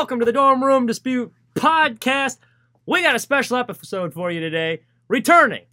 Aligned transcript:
welcome 0.00 0.18
to 0.18 0.24
the 0.24 0.32
Dorm 0.32 0.64
Room 0.64 0.86
Dispute 0.86 1.30
Podcast. 1.54 2.38
We 2.86 3.02
got 3.02 3.14
a 3.14 3.18
special 3.18 3.58
episode 3.58 4.14
for 4.14 4.30
you 4.30 4.40
today. 4.40 4.80
Returning 5.08 5.66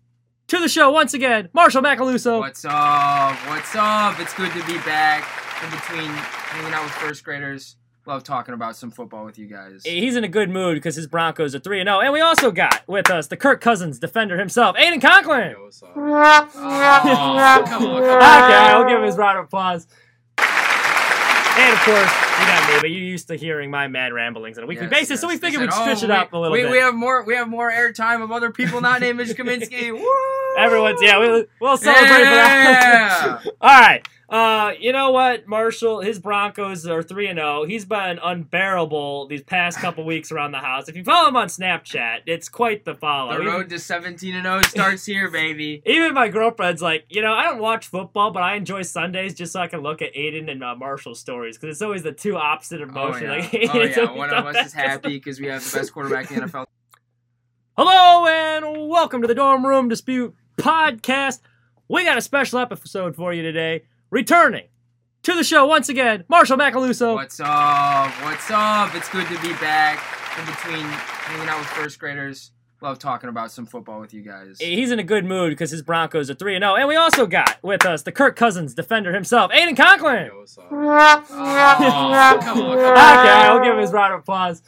to 0.47 0.59
the 0.59 0.67
show 0.67 0.91
once 0.91 1.13
again, 1.13 1.47
Marshall 1.53 1.81
Macaluso. 1.81 2.39
What's 2.39 2.65
up? 2.65 3.35
What's 3.47 3.73
up? 3.73 4.19
It's 4.19 4.33
good 4.33 4.51
to 4.51 4.65
be 4.65 4.79
back 4.79 5.23
in 5.63 5.69
between 5.69 6.09
hanging 6.11 6.73
out 6.73 6.83
with 6.83 6.91
first 6.91 7.23
graders. 7.23 7.77
Love 8.05 8.25
talking 8.25 8.53
about 8.53 8.75
some 8.75 8.91
football 8.91 9.23
with 9.23 9.39
you 9.39 9.47
guys. 9.47 9.83
He's 9.85 10.17
in 10.17 10.25
a 10.25 10.27
good 10.27 10.49
mood 10.49 10.75
because 10.75 10.97
his 10.97 11.07
Broncos 11.07 11.55
are 11.55 11.59
3 11.59 11.85
0. 11.85 12.01
And 12.01 12.11
we 12.11 12.19
also 12.19 12.51
got 12.51 12.83
with 12.85 13.09
us 13.09 13.27
the 13.27 13.37
Kirk 13.37 13.61
Cousins 13.61 13.97
defender 13.97 14.37
himself, 14.37 14.75
Aiden 14.75 15.01
Conklin. 15.01 15.51
Yo, 15.51 15.63
what's 15.63 15.81
up? 15.81 15.91
Oh, 15.95 16.49
come 16.51 16.65
on, 16.65 17.65
come 17.65 17.85
on. 17.85 18.03
Okay, 18.03 18.13
I'll 18.17 18.89
give 18.89 18.97
him 18.99 19.05
his 19.05 19.15
round 19.15 19.39
of 19.39 19.45
applause. 19.45 19.87
And 21.59 21.73
of 21.73 21.79
course, 21.79 22.11
you 22.39 22.45
got 22.45 22.69
me, 22.69 22.79
but 22.81 22.89
you're 22.91 23.01
used 23.01 23.27
to 23.29 23.35
hearing 23.35 23.71
my 23.71 23.87
mad 23.87 24.13
ramblings 24.13 24.57
on 24.57 24.63
a 24.63 24.67
weekly 24.67 24.85
Yes, 24.85 24.99
basis, 24.99 25.21
so 25.21 25.27
we 25.27 25.37
figured 25.37 25.61
we'd 25.61 25.73
switch 25.73 26.03
it 26.03 26.11
oh, 26.11 26.15
up 26.15 26.33
a 26.33 26.37
little 26.37 26.53
we, 26.53 26.61
bit. 26.61 26.71
We 26.71 26.77
have 26.77 26.93
more. 26.93 27.23
We 27.23 27.35
have 27.35 27.47
more 27.47 27.71
airtime 27.71 28.23
of 28.23 28.31
other 28.31 28.51
people 28.51 28.79
not 28.79 29.01
named 29.01 29.17
Mitch 29.17 29.29
Kaminsky. 29.29 29.91
Woo! 29.99 30.63
Everyone's, 30.63 31.01
yeah, 31.01 31.19
we, 31.19 31.45
we'll 31.59 31.77
celebrate 31.77 32.07
for 32.07 32.23
that. 32.23 33.41
All 33.61 33.79
right. 33.79 34.07
Uh, 34.29 34.73
you 34.77 34.91
know 34.91 35.11
what, 35.11 35.47
Marshall? 35.47 36.01
His 36.01 36.19
Broncos 36.19 36.85
are 36.85 37.01
three 37.01 37.27
and 37.27 37.39
zero. 37.39 37.63
He's 37.63 37.85
been 37.85 38.19
unbearable 38.21 39.27
these 39.27 39.41
past 39.41 39.77
couple 39.77 40.03
weeks 40.05 40.33
around 40.33 40.51
the 40.51 40.57
house. 40.57 40.89
If 40.89 40.97
you 40.97 41.03
follow 41.05 41.29
him 41.29 41.37
on 41.37 41.47
Snapchat, 41.47 42.23
it's 42.25 42.49
quite 42.49 42.83
the 42.83 42.93
follow. 42.93 43.37
The 43.37 43.45
road 43.45 43.69
to 43.69 43.79
17 43.79 44.35
and 44.35 44.43
0 44.43 44.63
starts 44.63 45.05
here, 45.05 45.31
baby. 45.31 45.81
Even 45.85 46.13
my 46.13 46.27
girlfriend's 46.27 46.81
like, 46.81 47.05
you 47.09 47.21
know, 47.21 47.33
I 47.33 47.43
don't 47.43 47.59
watch 47.59 47.87
football, 47.87 48.31
but 48.31 48.43
I 48.43 48.55
enjoy 48.55 48.81
Sundays 48.81 49.33
just 49.33 49.53
so 49.53 49.61
I 49.61 49.67
can 49.67 49.79
look 49.79 50.01
at 50.01 50.13
Aiden 50.13 50.51
and 50.51 50.61
uh, 50.61 50.75
Marshall's 50.75 51.21
stories 51.21 51.57
because 51.57 51.75
it's 51.75 51.81
always 51.81 52.03
the 52.03 52.11
two 52.11 52.35
opposite 52.35 52.81
of 52.81 52.95
Oh 52.97 53.15
yeah, 53.15 53.31
Like, 53.31 53.53
oh, 53.73 53.81
yeah. 53.81 54.11
One 54.11 54.33
of 54.33 54.45
us 54.45 54.65
is 54.67 54.73
happy 54.73 55.09
because 55.09 55.39
we 55.39 55.47
have 55.47 55.63
the 55.63 55.77
best 55.77 55.93
quarterback 55.93 56.29
in 56.31 56.41
the 56.41 56.47
NFL. 56.47 56.65
Hello 57.77 58.27
and 58.27 58.89
welcome 58.89 59.21
to 59.21 59.27
the 59.27 59.35
Dorm 59.35 59.65
Room 59.65 59.87
Dispute 59.87 60.35
Podcast. 60.57 61.39
We 61.87 62.03
got 62.03 62.17
a 62.17 62.21
special 62.21 62.59
episode 62.59 63.15
for 63.15 63.31
you 63.31 63.41
today. 63.41 63.83
Returning 64.09 64.67
to 65.23 65.33
the 65.35 65.43
show 65.43 65.65
once 65.67 65.89
again, 65.89 66.23
Marshall 66.29 66.57
Macaluso. 66.57 67.15
What's 67.15 67.39
up? 67.41 68.09
What's 68.23 68.49
up? 68.49 68.95
It's 68.95 69.09
good 69.09 69.27
to 69.27 69.41
be 69.41 69.51
back 69.55 70.01
in 70.39 70.45
between 70.45 70.85
hanging 70.85 71.49
out 71.49 71.59
with 71.59 71.67
first 71.67 71.99
graders. 71.99 72.51
Love 72.79 72.99
talking 72.99 73.27
about 73.27 73.51
some 73.51 73.65
football 73.65 73.99
with 73.99 74.13
you 74.13 74.21
guys. 74.21 74.59
He's 74.61 74.91
in 74.91 74.99
a 74.99 75.03
good 75.03 75.25
mood 75.25 75.49
because 75.49 75.71
his 75.71 75.81
Broncos 75.81 76.29
are 76.29 76.35
3 76.35 76.57
0. 76.59 76.75
And 76.75 76.87
we 76.87 76.95
also 76.95 77.25
got 77.25 77.57
with 77.63 77.85
us 77.85 78.03
the 78.03 78.11
Kirk 78.13 78.35
Cousins 78.37 78.73
defender 78.75 79.13
himself, 79.13 79.51
Aiden 79.51 79.75
Conklin. 79.75 80.27
Yo, 80.27 80.39
what's 80.39 80.57
up? 80.57 80.67
Oh, 80.71 81.25
come 81.27 81.81
on, 81.81 82.39
come 82.41 82.61
on. 82.61 82.77
Okay, 82.77 82.89
I'll 82.89 83.61
give 83.63 83.73
him 83.73 83.79
his 83.79 83.91
round 83.91 84.13
of 84.13 84.19
applause. 84.21 84.61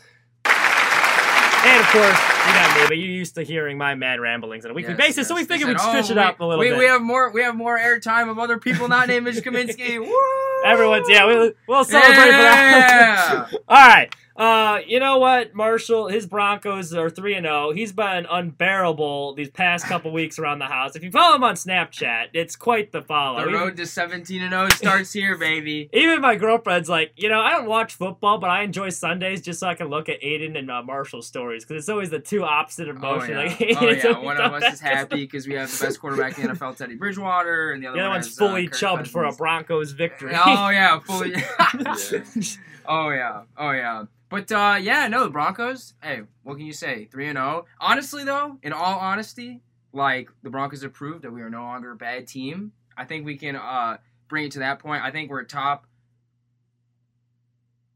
And 0.44 1.80
of 1.80 1.88
course, 1.92 2.20
you 2.50 2.56
got 2.56 2.76
me, 2.76 2.88
but 2.88 2.98
you're 2.98 3.08
used 3.08 3.36
to 3.36 3.44
hearing 3.44 3.78
my 3.78 3.96
mad 3.96 4.20
ramblings 4.20 4.66
on 4.66 4.72
a 4.72 4.74
weekly 4.74 4.94
Yes, 4.94 5.08
basis, 5.08 5.28
so 5.28 5.36
we 5.36 5.46
figured 5.46 5.70
we'd 5.70 5.80
switch 5.80 6.10
oh, 6.10 6.12
it 6.12 6.18
up 6.18 6.40
a 6.40 6.46
little 6.46 6.60
we, 6.60 6.70
bit. 6.70 6.78
We 6.78 6.86
have 6.86 7.02
more. 7.02 7.30
We 7.30 7.42
have 7.42 7.56
more 7.56 7.78
airtime 7.78 8.30
of 8.30 8.40
other 8.40 8.58
people 8.58 8.88
not 8.88 9.08
named 9.08 9.26
Mitch 9.26 9.44
Kaminsky. 9.44 10.00
Woo! 10.06 10.66
Everyone's, 10.66 11.08
yeah, 11.10 11.26
we, 11.28 11.54
we'll 11.68 11.84
celebrate 11.84 12.14
for 12.14 12.32
that. 12.32 13.50
All 13.68 13.88
right. 13.88 14.14
Uh, 14.40 14.80
you 14.88 15.02
know 15.02 15.18
what, 15.18 15.54
Marshall? 15.54 16.08
His 16.08 16.26
Broncos 16.26 16.94
are 16.94 17.10
three 17.10 17.36
and 17.36 17.46
zero. 17.46 17.74
He's 17.74 17.92
been 17.92 18.26
unbearable 18.26 19.34
these 19.34 19.50
past 19.50 19.86
couple 19.86 20.14
weeks 20.14 20.40
around 20.40 20.60
the 20.60 20.66
house. 20.66 20.96
If 20.96 21.04
you 21.04 21.12
follow 21.12 21.36
him 21.36 21.44
on 21.44 21.56
Snapchat, 21.56 22.28
it's 22.32 22.56
quite 22.56 22.94
the 22.94 23.02
follow. 23.02 23.44
The 23.44 23.52
road 23.52 23.76
to 23.76 23.86
17 23.86 24.42
and 24.42 24.52
0 24.52 24.70
starts 24.70 25.12
here, 25.12 25.38
baby. 25.38 25.90
Even 25.94 26.22
my 26.22 26.38
girlfriend's 26.38 26.88
like, 26.88 27.12
you 27.18 27.28
know, 27.28 27.42
I 27.42 27.52
don't 27.52 27.66
watch 27.66 27.96
football, 27.96 28.38
but 28.38 28.50
I 28.50 28.64
enjoy 28.64 28.90
Sundays 28.92 29.42
just 29.42 29.60
so 29.60 29.68
I 29.68 29.76
can 29.76 29.88
look 29.88 30.08
at 30.08 30.22
Aiden 30.22 30.58
and 30.58 30.72
uh, 30.72 30.84
Marshall's 30.84 31.28
stories 31.28 31.66
because 31.66 31.82
it's 31.82 31.90
always 31.90 32.10
the 32.10 32.20
two 32.20 32.46
opposite 32.46 32.88
emotions. 32.88 33.32
Oh 33.32 33.66
yeah, 33.66 33.76
Like, 33.76 34.06
oh, 34.06 34.10
yeah. 34.10 34.20
One 34.20 34.40
of 34.40 34.54
us 34.54 34.76
is 34.76 34.80
happy 34.80 35.26
because 35.26 35.50
we 35.50 35.56
have 35.56 35.70
the 35.70 35.86
best 35.86 36.00
quarterback 36.00 36.40
in 36.40 36.48
the 36.48 36.54
NFL, 36.54 36.78
Teddy 36.78 36.96
Bridgewater, 36.96 37.74
and 37.74 37.84
the 37.84 37.88
other, 37.88 37.98
The 37.98 38.04
other 38.04 38.10
one 38.10 38.20
one's 38.20 38.28
is, 38.28 38.38
fully 38.38 38.70
uh, 38.70 38.72
chubbed 38.72 39.10
for 39.10 39.26
a 39.26 39.34
Broncos 39.34 39.92
victory. 39.92 40.32
Oh 40.34 40.70
yeah, 40.70 40.98
fully. 41.00 41.32
Yeah. 41.32 41.42
oh 42.88 43.10
yeah, 43.10 43.42
oh 43.58 43.72
yeah. 43.72 44.06
But 44.30 44.52
uh, 44.52 44.78
yeah, 44.80 45.08
no, 45.08 45.24
the 45.24 45.30
Broncos. 45.32 45.96
Hey, 46.04 46.22
what 46.44 46.58
can 46.58 46.66
you 46.66 46.74
say? 46.74 47.06
Three 47.12 47.28
and 47.28 47.38
zero. 47.38 47.66
Honestly, 47.80 48.24
though, 48.24 48.58
in 48.62 48.74
all 48.74 49.00
honesty, 49.00 49.62
like 49.92 50.30
the 50.44 50.50
Broncos 50.52 50.84
have 50.84 50.94
proved 50.94 51.24
that 51.24 51.32
we 51.32 51.42
are 51.42 51.50
no 51.50 51.62
longer 51.64 51.92
a 51.92 51.96
bad 51.96 52.28
team. 52.28 52.72
I 52.96 53.06
think 53.06 53.26
we 53.26 53.38
can 53.38 53.56
uh, 53.56 53.98
bring 54.28 54.46
it 54.46 54.52
to 54.52 54.60
that 54.60 54.80
point. 54.80 55.04
I 55.04 55.10
think 55.12 55.30
we're 55.32 55.40
a 55.42 55.46
top 55.48 55.88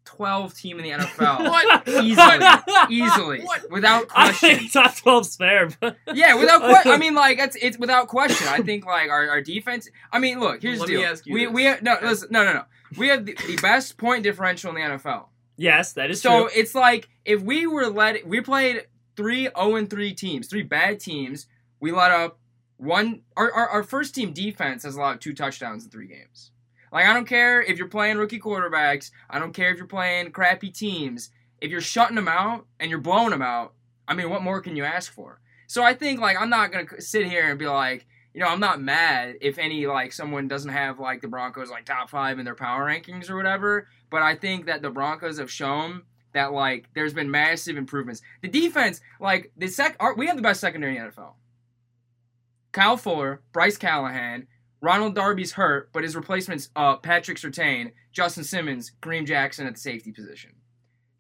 twelve 0.06 0.54
team 0.56 0.80
in 0.80 0.84
the 0.84 0.92
NFL. 0.92 1.40
What? 1.50 1.88
Easily, 1.88 2.46
easily, 2.90 3.42
What? 3.42 3.70
without 3.72 4.08
I 4.16 4.30
question. 4.32 4.58
think 4.60 4.72
top 4.74 4.92
12's 4.96 5.36
fair, 5.36 5.70
but 5.80 5.98
Yeah, 6.14 6.36
without 6.36 6.62
question. 6.62 6.92
I 6.92 6.98
mean, 6.98 7.14
like 7.16 7.38
it's 7.40 7.56
it's 7.62 7.78
without 7.78 8.08
question. 8.08 8.48
I 8.48 8.62
think 8.62 8.86
like 8.86 9.10
our, 9.10 9.30
our 9.30 9.42
defense. 9.42 9.88
I 10.12 10.20
mean, 10.20 10.40
look, 10.40 10.62
here's 10.62 10.80
Let 10.80 10.88
the 10.88 10.96
me 10.96 11.02
deal. 11.02 11.10
ask 11.12 11.26
you 11.26 11.34
we 11.34 11.46
this. 11.46 11.54
we 11.54 11.64
have, 11.66 11.84
no 11.84 11.98
listen 12.02 12.30
no 12.32 12.44
no 12.44 12.54
no. 12.54 12.64
We 12.98 13.08
have 13.10 13.26
the, 13.26 13.34
the 13.48 13.56
best 13.62 13.98
point 13.98 14.24
differential 14.24 14.70
in 14.70 14.76
the 14.76 14.82
NFL. 14.98 15.26
Yes, 15.58 15.94
that 15.94 16.12
is 16.12 16.22
So 16.22 16.30
true. 16.30 16.50
So 16.50 16.60
it's 16.60 16.76
like 16.76 17.10
if 17.26 17.42
we 17.42 17.68
were 17.68 17.88
let 17.88 18.28
we 18.28 18.42
played 18.42 18.88
three 19.16 19.50
0 19.58 19.76
and 19.76 19.90
three 19.90 20.14
teams, 20.14 20.48
three 20.48 20.64
bad 20.64 21.00
teams. 21.00 21.48
We 21.80 21.92
let 21.92 22.12
up 22.12 22.40
one. 22.78 23.22
Our, 23.36 23.52
our 23.52 23.70
our 23.70 23.84
first 23.84 24.16
team 24.16 24.34
defense 24.34 24.84
has 24.84 24.96
allowed 24.96 25.22
two 25.22 25.34
touchdowns 25.34 25.86
in 25.86 25.92
three 25.92 26.08
games. 26.08 26.52
Like 26.92 27.06
I 27.06 27.14
don't 27.14 27.28
care 27.28 27.62
if 27.62 27.78
you're 27.78 27.88
playing 27.88 28.18
rookie 28.18 28.40
quarterbacks. 28.40 29.12
I 29.30 29.40
don't 29.40 29.54
care 29.54 29.72
if 29.72 29.78
you're 29.78 29.88
playing 29.88 30.32
crappy 30.32 30.70
teams. 30.70 31.30
If 31.60 31.72
you're 31.72 31.82
shutting 31.82 32.16
them 32.16 32.28
out 32.28 32.66
and 32.80 32.90
you're 32.90 33.00
blowing 33.00 33.30
them 33.30 33.42
out, 33.42 33.74
I 34.08 34.14
mean, 34.14 34.30
what 34.30 34.44
more 34.44 34.62
can 34.62 34.76
you 34.76 34.84
ask 34.84 35.12
for? 35.12 35.40
So 35.68 35.84
I 35.84 35.94
think 35.94 36.20
like 36.20 36.40
I'm 36.40 36.50
not 36.50 36.72
gonna 36.72 37.02
sit 37.02 37.26
here 37.26 37.50
and 37.50 37.58
be 37.58 37.68
like, 37.68 38.06
you 38.34 38.42
know, 38.42 38.48
I'm 38.48 38.60
not 38.60 38.82
mad 38.82 39.36
if 39.42 39.58
any 39.58 39.86
like 39.86 40.12
someone 40.12 40.48
doesn't 40.48 40.72
have 40.72 41.00
like 41.00 41.22
the 41.22 41.28
Broncos 41.28 41.70
like 41.70 41.86
top 41.86 42.10
five 42.10 42.40
in 42.40 42.46
their 42.46 42.56
power 42.56 42.86
rankings 42.86 43.30
or 43.30 43.36
whatever. 43.36 43.88
But 44.10 44.22
I 44.22 44.36
think 44.36 44.66
that 44.66 44.82
the 44.82 44.90
Broncos 44.90 45.38
have 45.38 45.52
shown 45.52 46.04
that 46.34 46.52
like 46.52 46.90
there's 46.96 47.14
been 47.14 47.30
massive 47.30 47.78
improvements. 47.78 48.22
The 48.42 48.48
defense, 48.48 49.02
like 49.20 49.52
the 49.56 49.68
sec, 49.68 50.02
we 50.18 50.28
have 50.28 50.36
the 50.36 50.42
best 50.42 50.62
secondary 50.62 50.98
in 50.98 51.04
the 51.04 51.12
NFL. 51.12 51.34
Kyle 52.72 52.98
Fuller, 52.98 53.42
Bryce 53.52 53.78
Callahan, 53.78 54.48
Ronald 54.82 55.16
Darby's 55.16 55.54
hurt, 55.54 55.94
but 55.94 56.04
his 56.04 56.16
replacements 56.16 56.70
uh, 56.76 56.98
Patrick 56.98 57.38
Surtain, 57.38 57.92
Justin 58.12 58.44
Simmons, 58.44 58.92
Kareem 59.02 59.26
Jackson 59.28 59.68
at 59.68 59.76
the 59.76 59.80
safety 59.80 60.12
position. 60.12 60.52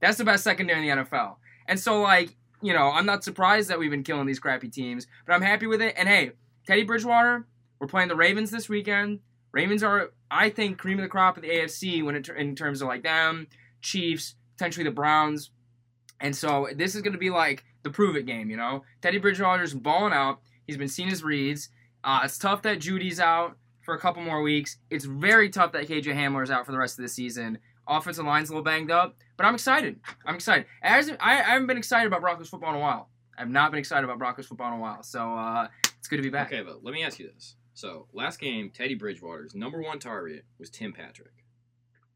That's 0.02 0.18
the 0.18 0.25
best 0.25 0.44
secondary 0.44 0.88
in 0.88 0.97
the 0.97 1.03
NFL. 1.03 1.35
And 1.68 1.79
so, 1.79 2.02
like, 2.02 2.35
you 2.62 2.73
know, 2.73 2.90
I'm 2.91 3.06
not 3.06 3.23
surprised 3.23 3.69
that 3.69 3.79
we've 3.79 3.91
been 3.91 4.03
killing 4.03 4.25
these 4.25 4.40
crappy 4.40 4.68
teams, 4.68 5.07
but 5.25 5.34
I'm 5.34 5.41
happy 5.41 5.68
with 5.68 5.81
it. 5.81 5.94
And 5.97 6.09
hey, 6.09 6.31
Teddy 6.66 6.84
Bridgewater, 6.84 7.46
we're 7.79 7.88
playing 7.88 8.09
the 8.09 8.16
Ravens 8.16 8.51
this 8.51 8.69
weekend. 8.69 9.19
Ravens 9.51 9.84
are, 9.84 10.12
I 10.31 10.50
think, 10.50 10.78
cream 10.78 10.97
of 10.97 11.03
the 11.03 11.09
crop 11.09 11.38
of 11.38 11.44
the 11.44 11.50
AFC 11.50 12.03
when 12.03 12.16
it, 12.16 12.28
in 12.29 12.56
terms 12.56 12.81
of 12.81 12.88
like 12.88 13.03
them, 13.03 13.47
Chiefs, 13.81 14.35
potentially 14.56 14.84
the 14.84 14.91
Browns. 14.91 15.52
And 16.19 16.35
so 16.35 16.69
this 16.75 16.96
is 16.96 17.02
going 17.02 17.13
to 17.13 17.19
be 17.19 17.29
like 17.29 17.63
the 17.84 17.90
prove 17.90 18.16
it 18.16 18.25
game, 18.25 18.50
you 18.50 18.57
know? 18.57 18.84
Teddy 19.02 19.18
Bridgewater's 19.18 19.73
balling 19.73 20.13
out. 20.13 20.40
He's 20.66 20.78
been 20.78 20.88
seeing 20.88 21.09
his 21.09 21.23
reads. 21.23 21.69
Uh, 22.03 22.22
it's 22.23 22.38
tough 22.38 22.62
that 22.63 22.79
Jeudy's 22.79 23.19
out 23.19 23.57
for 23.81 23.94
a 23.94 24.00
couple 24.00 24.23
more 24.23 24.41
weeks. 24.41 24.78
It's 24.90 25.06
very 25.06 25.50
tough 25.50 25.73
that 25.73 25.88
KJ 25.88 26.06
Hamler's 26.06 26.50
out 26.50 26.66
for 26.66 26.72
the 26.72 26.78
rest 26.78 26.97
of 26.97 27.03
the 27.03 27.09
season. 27.09 27.59
Offensive 27.88 28.25
line's 28.25 28.50
a 28.50 28.53
little 28.53 28.63
banged 28.63 28.91
up, 28.91 29.18
but 29.35 29.46
I'm 29.46 29.56
excited. 29.56 30.00
I'm 30.25 30.35
excited. 30.35 30.66
As 30.81 31.12
I, 31.19 31.34
I 31.34 31.35
haven't 31.35 31.68
been 31.68 31.78
excited 31.78 32.07
about 32.07 32.22
Broncos 32.22 32.47
football 32.47 32.69
in 32.69 32.78
a 32.78 32.79
while. 32.79 33.09
I've 33.38 33.50
not 33.50 33.72
been 33.72 33.79
excited 33.79 34.06
about 34.06 34.19
Broncos 34.19 34.46
football 34.46 34.69
in 34.69 34.75
a 34.75 34.81
while, 34.81 35.03
so 35.03 35.35
uh, 35.35 35.68
it's 36.03 36.09
good 36.09 36.18
to 36.18 36.22
be 36.24 36.30
back. 36.30 36.47
Okay, 36.52 36.62
but 36.64 36.84
let 36.84 36.94
me 36.94 37.02
ask 37.02 37.18
you 37.18 37.31
this. 37.34 37.56
So 37.75 38.08
last 38.12 38.38
game, 38.38 38.69
Teddy 38.74 38.94
Bridgewater's 38.94 39.56
number 39.56 39.81
one 39.81 40.00
target 40.00 40.44
was 40.59 40.69
Tim 40.69 40.91
Patrick, 40.91 41.46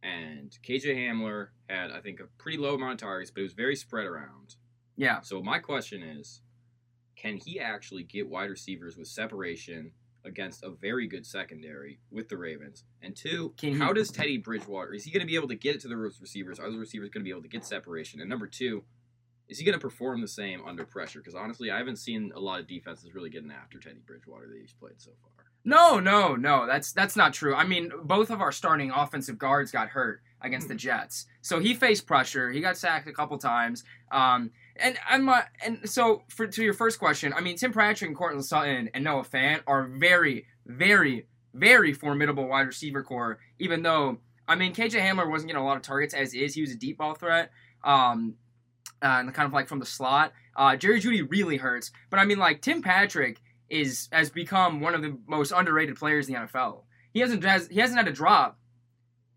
and 0.03 0.51
KJ 0.61 0.93
Hamler 0.97 1.47
had 1.69 1.91
I 1.91 2.01
think 2.01 2.19
a 2.19 2.25
pretty 2.37 2.57
low 2.57 2.75
amount 2.75 2.91
of 2.95 2.97
targets, 2.99 3.31
but 3.31 3.39
it 3.39 3.43
was 3.43 3.53
very 3.53 3.77
spread 3.77 4.05
around. 4.05 4.55
Yeah. 4.97 5.21
So 5.21 5.41
my 5.41 5.59
question 5.59 6.03
is, 6.03 6.41
can 7.15 7.37
he 7.37 7.61
actually 7.61 8.03
get 8.03 8.27
wide 8.27 8.49
receivers 8.49 8.97
with 8.97 9.07
separation 9.07 9.91
against 10.25 10.63
a 10.65 10.69
very 10.71 11.07
good 11.07 11.25
secondary 11.25 11.99
with 12.11 12.27
the 12.27 12.35
Ravens? 12.35 12.83
And 13.01 13.15
two, 13.15 13.53
Can 13.57 13.71
he- 13.71 13.79
how 13.79 13.93
does 13.93 14.11
Teddy 14.11 14.37
Bridgewater 14.37 14.93
is 14.93 15.05
he 15.05 15.11
going 15.11 15.21
to 15.21 15.25
be 15.27 15.35
able 15.37 15.47
to 15.47 15.55
get 15.55 15.75
it 15.75 15.81
to 15.83 15.87
the 15.87 15.95
receivers? 15.95 16.59
Are 16.59 16.69
the 16.69 16.77
receivers 16.77 17.09
going 17.09 17.21
to 17.21 17.23
be 17.23 17.31
able 17.31 17.43
to 17.43 17.47
get 17.47 17.63
separation? 17.63 18.19
And 18.19 18.29
number 18.29 18.47
two, 18.47 18.83
is 19.49 19.57
he 19.57 19.65
going 19.65 19.77
to 19.77 19.81
perform 19.81 20.21
the 20.21 20.27
same 20.27 20.61
under 20.65 20.85
pressure? 20.85 21.19
Because 21.19 21.35
honestly, 21.35 21.71
I 21.71 21.77
haven't 21.77 21.97
seen 21.97 22.31
a 22.35 22.39
lot 22.39 22.59
of 22.59 22.67
defenses 22.67 23.13
really 23.13 23.29
getting 23.29 23.51
after 23.51 23.79
Teddy 23.79 24.01
Bridgewater 24.05 24.47
that 24.47 24.57
he's 24.59 24.73
played 24.73 24.99
so 24.99 25.11
far. 25.21 25.45
No, 25.63 25.99
no, 25.99 26.35
no. 26.35 26.65
That's 26.65 26.93
that's 26.93 27.15
not 27.15 27.33
true. 27.33 27.53
I 27.53 27.65
mean, 27.65 27.91
both 28.03 28.29
of 28.29 28.41
our 28.41 28.51
starting 28.51 28.91
offensive 28.91 29.37
guards 29.37 29.71
got 29.71 29.89
hurt 29.89 30.21
against 30.41 30.67
the 30.67 30.75
Jets, 30.75 31.25
so 31.41 31.59
he 31.59 31.73
faced 31.73 32.05
pressure. 32.05 32.51
He 32.51 32.61
got 32.61 32.77
sacked 32.77 33.07
a 33.07 33.11
couple 33.11 33.37
times. 33.37 33.83
Um, 34.11 34.51
and 34.77 34.97
I'm 35.09 35.29
and 35.65 35.79
so 35.89 36.23
for 36.29 36.47
to 36.47 36.63
your 36.63 36.73
first 36.73 36.99
question, 36.99 37.33
I 37.33 37.41
mean, 37.41 37.57
Tim 37.57 37.73
Patrick 37.73 38.07
and 38.07 38.17
Courtland 38.17 38.45
Sutton 38.45 38.89
and 38.93 39.03
Noah 39.03 39.23
Fant 39.23 39.61
are 39.67 39.87
very, 39.87 40.45
very, 40.65 41.27
very 41.53 41.91
formidable 41.91 42.47
wide 42.47 42.67
receiver 42.67 43.03
core. 43.03 43.39
Even 43.59 43.81
though 43.81 44.19
I 44.47 44.55
mean, 44.55 44.73
KJ 44.73 45.01
Hamler 45.01 45.29
wasn't 45.29 45.49
getting 45.49 45.61
a 45.61 45.65
lot 45.65 45.77
of 45.77 45.83
targets 45.83 46.13
as 46.13 46.33
is. 46.33 46.53
He 46.53 46.61
was 46.61 46.71
a 46.71 46.77
deep 46.77 46.97
ball 46.97 47.15
threat. 47.15 47.51
Um, 47.83 48.35
uh, 49.01 49.17
and 49.19 49.33
kind 49.33 49.45
of 49.45 49.53
like 49.53 49.67
from 49.67 49.79
the 49.79 49.85
slot. 49.85 50.33
Uh, 50.55 50.75
Jerry 50.75 50.99
Jeudy 50.99 51.29
really 51.29 51.57
hurts, 51.57 51.91
but 52.09 52.19
I 52.19 52.25
mean, 52.25 52.39
like 52.39 52.61
Tim 52.61 52.81
Patrick 52.81 53.41
is 53.69 54.07
has 54.11 54.29
become 54.29 54.79
one 54.79 54.95
of 54.95 55.01
the 55.01 55.17
most 55.27 55.51
underrated 55.51 55.97
players 55.97 56.27
in 56.27 56.33
the 56.33 56.39
NFL. 56.41 56.83
He 57.13 57.19
hasn't 57.19 57.43
has, 57.43 57.67
he 57.67 57.79
hasn't 57.79 57.97
had 57.97 58.07
a 58.07 58.11
drop 58.11 58.57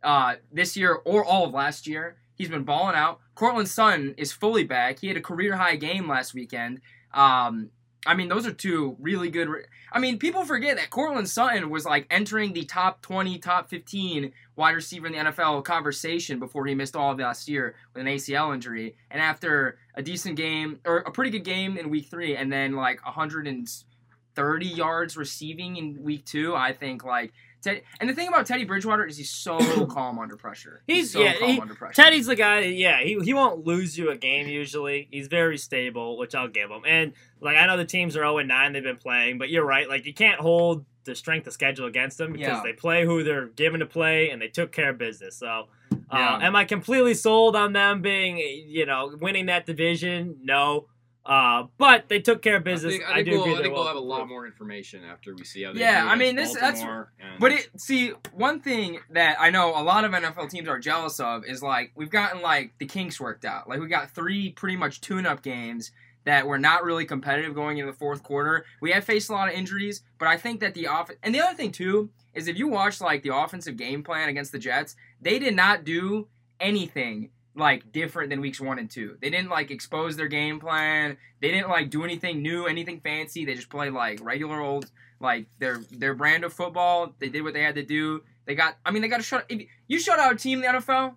uh, 0.03 0.37
this 0.53 0.77
year 0.77 1.01
or 1.05 1.25
all 1.25 1.47
of 1.47 1.53
last 1.53 1.87
year. 1.87 2.17
He's 2.35 2.49
been 2.49 2.65
balling 2.65 2.97
out. 2.97 3.21
Courtland 3.35 3.69
Sutton 3.69 4.15
is 4.17 4.33
fully 4.33 4.65
back. 4.65 4.99
He 4.99 5.09
had 5.09 5.17
a 5.17 5.21
career 5.21 5.57
high 5.57 5.77
game 5.77 6.09
last 6.09 6.33
weekend. 6.33 6.81
Um, 7.13 7.71
I 8.07 8.15
mean, 8.15 8.29
those 8.29 8.47
are 8.47 8.53
two 8.53 8.97
really 8.99 9.31
good. 9.31 9.49
Re- 9.49 9.65
I 9.93 9.99
mean, 9.99 10.19
people 10.19 10.45
forget 10.45 10.77
that 10.77 10.91
Courtland 10.91 11.29
Sutton 11.29 11.69
was 11.69 11.85
like 11.85 12.07
entering 12.11 12.53
the 12.53 12.65
top 12.65 13.03
20, 13.03 13.39
top 13.39 13.69
15 13.69 14.33
wide 14.57 14.75
receiver 14.75 15.07
in 15.07 15.13
the 15.13 15.19
NFL 15.19 15.65
conversation 15.65 16.39
before 16.39 16.65
he 16.67 16.75
missed 16.75 16.97
all 16.97 17.13
of 17.13 17.19
last 17.19 17.49
year 17.49 17.75
with 17.93 18.01
an 18.01 18.07
ACL 18.07 18.55
injury. 18.55 18.97
And 19.11 19.21
after 19.21 19.79
a 19.95 20.03
decent 20.03 20.37
game, 20.37 20.81
or 20.87 20.99
a 20.99 21.11
pretty 21.11 21.31
good 21.31 21.45
game 21.45 21.77
in 21.77 21.91
week 21.91 22.07
three, 22.07 22.37
and 22.37 22.51
then 22.51 22.73
like 22.73 23.05
130 23.05 24.67
yards 24.67 25.17
receiving 25.17 25.77
in 25.77 26.03
week 26.03 26.25
two, 26.25 26.55
I 26.55 26.73
think 26.73 27.05
like. 27.05 27.33
Teddy, 27.63 27.83
and 28.01 28.09
the 28.09 28.15
thing 28.15 28.29
about 28.29 28.47
Teddy 28.47 28.65
Bridgewater 28.65 29.07
is 29.07 29.17
he's 29.17 29.31
so 29.31 29.59
calm 29.91 30.19
under 30.19 30.37
pressure. 30.37 30.83
He's- 30.87 31.11
so 31.11 31.21
yeah, 31.21 31.35
calm 31.39 31.49
he- 31.51 31.61
under 31.61 31.75
pressure. 31.75 31.95
Teddy's 32.03 32.27
the 32.27 32.37
guy. 32.37 32.61
Yeah, 32.61 33.01
he 33.03 33.19
he 33.21 33.35
won't 33.35 33.67
lose 33.67 33.97
you 33.99 34.11
a 34.11 34.17
game 34.17 34.47
usually. 34.49 35.09
He's 35.11 35.29
very 35.29 35.59
stable, 35.59 36.17
which 36.19 36.35
I'll 36.35 36.49
give 36.49 36.71
him. 36.71 36.83
And 36.87 37.13
like 37.41 37.57
I 37.57 37.67
know 37.67 37.77
the 37.77 37.85
teams 37.85 38.17
are 38.17 38.21
zero 38.21 38.39
and 38.39 38.49
nine 38.49 38.73
they've 38.73 38.83
been 38.83 38.97
playing, 38.97 39.39
but 39.39 39.51
you're 39.51 39.65
right. 39.67 39.89
Like 39.89 40.07
you 40.07 40.15
can't 40.15 40.41
hold 40.41 40.85
the 41.05 41.15
strength 41.15 41.47
of 41.47 41.53
schedule 41.55 41.87
against 41.87 42.19
them 42.19 42.33
because 42.33 42.47
Yeah. 42.49 42.63
they 42.63 42.73
play 42.75 43.05
who 43.07 43.25
they're 43.25 43.47
given 43.49 43.81
to 43.81 43.87
play 43.87 44.31
and 44.31 44.41
they 44.41 44.49
took 44.49 44.73
care 44.73 44.91
of 44.91 44.99
business. 44.99 45.37
So. 45.37 45.69
Uh, 46.13 46.17
Yeah. 46.19 46.39
Am 46.43 46.57
I 46.57 46.65
completely 46.65 47.15
sold 47.15 47.55
on 47.57 47.73
them 47.73 48.03
being, 48.03 48.37
you 48.39 48.85
know, 48.85 49.17
winning 49.21 49.47
that 49.47 49.65
division? 49.65 50.37
No. 50.43 50.87
Uh, 51.25 51.65
but 51.77 52.09
they 52.09 52.19
took 52.19 52.41
care 52.43 52.57
of 52.57 52.65
business. 52.65 52.95
I 52.95 52.99
think, 52.99 53.09
I 53.09 53.11
I, 53.11 53.15
think 53.17 53.27
do 53.27 53.33
we'll, 53.33 53.43
agree 53.43 53.55
I 53.59 53.63
think 53.63 53.75
we'll 53.75 53.87
have 53.87 53.97
a 53.97 54.01
lot 54.01 54.27
more 54.29 54.47
information 54.47 55.05
after 55.05 55.35
we 55.35 55.45
see 55.45 55.63
how 55.63 55.73
they 55.73 55.81
Yeah, 55.81 56.07
I 56.09 56.17
mean, 56.17 56.35
this- 56.35 56.55
that's- 56.55 56.83
and- 56.83 57.39
But 57.39 57.53
it 57.53 57.69
see 57.79 58.13
one 58.33 58.61
thing 58.61 59.01
that 59.11 59.37
I 59.39 59.51
know 59.51 59.69
a 59.79 59.83
lot 59.85 60.05
of 60.05 60.13
NFL 60.13 60.49
teams 60.49 60.67
are 60.69 60.79
jealous 60.79 61.21
of 61.21 61.45
is 61.45 61.63
like 61.63 61.93
we've 61.95 62.11
gotten 62.11 62.41
like 62.43 62.73
the 62.79 62.87
kinks 62.87 63.21
worked 63.21 63.45
out. 63.45 63.69
Like 63.69 63.81
we 63.81 63.87
got 63.87 64.11
three 64.11 64.51
pretty 64.53 64.77
much 64.77 65.01
tune-up 65.03 65.43
games 65.43 65.93
that 66.25 66.47
were 66.47 66.59
not 66.59 66.85
really 66.85 67.05
competitive 67.05 67.55
going 67.55 67.79
into 67.79 67.91
the 67.93 67.97
fourth 67.99 68.23
quarter. 68.23 68.65
We 68.81 68.91
have 68.93 69.05
faced 69.05 69.31
a 69.31 69.33
lot 69.33 69.49
of 69.49 69.55
injuries, 69.55 70.03
but 70.19 70.27
I 70.29 70.37
think 70.37 70.61
that 70.61 70.75
the 70.75 70.87
off 70.87 71.11
and 71.23 71.35
the 71.35 71.41
other 71.41 71.55
thing 71.57 71.71
too 71.73 72.11
is 72.35 72.49
if 72.49 72.59
you 72.59 72.69
watch 72.69 73.01
like 73.01 73.23
the 73.23 73.35
offensive 73.35 73.77
game 73.77 74.03
plan 74.03 74.29
against 74.29 74.53
the 74.53 74.59
Jets, 74.59 74.97
they 75.21 75.39
did 75.39 75.55
not 75.55 75.85
do 75.85 76.29
anything 76.61 77.31
like 77.55 77.93
different 77.93 78.31
than 78.31 78.41
weeks 78.41 78.61
one 78.61 78.79
and 78.79 78.91
two. 78.91 79.17
They 79.21 79.31
didn't 79.31 79.51
like 79.51 79.71
expose 79.71 80.17
their 80.17 80.29
game 80.29 80.61
plan. 80.61 81.17
They 81.41 81.51
didn't 81.51 81.69
like 81.69 81.91
do 81.91 82.05
anything 82.05 82.43
new, 82.43 82.67
anything 82.67 83.01
fancy. 83.01 83.45
They 83.45 83.55
just 83.55 83.71
played 83.71 83.93
like 83.93 84.21
regular 84.23 84.61
old 84.61 84.91
like 85.21 85.47
their 85.59 85.79
their 85.91 86.15
brand 86.15 86.45
of 86.45 86.53
football. 86.53 87.15
They 87.19 87.29
did 87.29 87.43
what 87.43 87.55
they 87.55 87.63
had 87.63 87.75
to 87.77 87.83
do. 87.85 88.23
They 88.47 88.55
got. 88.55 88.77
I 88.85 88.91
mean, 88.91 89.03
they 89.03 89.09
got 89.09 89.19
to 89.19 89.23
shut. 89.23 89.47
If 89.49 89.67
you 89.89 89.99
shut 90.01 90.19
out 90.19 90.33
a 90.33 90.37
team 90.37 90.63
in 90.63 90.73
the 90.73 90.79
NFL, 90.79 91.15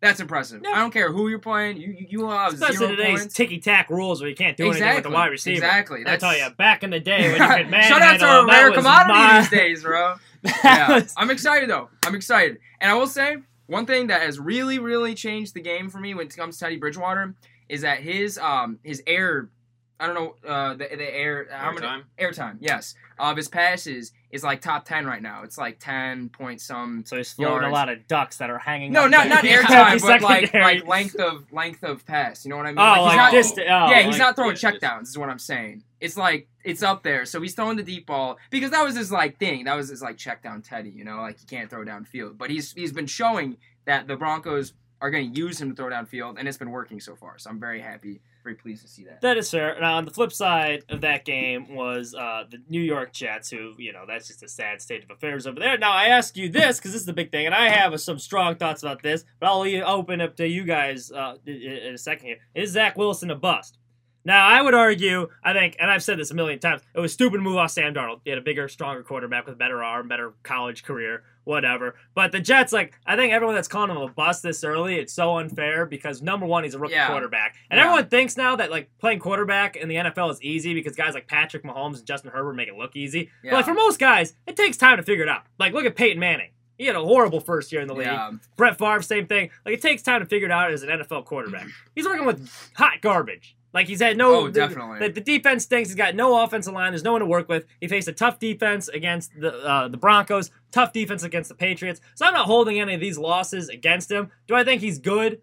that's 0.00 0.20
impressive. 0.20 0.60
Yeah. 0.62 0.72
I 0.72 0.78
don't 0.80 0.90
care 0.90 1.10
who 1.12 1.28
you're 1.28 1.38
playing. 1.38 1.78
You 1.78 1.88
you, 1.88 2.06
you 2.10 2.24
allow 2.26 2.48
Especially 2.48 2.76
zero 2.76 2.90
today's 2.90 3.20
points. 3.20 3.34
ticky 3.34 3.58
tack 3.58 3.88
rules 3.90 4.20
where 4.20 4.28
you 4.28 4.36
can't 4.36 4.56
do 4.56 4.70
anything 4.70 4.94
with 4.94 5.04
the 5.04 5.10
wide 5.10 5.30
receiver. 5.30 5.64
Exactly. 5.64 6.04
That's... 6.04 6.22
I 6.22 6.34
tell 6.34 6.38
you, 6.50 6.54
back 6.56 6.82
in 6.82 6.90
the 6.90 7.00
day 7.00 7.32
when 7.32 7.40
you 7.40 7.48
could 7.56 7.70
manhandle 7.70 7.98
Shout 7.98 8.02
out 8.02 8.20
to 8.20 8.26
a 8.26 8.46
rare 8.46 8.72
commodity 8.72 9.18
my- 9.18 9.40
these 9.40 9.50
days, 9.50 9.82
bro. 9.82 10.16
Yeah, 10.62 10.94
was- 10.94 11.14
I'm 11.16 11.30
excited 11.30 11.70
though. 11.70 11.88
I'm 12.04 12.14
excited, 12.14 12.58
and 12.80 12.90
I 12.90 12.94
will 12.94 13.06
say 13.06 13.38
one 13.74 13.86
thing 13.86 14.06
that 14.06 14.22
has 14.22 14.38
really, 14.38 14.78
really 14.78 15.16
changed 15.16 15.52
the 15.52 15.60
game 15.60 15.90
for 15.90 15.98
me 15.98 16.14
when 16.14 16.28
it 16.28 16.36
comes 16.36 16.56
to 16.58 16.64
Teddy 16.64 16.76
Bridgewater 16.76 17.34
is 17.68 17.80
that 17.80 17.98
his 17.98 18.38
um 18.38 18.78
his 18.84 19.02
air, 19.04 19.48
I 19.98 20.06
don't 20.06 20.14
know 20.14 20.36
uh 20.48 20.74
the, 20.74 20.86
the 20.96 21.14
air 21.14 21.48
how 21.50 21.72
many 21.72 21.84
Airtime? 21.84 22.02
airtime 22.20 22.56
yes 22.60 22.94
of 23.18 23.36
his 23.36 23.48
passes 23.48 24.12
is 24.34 24.42
like 24.42 24.60
top 24.60 24.84
ten 24.84 25.06
right 25.06 25.22
now. 25.22 25.44
It's 25.44 25.56
like 25.56 25.78
ten 25.78 26.28
point 26.28 26.60
some. 26.60 27.04
so 27.06 27.16
he's 27.16 27.32
floating 27.32 27.68
a 27.68 27.72
lot 27.72 27.88
of 27.88 28.06
ducks 28.08 28.38
that 28.38 28.50
are 28.50 28.58
hanging. 28.58 28.92
No, 28.92 29.06
not 29.06 29.28
not 29.28 29.42
there. 29.44 29.62
airtime, 29.62 30.00
but 30.02 30.20
like 30.22 30.52
like 30.52 30.86
length 30.86 31.14
of 31.16 31.50
length 31.52 31.84
of 31.84 32.04
pass. 32.04 32.44
You 32.44 32.50
know 32.50 32.56
what 32.56 32.66
I 32.66 32.70
mean? 32.70 32.78
Oh, 32.78 32.94
he's 32.94 33.04
like 33.04 33.16
not- 33.16 33.30
distance. 33.32 33.66
Oh, 33.70 33.88
yeah, 33.90 34.02
he's 34.02 34.12
like- 34.12 34.18
not 34.18 34.36
throwing 34.36 34.56
yeah, 34.56 34.70
checkdowns. 34.72 35.02
Is 35.04 35.16
what 35.16 35.28
I'm 35.30 35.38
saying. 35.38 35.84
It's 36.00 36.16
like 36.16 36.48
it's 36.64 36.82
up 36.82 37.02
there. 37.04 37.24
So 37.24 37.40
he's 37.40 37.54
throwing 37.54 37.76
the 37.76 37.82
deep 37.82 38.06
ball 38.06 38.38
because 38.50 38.72
that 38.72 38.84
was 38.84 38.96
his 38.96 39.12
like 39.12 39.38
thing. 39.38 39.64
That 39.64 39.76
was 39.76 39.88
his 39.88 40.02
like 40.02 40.16
check 40.18 40.42
down 40.42 40.60
Teddy. 40.62 40.90
You 40.90 41.04
know, 41.04 41.18
like 41.22 41.38
he 41.38 41.46
can't 41.46 41.70
throw 41.70 41.84
downfield. 41.84 42.36
But 42.36 42.50
he's 42.50 42.72
he's 42.72 42.92
been 42.92 43.06
showing 43.06 43.56
that 43.86 44.08
the 44.08 44.16
Broncos 44.16 44.72
are 45.00 45.10
going 45.10 45.32
to 45.32 45.38
use 45.38 45.60
him 45.60 45.70
to 45.70 45.76
throw 45.76 45.90
downfield, 45.90 46.38
and 46.38 46.48
it's 46.48 46.56
been 46.56 46.70
working 46.70 46.98
so 46.98 47.14
far. 47.14 47.36
So 47.38 47.50
I'm 47.50 47.60
very 47.60 47.80
happy, 47.80 48.20
very 48.44 48.54
pleased 48.54 48.82
to 48.82 48.88
see 48.88 49.04
that. 49.04 49.20
That 49.22 49.36
is 49.36 49.50
fair. 49.50 49.76
Now, 49.80 49.96
on 49.96 50.04
the 50.04 50.12
flip 50.12 50.32
side 50.32 50.84
of 50.88 51.00
that 51.00 51.24
game 51.24 51.74
was 51.74 52.14
uh, 52.14 52.44
the 52.48 52.58
New 52.68 52.80
York 52.80 53.12
Jets, 53.12 53.50
who, 53.50 53.74
you 53.78 53.92
know, 53.92 54.04
that's 54.06 54.28
just 54.28 54.44
a 54.44 54.48
sad 54.48 54.80
state 54.80 55.02
of 55.02 55.10
affairs 55.10 55.48
over 55.48 55.58
there. 55.58 55.76
Now, 55.76 55.90
I 55.92 56.04
ask 56.04 56.36
you 56.36 56.48
this, 56.48 56.78
because 56.78 56.92
this 56.92 57.00
is 57.00 57.06
the 57.06 57.12
big 57.12 57.32
thing, 57.32 57.46
and 57.46 57.54
I 57.54 57.68
have 57.70 58.00
some 58.00 58.20
strong 58.20 58.54
thoughts 58.54 58.82
about 58.82 59.02
this, 59.02 59.24
but 59.40 59.48
I'll 59.48 59.64
open 59.90 60.20
up 60.20 60.36
to 60.36 60.46
you 60.46 60.62
guys 60.64 61.10
uh, 61.10 61.34
in, 61.44 61.54
in 61.54 61.94
a 61.94 61.98
second 61.98 62.26
here. 62.26 62.36
Is 62.54 62.70
Zach 62.70 62.96
Wilson 62.96 63.30
a 63.30 63.34
bust? 63.34 63.78
Now, 64.26 64.46
I 64.46 64.62
would 64.62 64.72
argue, 64.72 65.28
I 65.42 65.52
think, 65.52 65.76
and 65.78 65.90
I've 65.90 66.02
said 66.02 66.18
this 66.18 66.30
a 66.30 66.34
million 66.34 66.58
times, 66.58 66.80
it 66.94 67.00
was 67.00 67.12
stupid 67.12 67.36
to 67.36 67.42
move 67.42 67.58
off 67.58 67.72
Sam 67.72 67.92
Darnold. 67.92 68.20
He 68.24 68.30
had 68.30 68.38
a 68.38 68.42
bigger, 68.42 68.68
stronger 68.68 69.02
quarterback 69.02 69.44
with 69.44 69.54
a 69.54 69.58
better 69.58 69.82
arm, 69.82 70.08
better 70.08 70.32
college 70.42 70.82
career, 70.82 71.24
whatever. 71.44 71.94
But 72.14 72.32
the 72.32 72.40
Jets, 72.40 72.72
like, 72.72 72.98
I 73.06 73.16
think 73.16 73.32
everyone 73.32 73.54
that's 73.54 73.68
calling 73.68 73.90
him 73.90 73.96
a 73.98 74.08
bust 74.08 74.42
this 74.42 74.64
early, 74.64 74.96
it's 74.96 75.12
so 75.12 75.38
unfair 75.38 75.86
because 75.86 76.22
number 76.22 76.46
one, 76.46 76.64
he's 76.64 76.74
a 76.74 76.78
rookie 76.78 76.94
Yeah. 76.94 77.08
quarterback. 77.08 77.56
And 77.70 77.78
Yeah. 77.78 77.84
everyone 77.84 78.08
thinks 78.08 78.36
now 78.36 78.56
that, 78.56 78.70
like, 78.70 78.88
playing 78.98 79.18
quarterback 79.20 79.76
in 79.76 79.88
the 79.88 79.96
NFL 79.96 80.30
is 80.30 80.42
easy 80.42 80.74
because 80.74 80.96
guys 80.96 81.14
like 81.14 81.26
Patrick 81.28 81.62
Mahomes 81.64 81.98
and 81.98 82.06
Justin 82.06 82.30
Herbert 82.32 82.54
make 82.54 82.68
it 82.68 82.76
look 82.76 82.96
easy. 82.96 83.30
But, 83.42 83.52
like, 83.52 83.64
for 83.64 83.74
most 83.74 83.98
guys, 83.98 84.34
it 84.46 84.56
takes 84.56 84.76
time 84.76 84.96
to 84.96 85.02
figure 85.02 85.22
it 85.24 85.28
out. 85.28 85.42
Like, 85.58 85.72
look 85.72 85.84
at 85.84 85.96
Peyton 85.96 86.18
Manning. 86.18 86.50
He 86.76 86.86
had 86.86 86.96
a 86.96 87.00
horrible 87.00 87.38
first 87.40 87.70
year 87.70 87.80
in 87.82 87.86
the 87.86 87.94
league. 87.94 88.06
yeah, 88.08 88.32
Brett 88.56 88.76
Favre, 88.78 89.00
same 89.00 89.26
thing. 89.28 89.50
Like 89.64 89.74
it 89.74 89.80
takes 89.80 90.02
time 90.02 90.20
to 90.20 90.26
figure 90.26 90.46
it 90.48 90.50
out 90.50 90.72
as 90.72 90.82
an 90.82 90.88
NFL 90.90 91.22
quarterback. 91.24 91.66
He's 91.94 92.04
working 92.04 92.24
with 92.26 92.50
hot 92.74 93.00
garbage. 93.00 93.54
Like 93.74 93.88
he's 93.88 94.00
had 94.00 94.16
no. 94.16 94.36
Oh, 94.36 94.48
definitely. 94.48 95.00
The, 95.00 95.08
the 95.12 95.20
defense 95.20 95.64
stinks. 95.64 95.88
He's 95.88 95.96
got 95.96 96.14
no 96.14 96.42
offensive 96.44 96.72
line. 96.72 96.92
There's 96.92 97.02
no 97.02 97.10
one 97.10 97.20
to 97.20 97.26
work 97.26 97.48
with. 97.48 97.66
He 97.80 97.88
faced 97.88 98.06
a 98.06 98.12
tough 98.12 98.38
defense 98.38 98.86
against 98.86 99.38
the 99.38 99.52
uh, 99.52 99.88
the 99.88 99.96
Broncos. 99.96 100.52
Tough 100.70 100.92
defense 100.92 101.24
against 101.24 101.48
the 101.48 101.56
Patriots. 101.56 102.00
So 102.14 102.24
I'm 102.24 102.32
not 102.32 102.46
holding 102.46 102.78
any 102.78 102.94
of 102.94 103.00
these 103.00 103.18
losses 103.18 103.68
against 103.68 104.10
him. 104.10 104.30
Do 104.46 104.54
I 104.54 104.62
think 104.62 104.80
he's 104.80 104.98
good? 104.98 105.42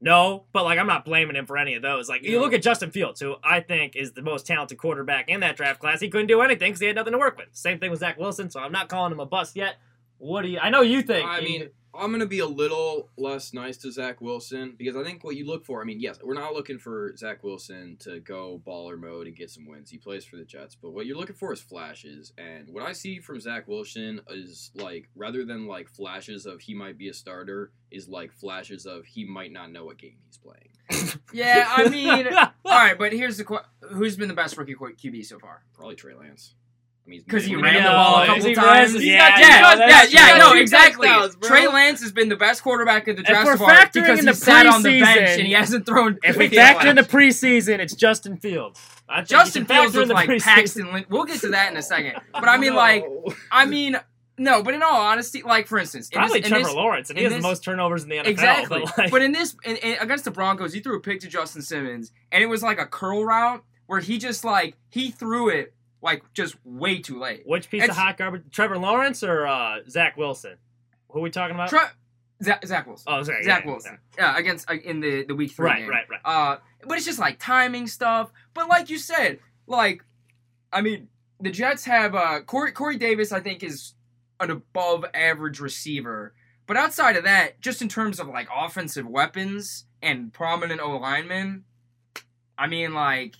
No, 0.00 0.44
but 0.52 0.64
like 0.64 0.78
I'm 0.78 0.88
not 0.88 1.04
blaming 1.04 1.36
him 1.36 1.46
for 1.46 1.56
any 1.56 1.74
of 1.74 1.82
those. 1.82 2.08
Like 2.08 2.24
you 2.24 2.40
look 2.40 2.52
at 2.52 2.62
Justin 2.62 2.90
Fields, 2.90 3.20
who 3.20 3.36
I 3.44 3.60
think 3.60 3.94
is 3.94 4.12
the 4.12 4.22
most 4.22 4.44
talented 4.46 4.78
quarterback 4.78 5.28
in 5.28 5.40
that 5.40 5.56
draft 5.56 5.80
class. 5.80 6.00
He 6.00 6.08
couldn't 6.08 6.26
do 6.26 6.40
anything 6.40 6.70
because 6.70 6.80
he 6.80 6.86
had 6.86 6.96
nothing 6.96 7.12
to 7.12 7.18
work 7.18 7.36
with. 7.36 7.48
Same 7.52 7.78
thing 7.78 7.92
with 7.92 8.00
Zach 8.00 8.18
Wilson. 8.18 8.50
So 8.50 8.60
I'm 8.60 8.72
not 8.72 8.88
calling 8.88 9.12
him 9.12 9.20
a 9.20 9.26
bust 9.26 9.54
yet. 9.54 9.76
What 10.18 10.42
do 10.42 10.48
you? 10.48 10.58
I 10.58 10.70
know 10.70 10.82
you 10.82 11.02
think. 11.02 11.28
I 11.28 11.40
mean, 11.40 11.68
I'm 11.94 12.10
gonna 12.12 12.26
be 12.26 12.40
a 12.40 12.46
little 12.46 13.08
less 13.16 13.52
nice 13.52 13.76
to 13.78 13.90
Zach 13.90 14.20
Wilson 14.20 14.74
because 14.76 14.96
I 14.96 15.02
think 15.02 15.24
what 15.24 15.36
you 15.36 15.46
look 15.46 15.64
for. 15.64 15.80
I 15.80 15.84
mean, 15.84 16.00
yes, 16.00 16.18
we're 16.22 16.34
not 16.34 16.52
looking 16.52 16.78
for 16.78 17.16
Zach 17.16 17.42
Wilson 17.42 17.96
to 18.00 18.20
go 18.20 18.60
baller 18.66 18.98
mode 18.98 19.26
and 19.26 19.36
get 19.36 19.50
some 19.50 19.66
wins. 19.66 19.90
He 19.90 19.98
plays 19.98 20.24
for 20.24 20.36
the 20.36 20.44
Jets, 20.44 20.74
but 20.74 20.90
what 20.90 21.06
you're 21.06 21.16
looking 21.16 21.36
for 21.36 21.52
is 21.52 21.60
flashes. 21.60 22.32
And 22.38 22.68
what 22.68 22.82
I 22.82 22.92
see 22.92 23.20
from 23.20 23.40
Zach 23.40 23.66
Wilson 23.68 24.20
is 24.28 24.70
like 24.74 25.08
rather 25.16 25.44
than 25.44 25.66
like 25.66 25.88
flashes 25.88 26.46
of 26.46 26.60
he 26.60 26.74
might 26.74 26.98
be 26.98 27.08
a 27.08 27.14
starter, 27.14 27.72
is 27.90 28.08
like 28.08 28.32
flashes 28.32 28.86
of 28.86 29.06
he 29.06 29.24
might 29.24 29.52
not 29.52 29.72
know 29.72 29.84
what 29.84 29.98
game 29.98 30.16
he's 30.26 30.38
playing. 30.38 31.18
yeah. 31.32 31.72
I 31.74 31.88
mean, 31.88 32.26
all 32.36 32.52
right, 32.64 32.98
but 32.98 33.12
here's 33.12 33.38
the 33.38 33.44
question 33.44 33.68
who's 33.80 34.16
been 34.16 34.28
the 34.28 34.34
best 34.34 34.56
rookie 34.56 34.74
QB 34.74 35.24
so 35.24 35.38
far? 35.38 35.62
Probably 35.74 35.94
Trey 35.94 36.14
Lance. 36.14 36.54
I 37.08 37.10
mean, 37.10 37.20
he's 37.24 37.32
'Cause 37.32 37.44
he 37.46 37.56
ran 37.56 37.82
the 37.82 37.88
ball 37.88 38.22
a 38.22 38.26
couple 38.26 38.54
times. 38.54 38.92
He's 38.92 39.04
yeah, 39.06 39.30
got- 39.30 39.38
yeah, 39.40 39.46
yeah, 39.48 39.76
that's 39.76 40.12
yeah, 40.12 40.20
yeah, 40.20 40.30
true. 40.32 40.38
no, 40.40 40.52
exactly. 40.60 41.08
bro. 41.08 41.28
Trey 41.40 41.66
Lance 41.66 42.02
has 42.02 42.12
been 42.12 42.28
the 42.28 42.36
best 42.36 42.62
quarterback 42.62 43.08
of 43.08 43.16
the 43.16 43.22
draft 43.22 43.46
so 43.48 43.56
far 43.56 43.88
because 43.90 44.20
he 44.20 44.32
sat 44.34 44.66
on 44.66 44.82
the 44.82 45.00
bench 45.00 45.38
and 45.38 45.46
he 45.46 45.54
hasn't 45.54 45.86
thrown. 45.86 46.18
If 46.22 46.36
we 46.36 46.48
factor 46.54 46.88
in 46.88 46.96
the 46.96 47.02
preseason, 47.02 47.78
it's 47.78 47.94
Justin 47.94 48.36
Fields. 48.36 48.78
Justin 49.24 49.64
Fields 49.64 49.94
factor 49.94 50.02
in 50.02 50.08
looks 50.08 50.08
the 50.08 50.14
like 50.14 50.28
preseason. 50.28 50.42
Paxton 50.42 50.92
Lynch. 50.92 51.06
We'll 51.08 51.24
get 51.24 51.40
to 51.40 51.48
that 51.48 51.70
in 51.70 51.78
a 51.78 51.82
second. 51.82 52.16
But 52.34 52.46
I 52.46 52.58
mean, 52.58 52.74
like, 52.74 53.06
I 53.50 53.64
mean, 53.64 53.98
no. 54.36 54.62
But 54.62 54.74
in 54.74 54.82
all 54.82 55.00
honesty, 55.00 55.40
like 55.42 55.66
for 55.66 55.78
instance, 55.78 56.10
in 56.10 56.18
Probably 56.18 56.40
this, 56.40 56.50
Trevor 56.50 56.64
this- 56.64 56.74
Lawrence, 56.74 57.08
and 57.08 57.18
he 57.18 57.24
has 57.24 57.32
the 57.32 57.40
most 57.40 57.64
turnovers 57.64 58.02
in 58.02 58.10
the 58.10 58.16
NFL. 58.18 58.26
Exactly. 58.26 58.80
But 58.84 58.98
like, 58.98 59.10
But 59.10 59.22
in 59.22 59.32
this, 59.32 59.56
in, 59.64 59.76
in, 59.76 59.96
against 60.00 60.26
the 60.26 60.30
Broncos, 60.30 60.74
he 60.74 60.80
threw 60.80 60.94
a 60.96 61.00
pick 61.00 61.20
to 61.20 61.28
Justin 61.28 61.62
Simmons, 61.62 62.12
and 62.30 62.42
it 62.42 62.46
was 62.48 62.62
like 62.62 62.78
a 62.78 62.84
curl 62.84 63.24
route 63.24 63.64
where 63.86 64.00
he 64.00 64.18
just 64.18 64.44
like 64.44 64.76
he 64.90 65.10
threw 65.10 65.48
it 65.48 65.72
like 66.02 66.22
just 66.34 66.56
way 66.64 66.98
too 67.00 67.18
late. 67.18 67.42
which 67.46 67.68
piece 67.70 67.88
of 67.88 67.96
hot 67.96 68.16
garbage? 68.18 68.42
Trevor 68.52 68.78
Lawrence 68.78 69.22
or 69.22 69.46
uh, 69.46 69.78
Zach 69.88 70.16
Wilson? 70.16 70.56
Who 71.10 71.18
are 71.18 71.22
we 71.22 71.30
talking 71.30 71.54
about? 71.54 71.68
Tre- 71.70 71.80
Zach, 72.42 72.64
Zach 72.66 72.86
Wilson. 72.86 73.04
oh, 73.12 73.22
sorry, 73.24 73.42
Zach 73.42 73.64
yeah, 73.64 73.70
Wilson. 73.70 73.98
Yeah, 74.16 74.36
against 74.38 74.70
uh, 74.70 74.74
in 74.74 75.00
the 75.00 75.24
the 75.24 75.34
week 75.34 75.52
three 75.52 75.66
Right, 75.66 75.78
game. 75.80 75.88
right, 75.88 76.04
right. 76.08 76.20
Uh, 76.24 76.58
but 76.86 76.96
it's 76.96 77.06
just 77.06 77.18
like 77.18 77.38
timing 77.40 77.86
stuff. 77.88 78.30
But 78.54 78.68
like 78.68 78.90
you 78.90 78.98
said, 78.98 79.40
like, 79.66 80.04
I 80.72 80.80
mean, 80.80 81.08
the 81.40 81.50
Jets 81.50 81.84
have 81.86 82.14
uh 82.14 82.40
Corey 82.42 82.70
Corey 82.72 82.96
Davis. 82.96 83.32
I 83.32 83.40
think 83.40 83.62
is 83.64 83.94
an 84.40 84.50
above 84.50 85.04
average 85.14 85.58
receiver. 85.58 86.32
But 86.68 86.76
outside 86.76 87.16
of 87.16 87.24
that, 87.24 87.60
just 87.60 87.82
in 87.82 87.88
terms 87.88 88.20
of 88.20 88.28
like 88.28 88.46
offensive 88.54 89.06
weapons 89.06 89.86
and 90.02 90.32
prominent 90.32 90.80
O 90.80 90.96
linemen, 90.98 91.64
I 92.56 92.66
mean, 92.68 92.92
like, 92.94 93.34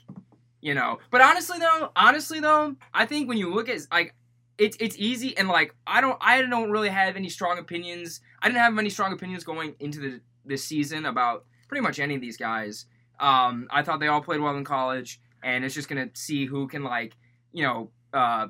you 0.60 0.74
know. 0.74 0.98
But 1.10 1.20
honestly, 1.20 1.58
though, 1.58 1.90
honestly 1.96 2.40
though, 2.40 2.76
I 2.92 3.06
think 3.06 3.28
when 3.28 3.38
you 3.38 3.52
look 3.52 3.68
at 3.68 3.80
like, 3.90 4.14
it's 4.58 4.76
it's 4.80 4.96
easy 4.98 5.36
and 5.38 5.48
like 5.48 5.74
I 5.86 6.00
don't 6.00 6.18
I 6.20 6.42
don't 6.42 6.70
really 6.70 6.88
have 6.88 7.16
any 7.16 7.28
strong 7.28 7.58
opinions. 7.58 8.20
I 8.42 8.48
didn't 8.48 8.60
have 8.60 8.76
any 8.76 8.90
strong 8.90 9.12
opinions 9.12 9.44
going 9.44 9.74
into 9.78 10.00
the 10.00 10.20
this 10.44 10.64
season 10.64 11.06
about 11.06 11.44
pretty 11.68 11.82
much 11.82 12.00
any 12.00 12.14
of 12.14 12.20
these 12.20 12.36
guys. 12.36 12.86
Um, 13.20 13.68
I 13.70 13.82
thought 13.82 14.00
they 14.00 14.08
all 14.08 14.20
played 14.20 14.40
well 14.40 14.56
in 14.56 14.64
college, 14.64 15.20
and 15.42 15.64
it's 15.64 15.74
just 15.74 15.88
gonna 15.88 16.08
see 16.14 16.46
who 16.46 16.66
can 16.66 16.82
like, 16.82 17.16
you 17.52 17.62
know, 17.62 17.90
uh, 18.12 18.48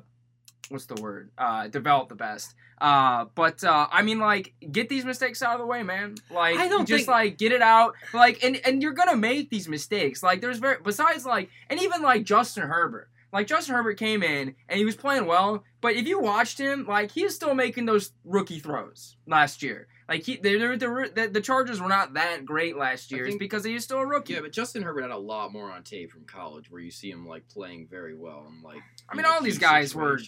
what's 0.69 0.85
the 0.85 1.01
word? 1.01 1.31
Uh, 1.37 1.67
develop 1.67 2.09
the 2.09 2.15
best. 2.15 2.55
Uh, 2.79 3.25
but 3.35 3.63
uh, 3.63 3.87
I 3.91 4.01
mean, 4.03 4.19
like, 4.19 4.53
get 4.71 4.87
these 4.87 5.03
mistakes 5.03 5.41
out 5.41 5.53
of 5.55 5.59
the 5.59 5.65
way, 5.65 5.83
man. 5.83 6.15
Like, 6.31 6.57
I 6.57 6.67
don't 6.69 6.87
just 6.87 7.05
think- 7.05 7.09
like 7.09 7.37
get 7.37 7.51
it 7.51 7.61
out. 7.61 7.93
Like, 8.13 8.43
and 8.43 8.59
and 8.65 8.81
you're 8.81 8.93
gonna 8.93 9.17
make 9.17 9.49
these 9.49 9.67
mistakes. 9.67 10.23
Like, 10.23 10.41
there's 10.41 10.59
very 10.59 10.77
besides 10.83 11.25
like, 11.25 11.49
and 11.69 11.81
even 11.81 12.01
like 12.01 12.23
Justin 12.23 12.63
Herbert. 12.63 13.09
Like 13.31 13.45
Justin 13.45 13.75
Herbert 13.75 13.97
came 13.99 14.23
in 14.23 14.55
and 14.67 14.79
he 14.79 14.85
was 14.85 14.95
playing 14.95 15.27
well, 15.27 15.63
but 15.81 15.93
if 15.93 16.07
you 16.07 16.19
watched 16.19 16.59
him, 16.59 16.87
like 16.87 17.11
he 17.11 17.23
was 17.23 17.35
still 17.35 17.53
making 17.53 17.85
those 17.85 18.11
rookie 18.25 18.57
throws 18.57 19.17
last 19.27 19.61
year. 19.61 19.87
Like 20.09 20.23
he, 20.23 20.37
they 20.37 20.57
the, 20.57 21.11
the 21.13 21.29
the 21.31 21.41
Chargers 21.41 21.79
were 21.79 21.87
not 21.87 22.15
that 22.15 22.43
great 22.43 22.75
last 22.75 23.13
I 23.13 23.17
year. 23.17 23.25
It's 23.25 23.33
think- 23.33 23.39
because 23.39 23.63
he 23.63 23.75
was 23.75 23.83
still 23.83 23.99
a 23.99 24.05
rookie. 24.05 24.33
Yeah, 24.33 24.41
but 24.41 24.51
Justin 24.51 24.81
Herbert 24.81 25.03
had 25.03 25.11
a 25.11 25.17
lot 25.17 25.53
more 25.53 25.71
on 25.71 25.83
tape 25.83 26.11
from 26.11 26.25
college, 26.25 26.71
where 26.71 26.81
you 26.81 26.89
see 26.91 27.11
him 27.11 27.27
like 27.27 27.47
playing 27.47 27.87
very 27.89 28.15
well 28.15 28.45
and 28.49 28.63
like. 28.63 28.81
I 29.07 29.15
mean, 29.15 29.23
know, 29.23 29.33
all 29.33 29.41
these 29.43 29.57
key 29.59 29.65
guys 29.65 29.93
were 29.93 30.19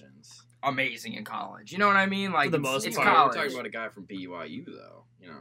amazing 0.63 1.13
in 1.13 1.23
college. 1.25 1.71
You 1.71 1.77
know 1.79 1.87
what 1.87 1.95
I 1.97 2.05
mean? 2.05 2.31
Like 2.31 2.51
the 2.51 2.57
it's, 2.57 2.63
most 2.63 2.85
it's 2.87 2.95
part. 2.95 3.07
We're 3.07 3.33
talking 3.33 3.53
about 3.53 3.65
a 3.65 3.69
guy 3.69 3.89
from 3.89 4.05
BYU 4.05 4.65
though. 4.67 5.03
You 5.19 5.29
know. 5.29 5.37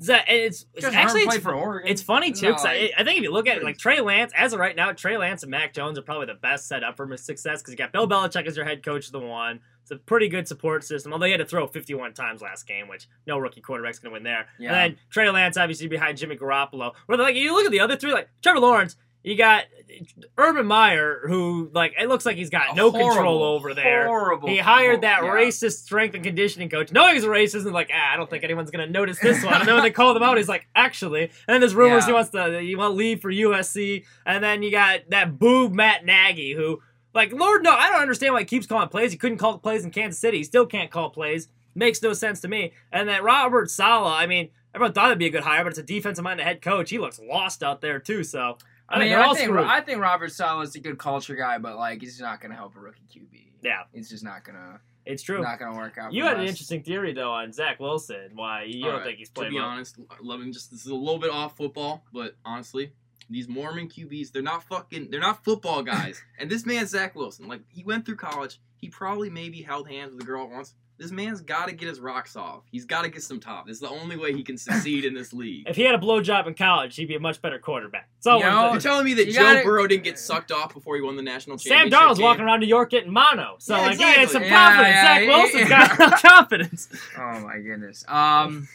That- 0.00 0.24
it's, 0.28 0.66
it's 0.74 0.84
actually 0.84 1.22
it's, 1.22 1.38
for 1.38 1.54
Oregon. 1.54 1.88
it's 1.90 2.02
funny 2.02 2.28
It's 2.28 2.40
too. 2.40 2.48
not 2.50 2.56
'cause 2.58 2.66
I, 2.66 2.90
I 2.98 3.04
think 3.04 3.16
if 3.16 3.22
you 3.22 3.32
look 3.32 3.46
at 3.48 3.56
it, 3.56 3.64
like 3.64 3.78
Trey 3.78 4.00
Lance, 4.00 4.30
as 4.36 4.52
of 4.52 4.60
right 4.60 4.76
now, 4.76 4.92
Trey 4.92 5.16
Lance 5.16 5.42
and 5.42 5.50
Mac 5.50 5.72
Jones 5.72 5.98
are 5.98 6.02
probably 6.02 6.26
the 6.26 6.34
best 6.34 6.68
set 6.68 6.84
up 6.84 6.96
for 6.98 7.16
success 7.16 7.62
because 7.62 7.70
you 7.72 7.78
got 7.78 7.92
Bill 7.92 8.06
Belichick 8.06 8.46
as 8.46 8.56
your 8.56 8.66
head 8.66 8.84
coach, 8.84 9.10
the 9.10 9.20
one. 9.20 9.60
It's 9.86 9.92
a 9.92 9.96
pretty 9.98 10.26
good 10.26 10.48
support 10.48 10.82
system. 10.82 11.12
Although 11.12 11.26
he 11.26 11.30
had 11.32 11.38
to 11.38 11.44
throw 11.46 11.64
51 11.68 12.12
times 12.12 12.42
last 12.42 12.66
game, 12.66 12.88
which 12.88 13.06
no 13.24 13.38
rookie 13.38 13.60
quarterback's 13.60 14.00
gonna 14.00 14.12
win 14.12 14.24
there. 14.24 14.48
Yeah. 14.58 14.72
And 14.72 14.94
then 14.94 14.98
Trey 15.10 15.30
Lance 15.30 15.56
obviously 15.56 15.86
behind 15.86 16.18
Jimmy 16.18 16.36
Garoppolo. 16.36 16.92
Where 17.06 17.16
like 17.16 17.36
you 17.36 17.52
look 17.54 17.66
at 17.66 17.70
the 17.70 17.78
other 17.78 17.94
three, 17.96 18.12
like 18.12 18.28
Trevor 18.42 18.58
Lawrence, 18.58 18.96
you 19.22 19.36
got 19.36 19.64
Urban 20.38 20.66
Meyer, 20.66 21.20
who 21.26 21.70
like 21.72 21.94
it 22.00 22.08
looks 22.08 22.26
like 22.26 22.36
he's 22.36 22.50
got 22.50 22.74
no 22.74 22.90
control 22.90 23.44
over 23.44 23.74
there. 23.74 24.06
Horrible. 24.06 24.48
He 24.48 24.58
hired 24.58 25.02
that 25.02 25.22
Yeah. 25.22 25.30
racist 25.30 25.84
strength 25.84 26.14
and 26.16 26.24
conditioning 26.24 26.68
coach, 26.68 26.90
knowing 26.92 27.14
he's 27.14 27.24
a 27.24 27.28
racist, 27.28 27.64
and 27.64 27.72
like, 27.72 27.90
ah, 27.94 28.12
I 28.12 28.16
don't 28.16 28.28
think 28.28 28.42
anyone's 28.44 28.72
gonna 28.72 28.86
notice 28.88 29.18
this 29.20 29.44
one. 29.44 29.54
And 29.54 29.66
then 29.68 29.74
when 29.76 29.84
they 29.84 29.90
call 29.92 30.16
him 30.16 30.22
out, 30.22 30.36
he's 30.36 30.48
like, 30.48 30.66
actually. 30.74 31.22
And 31.22 31.32
then 31.46 31.60
there's 31.60 31.74
rumors 31.76 32.02
Yeah. 32.02 32.06
he 32.08 32.12
wants 32.12 32.30
to, 32.30 32.60
he 32.60 32.74
want 32.74 32.90
to 32.92 32.96
leave 32.96 33.20
for 33.20 33.30
USC. 33.30 34.04
And 34.26 34.42
then 34.42 34.62
you 34.62 34.70
got 34.72 35.00
that 35.10 35.38
boob 35.38 35.72
Matt 35.72 36.04
Nagy, 36.04 36.52
who, 36.54 36.80
like, 37.16 37.32
Lord, 37.32 37.62
no, 37.62 37.72
I 37.72 37.88
don't 37.90 38.02
understand 38.02 38.34
why 38.34 38.40
he 38.40 38.46
keeps 38.46 38.66
calling 38.66 38.88
plays. 38.88 39.10
He 39.10 39.18
couldn't 39.18 39.38
call 39.38 39.58
plays 39.58 39.84
in 39.84 39.90
Kansas 39.90 40.20
City. 40.20 40.38
He 40.38 40.44
still 40.44 40.66
can't 40.66 40.90
call 40.90 41.10
plays. 41.10 41.48
Makes 41.74 42.02
no 42.02 42.12
sense 42.12 42.40
to 42.42 42.48
me. 42.48 42.72
And 42.92 43.08
then 43.08 43.24
Robert 43.24 43.70
Saleh, 43.70 44.12
I 44.12 44.26
mean, 44.26 44.50
everyone 44.74 44.92
thought 44.92 45.06
it'd 45.06 45.18
be 45.18 45.26
a 45.26 45.30
good 45.30 45.42
hire, 45.42 45.64
but 45.64 45.70
it's 45.70 45.78
a 45.78 45.82
defensive 45.82 46.22
minded 46.22 46.44
head 46.44 46.62
coach. 46.62 46.90
He 46.90 46.98
looks 46.98 47.18
lost 47.18 47.62
out 47.62 47.80
there 47.80 47.98
too. 47.98 48.22
So 48.22 48.58
I, 48.88 48.96
I 48.96 48.98
mean, 49.00 49.12
all 49.14 49.34
I 49.34 49.38
think. 49.38 49.50
I 49.50 49.80
think 49.80 50.00
Robert 50.00 50.30
Saleh's 50.30 50.74
a 50.74 50.80
good 50.80 50.98
culture 50.98 51.34
guy, 51.34 51.58
but 51.58 51.76
like 51.76 52.00
he's 52.00 52.20
not 52.20 52.40
gonna 52.40 52.54
help 52.54 52.76
a 52.76 52.80
rookie 52.80 53.02
QB. 53.12 53.46
Yeah. 53.62 53.82
It's 53.92 54.08
just 54.08 54.22
not 54.22 54.44
gonna 54.44 54.80
it's 55.06 55.22
true. 55.22 55.40
not 55.40 55.58
gonna 55.58 55.76
work 55.76 55.98
out. 55.98 56.12
You 56.12 56.24
had 56.24 56.38
an 56.38 56.46
interesting 56.46 56.82
theory 56.82 57.12
though 57.12 57.32
on 57.32 57.52
Zach 57.52 57.80
Wilson. 57.80 58.30
Why 58.34 58.64
you 58.64 58.82
don't 58.82 58.92
Alright, 58.92 59.06
think 59.06 59.18
he's 59.18 59.30
To 59.30 59.48
be 59.48 59.54
well? 59.56 59.64
honest, 59.64 59.98
loving 60.20 60.52
just 60.52 60.70
this 60.70 60.80
is 60.80 60.90
a 60.90 60.94
little 60.94 61.18
bit 61.18 61.30
off 61.30 61.56
football, 61.56 62.04
but 62.12 62.36
honestly, 62.44 62.92
these 63.28 63.48
Mormon 63.48 63.88
QBs, 63.88 64.32
they're 64.32 64.42
not 64.42 64.62
fucking, 64.64 65.10
they're 65.10 65.20
not 65.20 65.44
football 65.44 65.82
guys. 65.82 66.22
and 66.38 66.50
this 66.50 66.64
man, 66.66 66.86
Zach 66.86 67.14
Wilson, 67.14 67.48
like 67.48 67.62
he 67.68 67.82
went 67.84 68.06
through 68.06 68.16
college, 68.16 68.60
he 68.76 68.88
probably 68.88 69.30
maybe 69.30 69.62
held 69.62 69.88
hands 69.88 70.12
with 70.14 70.22
a 70.22 70.26
girl 70.26 70.48
once. 70.48 70.74
This 70.98 71.10
man's 71.10 71.42
got 71.42 71.68
to 71.68 71.74
get 71.74 71.88
his 71.88 72.00
rocks 72.00 72.36
off. 72.36 72.62
He's 72.72 72.86
got 72.86 73.02
to 73.02 73.10
get 73.10 73.22
some 73.22 73.38
top. 73.38 73.66
This 73.66 73.74
is 73.74 73.80
the 73.80 73.90
only 73.90 74.16
way 74.16 74.32
he 74.32 74.42
can 74.42 74.56
succeed 74.56 75.04
in 75.04 75.12
this 75.12 75.34
league. 75.34 75.68
If 75.68 75.76
he 75.76 75.82
had 75.82 75.94
a 75.94 75.98
blowjob 75.98 76.46
in 76.46 76.54
college, 76.54 76.96
he'd 76.96 77.04
be 77.08 77.16
a 77.16 77.20
much 77.20 77.42
better 77.42 77.58
quarterback. 77.58 78.08
So 78.20 78.38
You 78.38 78.44
we're 78.44 78.50
know. 78.50 78.70
You're 78.72 78.80
telling 78.80 79.04
me 79.04 79.12
that 79.12 79.26
You 79.26 79.34
Joe 79.34 79.42
gotta- 79.42 79.62
Burrow 79.62 79.86
didn't 79.86 80.04
get 80.04 80.18
sucked 80.18 80.50
off 80.52 80.72
before 80.72 80.96
he 80.96 81.02
won 81.02 81.16
the 81.16 81.22
national 81.22 81.58
Sam 81.58 81.70
championship? 81.90 81.98
Darnold's 82.00 82.18
game? 82.18 82.24
walking 82.24 82.44
around 82.46 82.60
New 82.60 82.66
York 82.66 82.88
getting 82.90 83.12
mono. 83.12 83.56
So 83.58 83.76
Yeah, 83.76 83.82
like 83.82 83.96
he 83.98 84.02
had 84.04 84.22
exactly. 84.22 84.48
some 84.48 84.56
confidence. 84.56 84.94
yeah, 84.94 85.02
Zach 85.04 85.20
he- 85.20 85.28
Wilson's 85.28 85.68
yeah. 85.68 85.88
got 85.98 85.98
no 86.22 86.28
confidence. 86.30 86.88
Oh 87.18 87.40
my 87.40 87.58
goodness. 87.58 88.04
Um, 88.08 88.68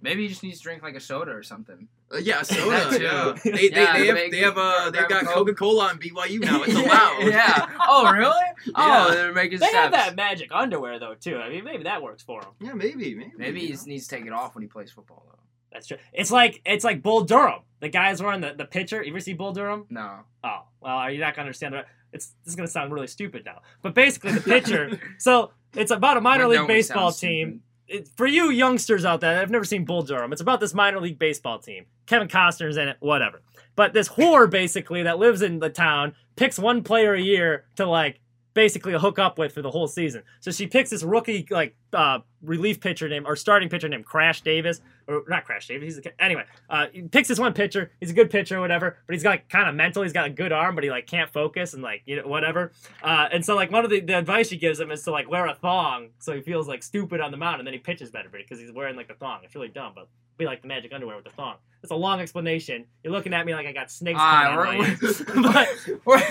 maybe 0.00 0.22
he 0.22 0.28
just 0.28 0.42
needs 0.42 0.58
to 0.58 0.62
drink 0.64 0.82
like 0.82 0.96
a 0.96 1.00
soda 1.00 1.30
or 1.30 1.44
something. 1.44 1.86
Uh, 2.12 2.16
yeah, 2.18 2.38
That 2.38 2.46
soda. 2.46 2.98
too. 2.98 3.04
Yeah. 3.04 3.34
They, 3.44 3.50
they, 3.50 3.68
Yeah, 3.82 3.98
they 3.98 4.06
have 4.06 4.14
make- 4.14 4.30
they 4.32 4.38
have 4.40 4.56
uh 4.56 4.90
they've 4.90 5.08
got 5.08 5.24
Coca 5.26 5.54
Cola 5.54 5.88
on 5.88 5.98
BYU 5.98 6.40
now. 6.40 6.62
It's 6.62 6.74
allowed. 6.74 7.18
yeah. 7.22 7.66
Oh 7.80 8.10
really? 8.12 8.32
Oh, 8.74 9.08
Yeah. 9.08 9.14
they're 9.14 9.32
making 9.32 9.58
They 9.60 9.66
have 9.72 9.92
that 9.92 10.16
magic 10.16 10.48
underwear 10.52 10.98
though 10.98 11.14
too. 11.14 11.36
I 11.38 11.48
mean, 11.50 11.64
maybe 11.64 11.84
that 11.84 12.02
works 12.02 12.22
for 12.22 12.40
him. 12.40 12.50
Yeah, 12.60 12.72
maybe, 12.74 13.14
maybe. 13.14 13.32
Maybe 13.36 13.60
he 13.60 13.66
you 13.66 13.72
just 13.72 13.86
needs 13.86 14.06
to 14.08 14.16
take 14.16 14.26
it 14.26 14.32
off 14.32 14.54
when 14.54 14.62
he 14.62 14.68
plays 14.68 14.90
football 14.90 15.24
though. 15.28 15.38
That's 15.72 15.86
true. 15.86 15.98
It's 16.14 16.30
like 16.30 16.62
it's 16.64 16.82
like 16.84 17.02
Bull 17.02 17.24
Durham. 17.24 17.60
The 17.80 17.88
guy's 17.90 18.22
wearing 18.22 18.40
the, 18.40 18.54
the 18.56 18.64
pitcher. 18.64 19.02
You 19.02 19.10
ever 19.12 19.20
see 19.20 19.34
Bull 19.34 19.52
Durham? 19.52 19.84
No. 19.90 20.20
Oh, 20.42 20.60
well, 20.80 20.96
are 20.96 21.10
you 21.10 21.20
not 21.20 21.34
gonna 21.36 21.44
understand 21.46 21.74
that? 21.74 21.86
It's 22.12 22.28
this 22.42 22.52
is 22.52 22.56
gonna 22.56 22.68
sound 22.68 22.90
really 22.92 23.06
stupid 23.06 23.44
now. 23.44 23.60
But 23.82 23.94
basically, 23.94 24.32
the 24.32 24.40
pitcher. 24.40 24.98
so 25.18 25.52
it's 25.74 25.90
about 25.90 26.16
a 26.16 26.20
minor 26.22 26.48
When 26.48 26.60
league 26.60 26.68
baseball 26.68 27.12
sound 27.12 27.20
team. 27.30 27.62
It, 27.88 28.08
for 28.16 28.26
you 28.26 28.50
youngsters 28.50 29.04
out 29.04 29.20
there, 29.20 29.40
I've 29.40 29.50
never 29.50 29.64
seen 29.64 29.84
Bull 29.84 30.02
Durham. 30.02 30.32
It's 30.32 30.42
about 30.42 30.60
this 30.60 30.74
minor 30.74 31.00
league 31.00 31.18
baseball 31.18 31.58
team. 31.58 31.86
Kevin 32.06 32.28
Costner's 32.28 32.76
in 32.76 32.88
it, 32.88 32.96
whatever. 33.00 33.42
But 33.76 33.94
this 33.94 34.08
whore 34.08 34.50
basically 34.50 35.02
that 35.04 35.18
lives 35.18 35.42
in 35.42 35.58
the 35.58 35.70
town 35.70 36.14
picks 36.36 36.58
one 36.58 36.82
player 36.82 37.14
a 37.14 37.20
year 37.20 37.64
to 37.76 37.86
like 37.86 38.20
basically 38.58 38.92
hook 38.94 39.20
up 39.20 39.38
with 39.38 39.52
for 39.52 39.62
the 39.62 39.70
whole 39.70 39.86
season. 39.86 40.20
So 40.40 40.50
she 40.50 40.66
picks 40.66 40.90
this 40.90 41.04
rookie 41.04 41.46
like 41.48 41.76
uh, 41.92 42.18
relief 42.42 42.80
pitcher 42.80 43.08
named 43.08 43.24
or 43.24 43.36
starting 43.36 43.68
pitcher 43.68 43.88
named 43.88 44.04
Crash 44.04 44.40
Davis 44.40 44.80
or 45.06 45.22
not 45.28 45.44
Crash 45.44 45.68
Davis. 45.68 45.94
He's 45.94 46.04
a, 46.04 46.20
anyway. 46.20 46.42
Uh, 46.68 46.86
he 46.92 47.02
picks 47.02 47.28
this 47.28 47.38
one 47.38 47.52
pitcher. 47.52 47.92
He's 48.00 48.10
a 48.10 48.14
good 48.14 48.30
pitcher 48.30 48.58
or 48.58 48.60
whatever, 48.60 48.98
but 49.06 49.12
he's 49.12 49.22
got 49.22 49.30
like, 49.30 49.48
kind 49.48 49.68
of 49.68 49.76
mental. 49.76 50.02
He's 50.02 50.12
got 50.12 50.26
a 50.26 50.30
good 50.30 50.50
arm, 50.50 50.74
but 50.74 50.82
he 50.82 50.90
like 50.90 51.06
can't 51.06 51.30
focus 51.30 51.72
and 51.72 51.84
like 51.84 52.02
you 52.04 52.16
know 52.16 52.26
whatever. 52.26 52.72
Uh, 53.00 53.28
and 53.30 53.44
so 53.44 53.54
like 53.54 53.70
one 53.70 53.84
of 53.84 53.92
the, 53.92 54.00
the 54.00 54.18
advice 54.18 54.48
she 54.48 54.56
gives 54.56 54.80
him 54.80 54.90
is 54.90 55.04
to 55.04 55.12
like 55.12 55.30
wear 55.30 55.46
a 55.46 55.54
thong 55.54 56.08
so 56.18 56.34
he 56.34 56.40
feels 56.40 56.66
like 56.66 56.82
stupid 56.82 57.20
on 57.20 57.30
the 57.30 57.36
mound 57.36 57.60
and 57.60 57.66
then 57.66 57.74
he 57.74 57.78
pitches 57.78 58.10
better 58.10 58.28
because 58.28 58.58
he's 58.58 58.72
wearing 58.72 58.96
like 58.96 59.08
a 59.08 59.14
thong. 59.14 59.38
It's 59.44 59.54
really 59.54 59.68
dumb, 59.68 59.92
but 59.94 60.08
be 60.36 60.46
like 60.46 60.62
the 60.62 60.68
magic 60.68 60.92
underwear 60.92 61.14
with 61.14 61.26
the 61.26 61.30
thong. 61.30 61.58
It's 61.82 61.92
a 61.92 61.96
long 61.96 62.20
explanation. 62.20 62.86
You're 63.04 63.12
looking 63.12 63.32
at 63.34 63.46
me 63.46 63.54
like 63.54 63.66
I 63.66 63.72
got 63.72 63.90
snakes 63.90 64.18
coming 64.18 64.56
my 64.56 64.96
we're, 65.00 65.42
we're, 65.42 65.98
we're, 66.04 66.22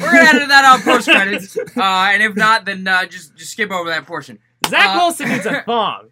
we're 0.00 0.12
gonna 0.12 0.28
edit 0.28 0.48
that 0.48 0.64
out 0.64 0.80
post 0.80 1.08
credits, 1.08 1.56
uh, 1.58 1.82
and 1.82 2.22
if 2.22 2.34
not, 2.36 2.64
then 2.64 2.86
uh, 2.88 3.04
just 3.06 3.36
just 3.36 3.52
skip 3.52 3.70
over 3.70 3.90
that 3.90 4.06
portion. 4.06 4.38
Zach 4.68 4.96
Uh, 4.96 4.98
Wilson 4.98 5.28
needs 5.28 5.44
a 5.46 5.62
thong. 5.66 6.08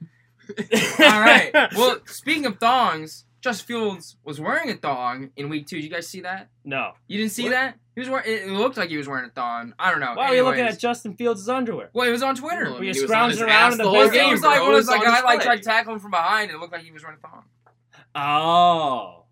All 0.50 1.20
right. 1.20 1.50
Well, 1.76 1.98
speaking 2.04 2.44
of 2.46 2.58
thongs, 2.58 3.24
Just 3.40 3.62
Fields 3.64 4.16
was 4.24 4.38
wearing 4.40 4.70
a 4.70 4.74
thong 4.74 5.30
in 5.36 5.48
week 5.48 5.66
two. 5.66 5.76
Did 5.76 5.84
you 5.84 5.90
guys 5.90 6.06
see 6.06 6.20
that? 6.20 6.48
no. 6.64 6.92
You 7.08 7.18
didn't 7.18 7.32
see 7.32 7.44
What? 7.44 7.50
that? 7.52 7.78
He 7.94 8.00
was 8.00 8.08
wearing. 8.10 8.24
It 8.26 8.48
looked 8.48 8.76
like 8.76 8.88
he 8.90 8.96
was 8.96 9.06
wearing 9.08 9.26
a 9.26 9.30
thong. 9.30 9.74
I 9.78 9.90
don't 9.90 10.00
know. 10.00 10.14
Why 10.14 10.26
are 10.28 10.34
you 10.34 10.44
looking 10.44 10.64
at 10.64 10.78
Justin 10.78 11.14
Fields' 11.14 11.46
underwear? 11.48 11.90
Well, 11.92 12.08
it 12.08 12.10
was 12.10 12.22
on 12.22 12.34
Twitter. 12.36 12.64
Well, 12.64 12.76
I 12.76 12.80
mean, 12.80 12.94
he 12.94 13.00
was 13.00 13.10
scrounging 13.10 13.42
around 13.42 13.72
in 13.72 13.78
the 13.78 13.84
the 13.84 13.90
whole 13.90 13.98
whole 14.00 14.08
it 14.08 14.12
game, 14.14 14.30
was 14.32 14.42
like 14.42 14.56
bro. 14.58 14.64
one 14.66 14.74
It 14.74 14.74
of 14.74 14.80
was 14.80 14.88
like 14.88 15.00
on 15.00 15.14
I 15.14 15.20
like 15.20 15.40
tried 15.42 15.56
to 15.56 15.62
tackle 15.62 15.92
him 15.94 16.00
from 16.00 16.10
behind, 16.10 16.50
and 16.50 16.56
it 16.56 16.60
looked 16.60 16.72
like 16.72 16.82
he 16.82 16.90
was 16.92 17.02
wearing 17.02 17.18
a 17.22 17.26
thong. 17.28 17.44
Oh. 18.14 19.24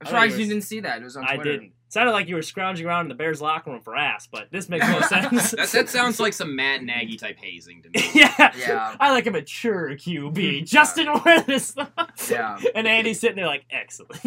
I'm 0.00 0.06
surprised 0.06 0.32
thought 0.32 0.38
you 0.38 0.44
you 0.44 0.50
didn't 0.50 0.64
see 0.64 0.80
that. 0.80 1.00
It 1.00 1.04
was 1.04 1.16
on 1.16 1.24
I 1.24 1.36
didn't. 1.36 1.72
Sounded 1.88 2.12
like 2.12 2.26
you 2.26 2.36
were 2.36 2.42
scrounging 2.42 2.86
around 2.86 3.04
in 3.04 3.08
the 3.10 3.14
Bears 3.14 3.42
locker 3.42 3.70
room 3.70 3.82
for 3.82 3.94
ass, 3.94 4.26
but 4.26 4.50
this 4.50 4.66
makes 4.70 4.88
no 4.88 5.00
sense. 5.08 5.50
That, 5.50 5.68
that 5.68 5.88
sounds 5.90 6.18
like 6.18 6.32
some 6.32 6.56
Matt 6.56 6.82
Nagy 6.82 7.18
type 7.18 7.36
hazing 7.38 7.82
to 7.82 7.90
me. 7.90 8.10
yeah. 8.14 8.50
Yeah. 8.56 8.96
I 8.98 9.10
like 9.10 9.26
a 9.26 9.30
mature 9.30 9.90
QB. 9.90 10.64
Justin 10.66 11.08
wear 11.22 11.42
this. 11.42 11.76
Yeah. 12.30 12.58
And 12.74 12.86
Andy's 12.86 13.20
sitting 13.20 13.36
there 13.36 13.46
like, 13.46 13.66
excellent. 13.70 14.24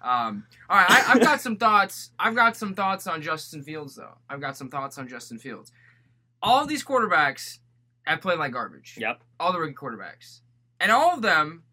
Um, 0.00 0.44
all 0.68 0.76
right, 0.76 0.86
I, 0.88 1.04
I've 1.08 1.20
got 1.20 1.40
some 1.40 1.56
thoughts. 1.56 2.10
I've 2.18 2.36
got 2.36 2.56
some 2.56 2.74
thoughts 2.74 3.08
on 3.08 3.20
Justin 3.20 3.62
Fields, 3.64 3.96
though. 3.96 4.18
I've 4.28 4.40
got 4.40 4.56
some 4.56 4.68
thoughts 4.68 4.96
on 4.96 5.08
Justin 5.08 5.38
Fields. 5.38 5.72
All 6.40 6.62
of 6.62 6.68
these 6.68 6.84
quarterbacks 6.84 7.58
have 8.04 8.20
played 8.20 8.38
like 8.38 8.52
garbage. 8.52 8.96
yep. 8.96 9.22
All 9.40 9.52
the 9.52 9.58
rookie 9.58 9.74
quarterbacks, 9.74 10.40
and 10.78 10.92
all 10.92 11.14
of 11.14 11.22
them, 11.22 11.64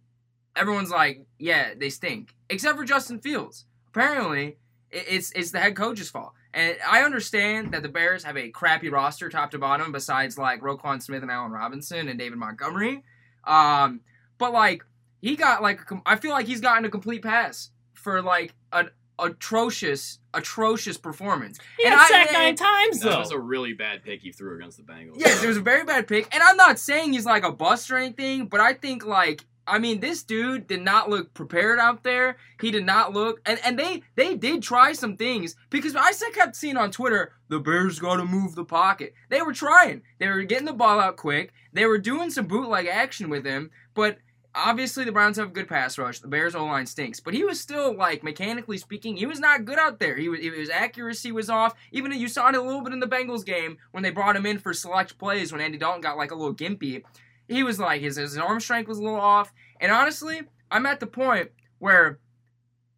everyone's 0.57 0.89
like, 0.89 1.25
yeah, 1.39 1.73
they 1.77 1.89
stink, 1.89 2.35
except 2.49 2.77
for 2.77 2.83
Justin 2.83 3.19
Fields. 3.19 3.65
Apparently, 3.89 4.57
it's 4.91 5.31
it's 5.31 5.51
the 5.51 5.59
head 5.59 5.75
coach's 5.75 6.09
fault. 6.09 6.33
And 6.53 6.75
I 6.89 7.03
understand 7.03 7.73
that 7.73 7.83
the 7.83 7.89
Bears 7.89 8.23
have 8.23 8.35
a 8.37 8.49
crappy 8.49 8.89
roster, 8.89 9.29
top 9.29 9.51
to 9.51 9.59
bottom, 9.59 9.91
besides 9.91 10.37
like 10.37 10.61
Roquan 10.61 11.01
Smith 11.01 11.21
and 11.21 11.29
Allen 11.31 11.51
Robinson 11.51 12.07
and 12.07 12.17
David 12.17 12.37
Montgomery. 12.39 13.03
Um, 13.43 14.01
but 14.37 14.53
like 14.53 14.83
he 15.21 15.35
got 15.35 15.61
like 15.61 15.79
I 16.05 16.15
feel 16.15 16.31
like 16.31 16.47
he's 16.47 16.61
gotten 16.61 16.85
a 16.85 16.89
complete 16.89 17.21
pass 17.23 17.69
for 17.93 18.21
like 18.21 18.53
an 18.73 18.89
atrocious, 19.19 20.19
atrocious 20.33 20.97
performance. 20.97 21.59
He 21.77 21.85
And 21.85 21.93
got 21.95 22.01
I- 22.05 22.07
sacked 22.07 22.33
and- 22.33 22.37
nine 22.43 22.55
times 22.55 22.99
Though. 22.99 23.09
That 23.09 23.19
was 23.19 23.31
a 23.31 23.39
really 23.39 23.73
bad 23.73 24.03
pick 24.03 24.21
he 24.21 24.31
threw 24.31 24.55
against 24.57 24.77
the 24.77 24.83
Bengals. 24.83 25.15
Yes, 25.17 25.43
it 25.43 25.47
was 25.47 25.57
a 25.57 25.61
very 25.61 25.83
bad 25.85 26.07
pick, 26.07 26.27
and 26.33 26.43
I'm 26.43 26.57
not 26.57 26.79
saying 26.79 27.13
he's 27.13 27.25
like 27.25 27.43
a 27.43 27.51
bust 27.51 27.89
or 27.91 27.97
anything, 27.97 28.47
but 28.47 28.59
I 28.59 28.73
think 28.73 29.05
like 29.05 29.45
I 29.67 29.79
mean 29.79 29.99
this 29.99 30.23
dude 30.23 30.67
did 30.67 30.81
not 30.81 31.09
look 31.09 31.33
prepared 31.33 31.79
out 31.79 32.03
there. 32.03 32.37
He 32.61 32.71
did 32.71 32.85
not 32.85 33.13
look, 33.13 33.41
and 33.45 33.59
and 33.63 33.77
they 33.77 34.03
they 34.15 34.35
did 34.35 34.63
try 34.63 34.93
some 34.93 35.17
things 35.17 35.55
because 35.69 35.95
I 35.95 36.11
said 36.11 36.33
kept 36.33 36.55
seeing 36.55 36.77
on 36.77 36.91
Twitter 36.91 37.33
the 37.49 37.59
Bears 37.59 37.99
got 37.99 38.17
to 38.17 38.25
move 38.25 38.55
the 38.55 38.65
pocket. 38.65 39.13
They 39.29 39.41
were 39.41 39.53
trying, 39.53 40.01
they 40.19 40.27
were 40.27 40.43
getting 40.43 40.65
the 40.65 40.73
ball 40.73 40.99
out 40.99 41.17
quick, 41.17 41.53
they 41.73 41.85
were 41.85 41.97
doing 41.97 42.29
some 42.29 42.47
bootleg 42.47 42.87
action 42.87 43.29
with 43.29 43.45
him, 43.45 43.71
but. 43.93 44.17
Obviously, 44.55 45.03
the 45.03 45.11
Browns 45.11 45.37
have 45.37 45.49
a 45.49 45.51
good 45.51 45.67
pass 45.67 45.99
rush. 45.99 46.17
The 46.17 46.27
Bears' 46.27 46.55
O 46.55 46.65
line 46.65 46.87
stinks, 46.87 47.19
but 47.19 47.35
he 47.35 47.43
was 47.43 47.59
still 47.59 47.95
like 47.95 48.23
mechanically 48.23 48.79
speaking, 48.79 49.15
he 49.15 49.27
was 49.27 49.39
not 49.39 49.65
good 49.65 49.77
out 49.77 49.99
there. 49.99 50.15
He 50.17 50.29
was 50.29 50.39
his 50.39 50.71
accuracy 50.71 51.31
was 51.31 51.47
off. 51.47 51.75
Even 51.91 52.11
you 52.11 52.27
saw 52.27 52.49
it 52.49 52.55
a 52.55 52.61
little 52.61 52.81
bit 52.81 52.91
in 52.91 52.99
the 52.99 53.05
Bengals 53.05 53.45
game 53.45 53.77
when 53.91 54.01
they 54.01 54.09
brought 54.09 54.35
him 54.35 54.47
in 54.47 54.57
for 54.57 54.73
select 54.73 55.19
plays 55.19 55.51
when 55.51 55.61
Andy 55.61 55.77
Dalton 55.77 56.01
got 56.01 56.17
like 56.17 56.31
a 56.31 56.35
little 56.35 56.55
gimpy. 56.55 57.03
He 57.47 57.63
was 57.63 57.79
like 57.79 58.01
his 58.01 58.17
his 58.17 58.37
arm 58.37 58.59
strength 58.59 58.87
was 58.87 58.99
a 58.99 59.03
little 59.03 59.19
off. 59.19 59.53
And 59.79 59.91
honestly, 59.91 60.41
I'm 60.69 60.85
at 60.85 60.99
the 60.99 61.07
point 61.07 61.51
where 61.79 62.19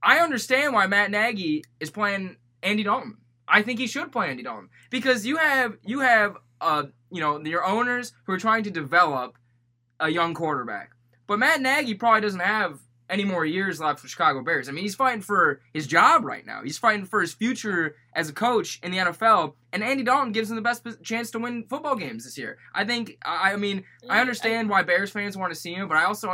I 0.02 0.20
understand 0.20 0.74
why 0.74 0.88
Matt 0.88 1.12
Nagy 1.12 1.64
is 1.80 1.90
playing 1.90 2.38
Andy 2.64 2.84
Dalton. 2.84 3.18
I 3.48 3.62
think 3.62 3.80
he 3.80 3.88
should 3.88 4.12
play 4.12 4.30
Andy 4.30 4.44
Dalton 4.44 4.70
because 4.90 5.26
you 5.26 5.38
have 5.38 5.78
you 5.84 6.00
have 6.00 6.38
uh 6.62 6.84
you 7.12 7.22
know 7.22 7.40
your 7.42 7.66
owners 7.66 8.14
who 8.26 8.34
are 8.34 8.40
trying 8.40 8.64
to 8.64 8.72
develop 8.72 9.38
a 10.00 10.10
young 10.10 10.34
quarterback. 10.34 10.92
But 11.28 11.40
Matt 11.40 11.62
Nagy 11.62 11.94
probably 11.94 12.22
doesn't 12.22 12.40
have 12.40 12.80
any 13.10 13.26
more 13.26 13.46
years 13.46 13.80
left 13.80 14.00
for 14.00 14.08
Chicago 14.08 14.42
Bears. 14.42 14.70
I 14.70 14.72
mean, 14.72 14.84
he's 14.84 14.96
fighting 14.96 15.22
for 15.22 15.62
his 15.74 15.88
job 15.88 16.24
right 16.24 16.46
now. 16.46 16.62
He's 16.64 16.78
fighting 16.78 17.06
for 17.06 17.22
his 17.22 17.34
future 17.34 17.96
as 18.14 18.30
a 18.30 18.34
coach 18.34 18.80
in 18.84 18.92
the 18.92 18.98
NFL, 18.98 19.54
and 19.74 19.84
Andy 19.84 20.04
Dalton 20.04 20.32
gives 20.32 20.50
him 20.50 20.56
the 20.56 20.62
best 20.62 20.86
chance 21.04 21.32
to 21.32 21.40
win 21.40 21.66
football 21.70 21.96
games 21.96 22.24
this 22.24 22.38
year. 22.38 22.58
I 22.74 22.86
think. 22.86 23.18
I 23.24 23.54
I 23.54 23.56
mean, 23.56 23.84
I 24.08 24.22
understand 24.22 24.70
why 24.70 24.84
Bears 24.84 25.12
fans 25.12 25.36
want 25.36 25.52
to 25.52 25.60
see 25.60 25.74
him, 25.74 25.88
but 25.88 25.98
I 25.98 26.06
also 26.06 26.30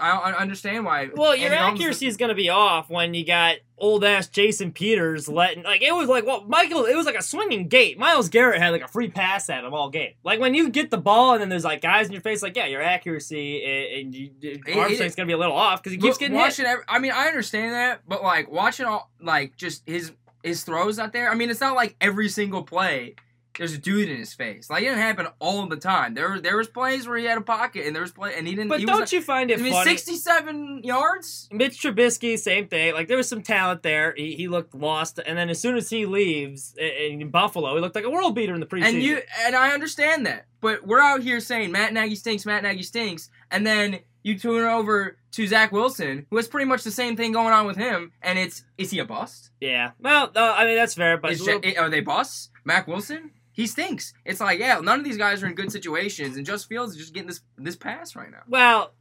I 0.00 0.30
don't 0.30 0.40
understand 0.40 0.84
why. 0.84 1.08
Well, 1.14 1.34
your 1.36 1.52
accuracy 1.52 2.06
is 2.06 2.16
going 2.16 2.30
to 2.30 2.34
be 2.34 2.48
off 2.48 2.88
when 2.90 3.14
you 3.14 3.24
got 3.24 3.56
old 3.78 4.04
ass 4.04 4.28
Jason 4.28 4.72
Peters 4.72 5.26
letting 5.28 5.62
like 5.64 5.80
it 5.82 5.94
was 5.94 6.06
like 6.08 6.26
well 6.26 6.44
Michael 6.46 6.84
it 6.84 6.94
was 6.94 7.06
like 7.06 7.14
a 7.14 7.22
swinging 7.22 7.66
gate. 7.68 7.98
Myles 7.98 8.28
Garrett 8.28 8.60
had 8.60 8.70
like 8.70 8.82
a 8.82 8.88
free 8.88 9.08
pass 9.08 9.48
at 9.48 9.64
him 9.64 9.72
all 9.72 9.88
game. 9.88 10.12
Like 10.22 10.38
when 10.40 10.54
you 10.54 10.68
get 10.68 10.90
the 10.90 10.98
ball 10.98 11.32
and 11.32 11.40
then 11.40 11.48
there's 11.48 11.64
like 11.64 11.80
guys 11.80 12.06
in 12.06 12.12
your 12.12 12.20
face 12.20 12.42
like 12.42 12.56
yeah 12.56 12.66
your 12.66 12.82
accuracy 12.82 13.64
and, 13.64 14.00
and 14.06 14.14
you, 14.14 14.30
It- 14.42 14.76
arm 14.76 14.92
strength's 14.94 15.16
going 15.16 15.26
to 15.26 15.30
be 15.30 15.34
a 15.34 15.38
little 15.38 15.56
off 15.56 15.82
because 15.82 15.92
he 15.92 15.98
keeps 15.98 16.18
getting 16.18 16.36
hit. 16.36 16.60
every, 16.60 16.84
I 16.88 16.98
mean, 16.98 17.12
I 17.12 17.28
understand 17.28 17.74
that, 17.74 18.02
but 18.06 18.22
like 18.22 18.50
watching 18.50 18.86
all 18.86 19.10
like 19.20 19.56
just 19.56 19.82
his 19.86 20.12
his 20.42 20.62
throws 20.62 20.98
out 20.98 21.12
there. 21.12 21.30
I 21.30 21.34
mean, 21.34 21.50
it's 21.50 21.60
not 21.60 21.74
like 21.74 21.96
every 22.00 22.28
single 22.28 22.62
play 22.62 23.14
there's 23.58 23.72
a 23.74 23.78
dude 23.78 24.08
in 24.08 24.16
his 24.18 24.32
face. 24.32 24.70
Like 24.70 24.82
it 24.82 24.86
didn't 24.86 24.98
happen 25.00 25.26
all 25.38 25.66
the 25.66 25.76
time. 25.76 26.14
There 26.14 26.40
there 26.40 26.56
was 26.56 26.68
plays 26.68 27.06
where 27.06 27.16
he 27.18 27.24
had 27.24 27.36
a 27.38 27.42
pocket 27.42 27.86
and 27.86 27.94
there 27.94 28.02
was 28.02 28.12
play 28.12 28.32
and 28.36 28.46
he 28.46 28.54
didn't. 28.54 28.68
But 28.68 28.80
he 28.80 28.86
don't 28.86 29.00
was, 29.00 29.12
you 29.12 29.20
find 29.22 29.50
it 29.50 29.58
I 29.58 29.62
mean, 29.62 29.72
funny? 29.72 29.90
sixty-seven 29.90 30.82
yards. 30.84 31.48
Mitch 31.52 31.82
Trubisky, 31.82 32.38
same 32.38 32.68
thing. 32.68 32.94
Like 32.94 33.08
there 33.08 33.16
was 33.16 33.28
some 33.28 33.42
talent 33.42 33.82
there. 33.82 34.14
He, 34.16 34.34
he 34.34 34.48
looked 34.48 34.74
lost, 34.74 35.18
and 35.24 35.36
then 35.36 35.50
as 35.50 35.60
soon 35.60 35.76
as 35.76 35.90
he 35.90 36.06
leaves 36.06 36.74
in, 36.78 37.20
in 37.22 37.30
Buffalo, 37.30 37.74
he 37.74 37.80
looked 37.80 37.94
like 37.94 38.04
a 38.04 38.10
world 38.10 38.34
beater 38.34 38.54
in 38.54 38.60
the 38.60 38.66
preseason. 38.66 38.88
And 38.94 39.02
you 39.02 39.20
and 39.44 39.54
I 39.56 39.72
understand 39.72 40.26
that, 40.26 40.46
but 40.60 40.86
we're 40.86 41.00
out 41.00 41.22
here 41.22 41.40
saying 41.40 41.72
Matt 41.72 41.92
Nagy 41.92 42.14
stinks, 42.14 42.46
Matt 42.46 42.62
Nagy 42.62 42.82
stinks, 42.82 43.30
and 43.50 43.66
then 43.66 44.00
you 44.22 44.38
turn 44.38 44.68
over 44.68 45.16
to 45.32 45.46
Zach 45.46 45.72
Wilson, 45.72 46.26
who 46.28 46.36
has 46.36 46.46
pretty 46.48 46.66
much 46.66 46.82
the 46.84 46.90
same 46.90 47.16
thing 47.16 47.32
going 47.32 47.52
on 47.54 47.66
with 47.66 47.76
him, 47.76 48.12
and 48.22 48.38
it's 48.38 48.64
is 48.78 48.90
he 48.90 48.98
a 48.98 49.04
bust? 49.04 49.50
yeah. 49.60 49.90
Well, 50.00 50.30
uh, 50.36 50.54
I 50.56 50.64
mean 50.66 50.76
that's 50.76 50.94
fair, 50.94 51.16
but 51.18 51.32
Is 51.32 51.40
little- 51.40 51.64
Ja- 51.64 51.80
are 51.80 51.88
they 51.90 52.00
busts? 52.00 52.50
Mac 52.64 52.86
Wilson? 52.86 53.30
He 53.52 53.66
stinks. 53.66 54.14
It's 54.24 54.40
like, 54.40 54.58
yeah, 54.60 54.78
none 54.80 54.98
of 55.00 55.04
these 55.04 55.16
guys 55.18 55.42
are 55.42 55.46
in 55.46 55.54
good 55.54 55.72
situations, 55.72 56.36
and 56.36 56.46
Just 56.46 56.68
Fields 56.68 56.92
is 56.92 56.98
just 56.98 57.12
getting 57.14 57.26
this 57.28 57.40
this 57.58 57.76
pass 57.76 58.14
right 58.16 58.30
now. 58.30 58.42
Well, 58.48 58.94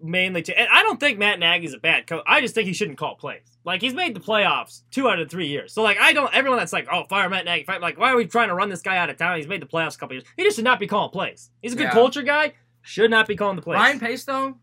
mainly 0.00 0.42
to, 0.42 0.58
and 0.58 0.68
I 0.72 0.82
don't 0.82 1.00
think 1.00 1.18
Matt 1.18 1.38
Nagy's 1.40 1.74
a 1.74 1.78
bad 1.78 2.06
coach. 2.06 2.22
I 2.26 2.40
just 2.40 2.54
think 2.54 2.66
he 2.68 2.72
shouldn't 2.72 2.98
call 2.98 3.16
plays. 3.16 3.58
Like 3.64 3.80
he's 3.80 3.92
made 3.94 4.14
the 4.14 4.20
playoffs 4.20 4.82
two 4.90 5.08
out 5.08 5.18
of 5.18 5.28
three 5.30 5.48
years. 5.48 5.72
So 5.72 5.82
like 5.82 5.98
I 5.98 6.12
don't. 6.12 6.32
Everyone 6.32 6.58
that's 6.58 6.72
like, 6.72 6.86
oh, 6.90 7.04
fire 7.08 7.28
Matt 7.28 7.44
Nagy. 7.44 7.64
Fire, 7.64 7.80
like 7.80 7.98
why 7.98 8.12
are 8.12 8.16
we 8.16 8.26
trying 8.26 8.48
to 8.48 8.54
run 8.54 8.68
this 8.68 8.80
guy 8.82 8.96
out 8.96 9.10
of 9.10 9.16
town? 9.16 9.36
He's 9.36 9.48
made 9.48 9.60
the 9.60 9.66
playoffs 9.66 9.96
a 9.96 9.98
couple 9.98 10.14
years. 10.14 10.24
He 10.36 10.44
just 10.44 10.56
should 10.56 10.64
not 10.64 10.78
be 10.80 10.86
calling 10.86 11.10
plays. 11.10 11.50
He's 11.60 11.72
a 11.72 11.76
good 11.76 11.84
Yeah. 11.84 11.90
culture 11.92 12.22
guy. 12.22 12.54
Should 12.82 13.10
not 13.10 13.26
be 13.26 13.36
calling 13.36 13.56
the 13.56 13.62
plays. 13.62 13.76
Ryan 13.76 14.00
Pace 14.00 14.24
though, 14.24 14.56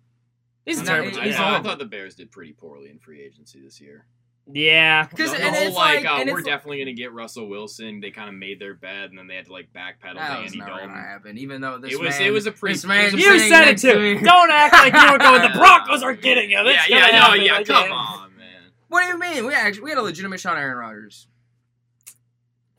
he's 0.65 0.79
a 0.79 0.83
No, 0.83 0.87
terrible. 0.89 1.21
he- 1.21 1.33
I. 1.33 1.53
I 1.53 1.57
uh, 1.57 1.63
thought 1.63 1.79
the 1.79 1.85
Bears 1.85 2.15
did 2.15 2.31
pretty 2.31 2.53
poorly 2.53 2.89
in 2.89 2.97
free 2.97 3.21
agency 3.21 3.59
this 3.61 3.79
year. 3.81 4.07
Yeah. 4.53 5.07
The, 5.07 5.15
'Cause- 5.17 5.31
the 5.31 5.43
and 5.43 5.55
whole 5.55 5.67
it's 5.67 5.75
like, 5.75 6.03
like- 6.03 6.05
uh, 6.05 6.17
and 6.21 6.31
we're 6.31 6.39
it's- 6.39 6.45
definitely 6.45 6.79
gonna 6.79 6.93
get 6.93 7.11
Russell 7.11 7.47
Wilson. 7.49 7.99
They 7.99 8.11
kind 8.11 8.29
of 8.29 8.35
made 8.35 8.59
their 8.59 8.73
bed, 8.75 9.09
and 9.09 9.17
then 9.19 9.27
they 9.27 9.35
had 9.35 9.45
to 9.47 9.51
like 9.51 9.73
backpedal 9.73 10.13
to 10.13 10.19
was 10.19 10.45
Andy 10.47 10.57
never 10.59 10.69
Dalton. 10.71 10.89
gonna 10.89 11.01
happen. 11.01 11.37
Even 11.37 11.61
though 11.61 11.77
this 11.77 11.91
It 11.93 11.99
was 11.99 12.11
man, 12.17 12.21
it 12.27 12.31
was 12.31 12.45
a 12.45 12.51
pre. 12.51 12.71
this 12.73 12.85
man 12.85 13.05
was 13.05 13.13
a 13.15 13.17
You 13.17 13.39
said 13.39 13.61
it 13.63 13.65
next 13.65 13.81
to 13.81 13.93
too. 13.93 13.99
me. 13.99 14.21
Don't 14.23 14.49
act 14.51 14.73
like 14.73 14.93
you 14.93 15.11
were 15.11 15.17
going. 15.17 15.41
The 15.41 15.49
Broncos 15.57 16.01
are 16.03 16.13
getting 16.13 16.49
him. 16.51 16.65
Yeah, 16.65 16.71
It's 16.79 16.89
yeah, 16.89 16.97
no, 16.99 17.11
happen. 17.11 17.41
yeah. 17.41 17.53
Like, 17.57 17.67
Come 17.67 17.91
on, 17.91 18.37
man. 18.37 18.61
What 18.87 19.01
do 19.03 19.07
you 19.09 19.19
mean? 19.19 19.45
We 19.47 19.53
actually 19.53 19.83
we 19.83 19.89
had 19.91 19.99
a 19.99 20.01
legitimate 20.03 20.39
shot 20.39 20.55
on 20.55 20.61
Aaron 20.63 20.77
Rodgers. 20.77 21.27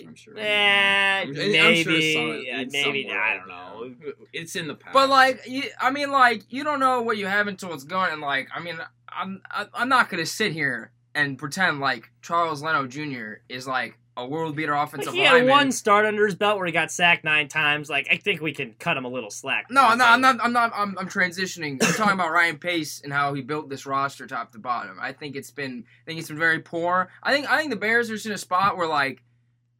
I'm 0.07 0.15
sure. 0.15 0.39
Eh, 0.39 1.21
I'm, 1.23 1.29
I'm 1.29 1.35
maybe. 1.35 1.83
sure 1.83 1.93
some- 2.35 2.43
yeah, 2.47 2.65
maybe. 2.71 3.03
somewhere, 3.09 3.21
I 3.23 3.37
don't 3.37 3.49
know. 3.49 3.95
It's 4.33 4.55
in 4.57 4.69
the 4.69 4.75
past. 4.75 4.95
But 4.95 5.11
like, 5.11 5.41
you, 5.47 5.65
I 5.81 5.91
mean, 5.91 6.11
like 6.13 6.45
you 6.51 6.65
don't 6.65 6.81
know 6.81 7.03
what 7.03 7.19
you 7.19 7.27
have 7.27 7.47
until 7.49 7.75
it's 7.75 7.85
gone. 7.85 8.11
And 8.13 8.21
like, 8.23 8.49
I 8.55 8.61
mean, 8.61 8.79
I'm 9.09 9.43
I, 9.51 9.67
I'm 9.75 9.89
not 9.89 10.09
gonna 10.09 10.25
sit 10.25 10.53
here 10.53 10.93
and 11.19 11.37
pretend 11.37 11.81
like 11.81 12.09
Charles 12.23 12.63
Leno 12.63 12.87
Jr. 12.87 13.41
is 13.49 13.67
like 13.67 13.99
a 14.17 14.25
world 14.25 14.55
beater 14.55 14.75
offensive 14.75 15.13
he 15.13 15.21
had 15.21 15.33
lineman. 15.33 15.51
one 15.51 15.73
start 15.73 16.05
under 16.05 16.25
his 16.25 16.37
belt 16.37 16.59
where 16.59 16.67
he 16.67 16.73
got 16.73 16.93
sacked 16.93 17.25
nine 17.25 17.49
times. 17.49 17.91
Like 17.91 18.07
I 18.11 18.17
think 18.17 18.41
we 18.41 18.53
can 18.53 18.75
cut 18.79 18.97
him 18.97 19.05
a 19.05 19.09
little 19.09 19.31
slack. 19.31 19.67
No, 19.69 19.83
I'm 19.83 19.99
not. 19.99 20.11
I'm 20.11 20.21
not. 20.21 20.37
I'm 20.41 20.53
not. 20.53 20.73
I'm, 20.75 20.97
I'm 20.97 21.09
transitioning. 21.09 21.83
I'm 21.83 21.93
talking 21.95 22.15
about 22.15 22.31
Ryan 22.31 22.57
Pace 22.57 23.01
and 23.03 23.13
how 23.13 23.35
he 23.35 23.43
built 23.43 23.69
this 23.69 23.85
roster 23.85 24.29
top 24.29 24.53
to 24.53 24.59
bottom. 24.59 24.97
I 25.01 25.13
think 25.13 25.35
it's 25.35 25.51
been. 25.51 25.85
I 25.87 26.05
think 26.07 26.21
it's 26.21 26.29
been 26.29 26.39
very 26.39 26.61
poor. 26.61 27.11
I 27.21 27.33
think. 27.33 27.51
I 27.51 27.59
think 27.59 27.71
the 27.71 27.77
Bears 27.77 28.11
are 28.11 28.15
just 28.15 28.27
in 28.27 28.33
a 28.33 28.39
spot 28.39 28.77
where 28.77 28.89
like, 28.89 29.23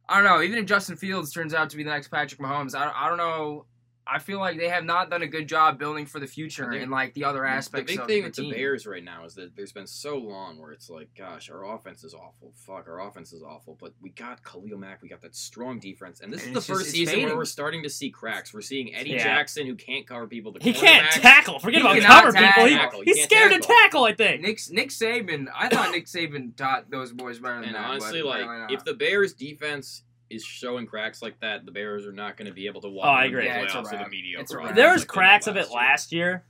I 0.09 0.15
don't 0.15 0.25
know. 0.25 0.41
Even 0.41 0.59
if 0.59 0.65
Justin 0.65 0.97
Fields 0.97 1.31
turns 1.31 1.53
out 1.53 1.69
to 1.69 1.77
be 1.77 1.83
the 1.83 1.89
next 1.89 2.09
Patrick 2.09 2.41
Mahomes, 2.41 2.75
I, 2.75 2.91
I 2.93 3.07
don't 3.07 3.17
know. 3.17 3.65
I 4.11 4.19
feel 4.19 4.39
like 4.39 4.57
they 4.57 4.69
have 4.69 4.83
not 4.85 5.09
done 5.09 5.21
a 5.21 5.27
good 5.27 5.47
job 5.47 5.77
building 5.77 6.05
for 6.05 6.19
the 6.19 6.25
future 6.27 6.71
and 6.71 6.89
like 6.89 7.13
the 7.13 7.25
other 7.25 7.45
aspects 7.45 7.91
The 7.91 7.97
big 7.97 8.01
of 8.01 8.07
thing 8.07 8.21
the 8.21 8.27
with 8.29 8.35
team. 8.35 8.49
the 8.49 8.55
Bears 8.55 8.87
right 8.87 9.03
now 9.03 9.25
is 9.25 9.35
that 9.35 9.55
there's 9.55 9.71
been 9.71 9.85
so 9.87 10.17
long 10.17 10.57
where 10.59 10.71
it's 10.71 10.89
like, 10.89 11.09
gosh, 11.15 11.49
our 11.49 11.75
offense 11.75 12.03
is 12.03 12.13
awful. 12.13 12.51
Fuck, 12.65 12.87
our 12.87 12.99
offense 13.07 13.33
is 13.33 13.43
awful. 13.43 13.77
But 13.79 13.93
we 14.01 14.09
got 14.09 14.43
Khalil 14.43 14.77
Mack, 14.77 15.01
we 15.01 15.09
got 15.09 15.21
that 15.21 15.35
strong 15.35 15.79
defense, 15.79 16.21
and 16.21 16.33
this 16.33 16.45
And 16.45 16.49
is 16.49 16.53
the 16.53 16.57
it's 16.59 16.67
just- 16.67 16.79
first 16.79 16.91
season 16.91 17.13
fading. 17.15 17.27
where 17.29 17.37
we're 17.37 17.45
starting 17.45 17.83
to 17.83 17.89
see 17.89 18.09
cracks. 18.09 18.53
We're 18.53 18.61
seeing 18.61 18.95
Eddie 18.95 19.11
Yeah. 19.11 19.23
Jackson 19.23 19.67
who 19.67 19.75
can't 19.75 20.07
cover 20.07 20.25
people. 20.27 20.51
The 20.53 20.59
He 20.63 20.73
can't 20.73 21.09
tackle. 21.11 21.59
Forget 21.59 21.81
He 21.81 21.87
about 21.87 21.99
cannot 22.01 22.23
cover 22.23 22.37
people. 22.37 22.65
He- 22.65 22.73
tackle. 22.75 22.99
He 23.01 23.05
he's 23.05 23.15
can't 23.17 23.29
scared 23.31 23.51
to 23.51 23.59
tackle. 23.59 23.75
tackle. 23.75 24.03
I 24.05 24.13
think. 24.13 24.41
Nick 24.41 24.59
Nick 24.71 24.89
Saban. 24.89 25.47
I 25.55 25.69
thought 25.69 25.91
Nick 25.91 26.05
Saban 26.05 26.55
taught 26.55 26.89
those 26.89 27.11
boys 27.11 27.39
better 27.39 27.55
than 27.59 27.65
And 27.65 27.75
that. 27.75 27.85
honestly, 27.85 28.21
but 28.21 28.41
like 28.41 28.71
if 28.71 28.83
the 28.85 28.93
Bears 28.93 29.33
defense 29.33 30.03
is 30.29 30.43
showing 30.43 30.85
cracks 30.85 31.21
like 31.21 31.39
that, 31.39 31.65
the 31.65 31.71
Bears 31.71 32.05
are 32.05 32.11
not 32.11 32.37
going 32.37 32.47
to 32.47 32.53
be 32.53 32.67
able 32.67 32.81
to 32.81 32.89
walk 32.89 33.05
Oh, 33.05 33.09
I 33.09 33.25
into 33.25 33.37
agree. 33.37 33.47
the 33.49 33.53
Yeah, 33.55 33.61
it's 33.63 33.73
a 33.73 33.77
playoffs 33.77 33.83
with 33.83 33.93
a 33.93 33.97
wrap. 33.97 34.09
mediocre. 34.11 34.41
It's 34.43 34.51
a 34.53 34.57
wrap. 34.57 34.75
There 34.75 34.91
was 34.91 35.01
like 35.01 35.07
cracks 35.07 35.47
of 35.47 35.57
it 35.57 35.71
last 35.71 36.11
year, 36.11 36.43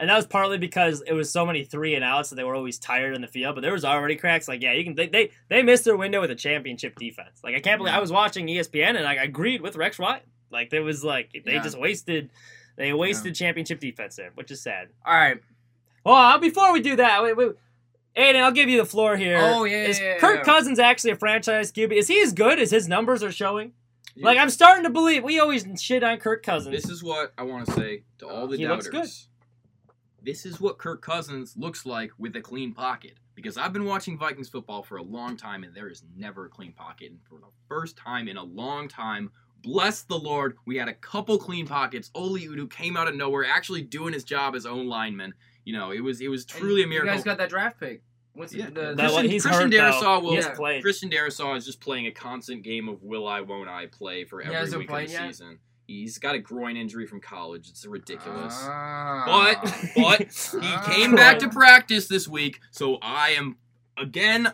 and 0.00 0.10
that 0.10 0.16
was 0.16 0.26
partly 0.26 0.58
because 0.58 1.02
it 1.06 1.12
was 1.12 1.30
so 1.30 1.46
many 1.46 1.62
three 1.64 1.94
and 1.94 2.04
outs 2.04 2.30
that 2.30 2.36
they 2.36 2.44
were 2.44 2.54
always 2.56 2.78
tired 2.78 3.14
in 3.14 3.20
the 3.20 3.28
field. 3.28 3.54
But 3.54 3.60
there 3.60 3.72
was 3.72 3.84
already 3.84 4.16
cracks. 4.16 4.48
Like 4.48 4.62
yeah, 4.62 4.72
you 4.72 4.82
can 4.84 4.94
they 4.96 5.06
they, 5.06 5.30
they 5.48 5.62
missed 5.62 5.84
their 5.84 5.96
window 5.96 6.20
with 6.20 6.30
a 6.30 6.34
championship 6.34 6.98
defense. 6.98 7.40
Like 7.44 7.54
I 7.54 7.60
can't 7.60 7.78
believe 7.78 7.94
I 7.94 8.00
was 8.00 8.10
watching 8.10 8.46
ESPN 8.48 8.96
and 8.96 9.06
I 9.06 9.14
agreed 9.14 9.60
with 9.60 9.76
Rex 9.76 9.98
Ryan. 10.00 10.22
Like 10.50 10.70
there 10.70 10.82
was 10.82 11.04
like 11.04 11.30
they 11.44 11.52
Yeah. 11.52 11.62
just 11.62 11.78
wasted 11.78 12.30
they 12.76 12.92
wasted 12.92 13.34
championship 13.36 13.78
defense 13.80 14.16
there, 14.16 14.30
which 14.34 14.50
is 14.50 14.60
sad. 14.60 14.88
all 15.06 15.14
right. 15.14 15.38
Well, 16.04 16.38
before 16.40 16.72
we 16.72 16.80
do 16.80 16.96
that, 16.96 17.22
wait, 17.22 17.36
wait. 17.36 17.52
Aiden, 18.16 18.42
I'll 18.42 18.52
give 18.52 18.68
you 18.68 18.78
the 18.78 18.84
floor 18.84 19.16
here. 19.16 19.38
Oh, 19.40 19.64
yeah, 19.64 19.84
Is 19.84 19.98
yeah, 20.00 20.18
Kirk 20.18 20.38
yeah. 20.38 20.42
Cousins 20.44 20.78
actually 20.78 21.12
a 21.12 21.16
franchise 21.16 21.72
QB? 21.72 21.92
Is 21.92 22.08
he 22.08 22.20
as 22.22 22.32
good 22.32 22.58
as 22.58 22.70
his 22.70 22.86
numbers 22.88 23.22
are 23.22 23.32
showing? 23.32 23.72
Yeah. 24.14 24.26
Like 24.26 24.38
I'm 24.38 24.50
starting 24.50 24.84
to 24.84 24.90
believe 24.90 25.24
we 25.24 25.38
always 25.40 25.64
shit 25.80 26.04
on 26.04 26.18
Kirk 26.18 26.42
Cousins. 26.42 26.74
This 26.74 26.90
is 26.90 27.02
what 27.02 27.32
I 27.38 27.44
want 27.44 27.66
to 27.66 27.72
say 27.72 28.02
to 28.18 28.28
all 28.28 28.46
the 28.46 28.58
He 28.58 28.66
looks 28.68 28.86
doubters. 28.88 29.28
good. 30.20 30.26
This 30.26 30.44
is 30.44 30.60
what 30.60 30.78
Kirk 30.78 31.00
Cousins 31.00 31.54
looks 31.56 31.86
like 31.86 32.10
with 32.18 32.36
a 32.36 32.40
clean 32.42 32.74
pocket. 32.74 33.14
Because 33.34 33.56
I've 33.56 33.72
been 33.72 33.86
watching 33.86 34.18
Vikings 34.18 34.50
football 34.50 34.82
for 34.82 34.98
a 34.98 35.02
long 35.02 35.38
time, 35.38 35.64
and 35.64 35.74
there 35.74 35.88
is 35.88 36.04
never 36.14 36.44
a 36.44 36.48
clean 36.50 36.72
pocket. 36.72 37.10
And 37.10 37.20
for 37.26 37.38
the 37.38 37.48
first 37.66 37.96
time 37.96 38.28
in 38.28 38.36
a 38.36 38.42
long 38.44 38.88
time, 38.88 39.30
bless 39.62 40.02
the 40.02 40.18
Lord, 40.18 40.58
we 40.66 40.76
had 40.76 40.88
a 40.88 40.92
couple 40.94 41.38
clean 41.38 41.66
pockets. 41.66 42.10
Oli 42.14 42.46
Udoh 42.46 42.70
came 42.70 42.94
out 42.96 43.08
of 43.08 43.16
nowhere, 43.16 43.46
actually 43.46 43.80
doing 43.82 44.12
his 44.12 44.22
job 44.22 44.54
as 44.54 44.66
own 44.66 44.86
lineman. 44.86 45.32
You 45.64 45.72
know, 45.74 45.90
it 45.92 46.00
was 46.00 46.20
it 46.20 46.28
was 46.28 46.44
truly 46.44 46.82
a 46.82 46.86
miracle. 46.86 47.10
You 47.10 47.16
guys 47.16 47.24
got 47.24 47.38
that 47.38 47.48
draft 47.50 47.78
pick. 47.80 48.02
What's 48.34 48.54
Yeah. 48.54 48.66
the, 48.70 48.94
the 48.94 48.94
Christian, 48.96 49.30
he's 49.30 49.42
Christian 49.44 49.70
hurt, 49.70 49.70
though. 49.70 50.00
Darrisaw 50.00 50.22
will 50.22 50.30
He 50.30 50.36
has 50.36 50.46
Yeah. 50.58 50.80
Christian 50.80 51.10
Darrisaw 51.10 51.56
is 51.56 51.66
just 51.66 51.80
playing 51.80 52.06
a 52.06 52.10
constant 52.12 52.62
game 52.62 52.88
of 52.88 53.02
will 53.02 53.28
I, 53.28 53.42
won't 53.42 53.68
I 53.68 53.86
play 53.86 54.24
for 54.24 54.40
every 54.40 54.54
hasn't 54.54 54.78
week 54.78 54.88
of 54.88 54.96
the 54.96 55.04
played 55.06 55.10
yet? 55.10 55.26
season. 55.28 55.58
He's 55.86 56.16
got 56.18 56.34
a 56.34 56.38
groin 56.38 56.76
injury 56.78 57.06
from 57.06 57.20
college. 57.20 57.68
It's 57.68 57.84
ridiculous. 57.84 58.54
Ah. 58.62 59.24
But 59.26 59.72
but 59.94 60.20
he 60.62 60.68
Ah. 60.74 60.82
came 60.90 61.14
back 61.14 61.38
to 61.40 61.48
practice 61.50 62.08
this 62.08 62.26
week, 62.26 62.60
so 62.70 62.96
I 63.02 63.30
am 63.30 63.56
again 63.98 64.52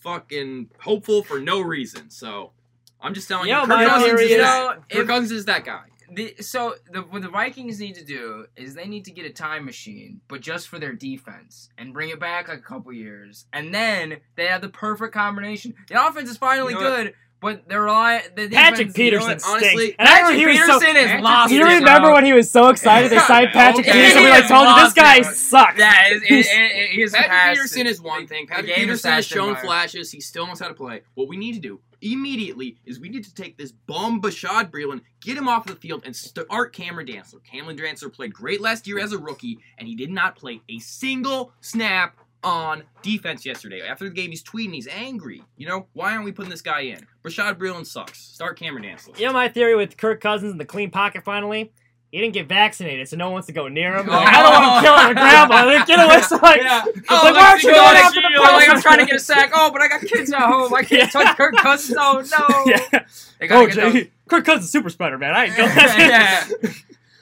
fucking 0.00 0.70
hopeful 0.80 1.22
for 1.22 1.38
no 1.40 1.60
reason. 1.60 2.10
So 2.10 2.52
I'm 3.00 3.14
just 3.14 3.28
telling 3.28 3.48
Yeah, 3.48 3.62
you, 3.62 3.66
my 3.68 3.84
Kirk 3.84 3.88
Cousins, 3.92 4.06
theory 4.10 4.24
is, 4.24 4.30
is- 4.32 4.36
that- 4.38 4.76
Kirk 4.90 5.02
if- 5.02 5.06
Cousins 5.06 5.32
is 5.32 5.44
that 5.46 5.64
guy. 5.64 5.84
The, 6.10 6.34
so 6.40 6.74
the, 6.90 7.02
what 7.02 7.22
the 7.22 7.28
Vikings 7.28 7.80
need 7.80 7.96
to 7.96 8.04
do 8.04 8.46
is 8.56 8.74
they 8.74 8.86
need 8.86 9.04
to 9.06 9.10
get 9.10 9.26
a 9.26 9.30
time 9.30 9.64
machine, 9.64 10.20
but 10.28 10.40
just 10.40 10.68
for 10.68 10.78
their 10.78 10.94
defense, 10.94 11.68
and 11.76 11.92
bring 11.92 12.08
it 12.08 12.18
back 12.18 12.48
like 12.48 12.58
a 12.58 12.62
couple 12.62 12.92
years, 12.92 13.46
and 13.52 13.74
then 13.74 14.18
they 14.36 14.46
have 14.46 14.62
the 14.62 14.68
perfect 14.68 15.12
combination. 15.12 15.74
The 15.88 16.06
offense 16.06 16.30
is 16.30 16.38
finally 16.38 16.72
You 16.72 16.80
know 16.80 16.96
good, 16.96 17.14
but 17.40 17.68
they're 17.68 17.88
all 17.88 18.20
the 18.34 18.48
Patrick 18.48 18.88
defense- 18.88 18.92
Peterson 18.96 19.28
what? 19.30 19.44
Honestly, 19.46 19.68
stinks. 19.70 19.96
And 19.98 20.08
I 20.08 20.20
remember 20.28 20.38
Patrick 20.38 20.38
he 20.38 20.46
was 20.46 20.58
so. 20.66 20.78
Peterson 20.80 20.96
is 20.96 21.06
Patrick 21.06 21.24
lost. 21.24 21.52
You 21.52 21.64
remember 21.64 22.00
bro. 22.08 22.14
when 22.14 22.24
he 22.24 22.32
was 22.32 22.50
so 22.50 22.68
excited 22.68 23.10
they 23.12 23.18
signed 23.20 23.48
Patrick 23.52 23.86
Okay. 23.88 23.92
Peterson? 24.00 24.24
We 24.24 24.30
like 24.30 24.48
told 24.48 24.68
you 24.68 24.84
this 24.84 24.92
guy 24.92 25.16
it. 25.18 25.24
sucks. 25.26 25.78
Yeah, 25.78 26.08
it, 26.08 26.22
it, 26.24 26.30
it, 26.30 26.98
it, 27.00 27.12
Patrick. 27.12 27.56
Peterson 27.56 27.86
is 27.86 28.00
one 28.00 28.26
thing. 28.26 28.46
The- 28.46 28.48
the 28.48 28.54
Patrick 28.54 28.66
game 28.76 28.90
is 28.90 29.02
Peterson 29.02 29.12
has 29.12 29.26
shown 29.26 29.54
by- 29.54 29.60
flashes. 29.60 30.10
He 30.10 30.20
still 30.20 30.46
knows 30.46 30.60
how 30.60 30.68
to 30.68 30.74
play. 30.74 31.02
What 31.14 31.28
we 31.28 31.36
need 31.36 31.52
to 31.54 31.60
do 31.60 31.80
immediately 32.00 32.76
is 32.86 33.00
we 33.00 33.08
need 33.08 33.24
to 33.24 33.34
take 33.34 33.56
this 33.58 33.72
bum 33.72 34.20
Bashaud 34.22 34.70
Breeland, 34.70 35.00
get 35.20 35.36
him 35.36 35.48
off 35.48 35.66
the 35.66 35.74
field, 35.74 36.02
and 36.04 36.14
start 36.14 36.72
Cameron 36.72 37.06
Dantzler. 37.08 37.42
Cameron 37.44 37.76
Dantzler 37.76 38.12
played 38.12 38.32
great 38.32 38.60
last 38.60 38.86
year 38.86 38.98
as 39.00 39.12
a 39.12 39.18
rookie, 39.18 39.58
and 39.78 39.88
he 39.88 39.96
did 39.96 40.10
not 40.10 40.36
play 40.36 40.60
a 40.68 40.78
single 40.78 41.52
snap 41.60 42.16
on 42.44 42.84
defense 43.02 43.44
yesterday. 43.44 43.82
After 43.82 44.04
the 44.04 44.14
game, 44.14 44.30
he's 44.30 44.42
tweeting, 44.42 44.74
he's 44.74 44.88
angry. 44.88 45.42
You 45.56 45.68
know, 45.68 45.86
why 45.92 46.12
aren't 46.12 46.24
we 46.24 46.32
putting 46.32 46.50
this 46.50 46.62
guy 46.62 46.80
in? 46.80 47.06
Bashaud 47.24 47.58
Breeland 47.58 47.86
sucks. 47.86 48.20
Start 48.20 48.58
Cameron 48.58 48.84
Dantzler. 48.84 49.18
You 49.18 49.26
know 49.26 49.32
my 49.32 49.48
theory 49.48 49.74
with 49.74 49.96
Kirk 49.96 50.20
Cousins 50.20 50.52
and 50.52 50.60
the 50.60 50.64
clean 50.64 50.90
pocket 50.90 51.24
finally? 51.24 51.72
He 52.10 52.20
didn't 52.20 52.32
get 52.32 52.48
vaccinated, 52.48 53.06
so 53.06 53.16
no 53.18 53.26
one 53.26 53.34
wants 53.34 53.48
to 53.48 53.52
go 53.52 53.68
near 53.68 53.94
him. 53.94 54.08
Oh. 54.08 54.12
Like, 54.12 54.28
I 54.28 54.42
don't 54.42 54.52
want 54.52 54.64
oh. 54.64 54.76
him 54.76 54.82
killing 54.82 55.10
a 55.10 55.14
grandma. 55.14 55.66
Like, 55.66 55.86
get 55.86 56.00
away. 56.00 56.22
So, 56.22 56.36
like, 56.36 56.62
Yeah. 56.62 56.82
Oh, 56.86 56.90
like, 56.90 57.06
like, 57.06 57.34
why 57.34 57.50
aren't 57.50 57.62
you 57.62 57.74
going 57.74 57.96
after 57.96 58.20
the 58.22 58.40
like, 58.40 58.68
I'm 58.70 58.80
trying 58.80 58.98
to 59.00 59.04
get 59.04 59.16
a 59.16 59.20
sack. 59.20 59.50
Oh, 59.54 59.70
but 59.70 59.82
I 59.82 59.88
got 59.88 60.00
kids 60.00 60.32
at 60.32 60.40
home. 60.40 60.72
I 60.72 60.84
can't 60.84 61.12
touch 61.12 61.36
Kirk 61.36 61.56
Cousins. 61.56 61.98
Oh 62.00 62.24
no. 62.38 62.72
yeah. 62.92 63.04
Oh, 63.50 63.68
Jay, 63.68 64.10
Kirk 64.26 64.46
Cousins 64.46 64.66
is 64.66 64.72
super 64.72 64.88
spreader, 64.88 65.18
man. 65.18 65.34
I 65.34 65.44
ain't 65.46 65.56
going 65.56 65.68
yeah. 65.76 66.48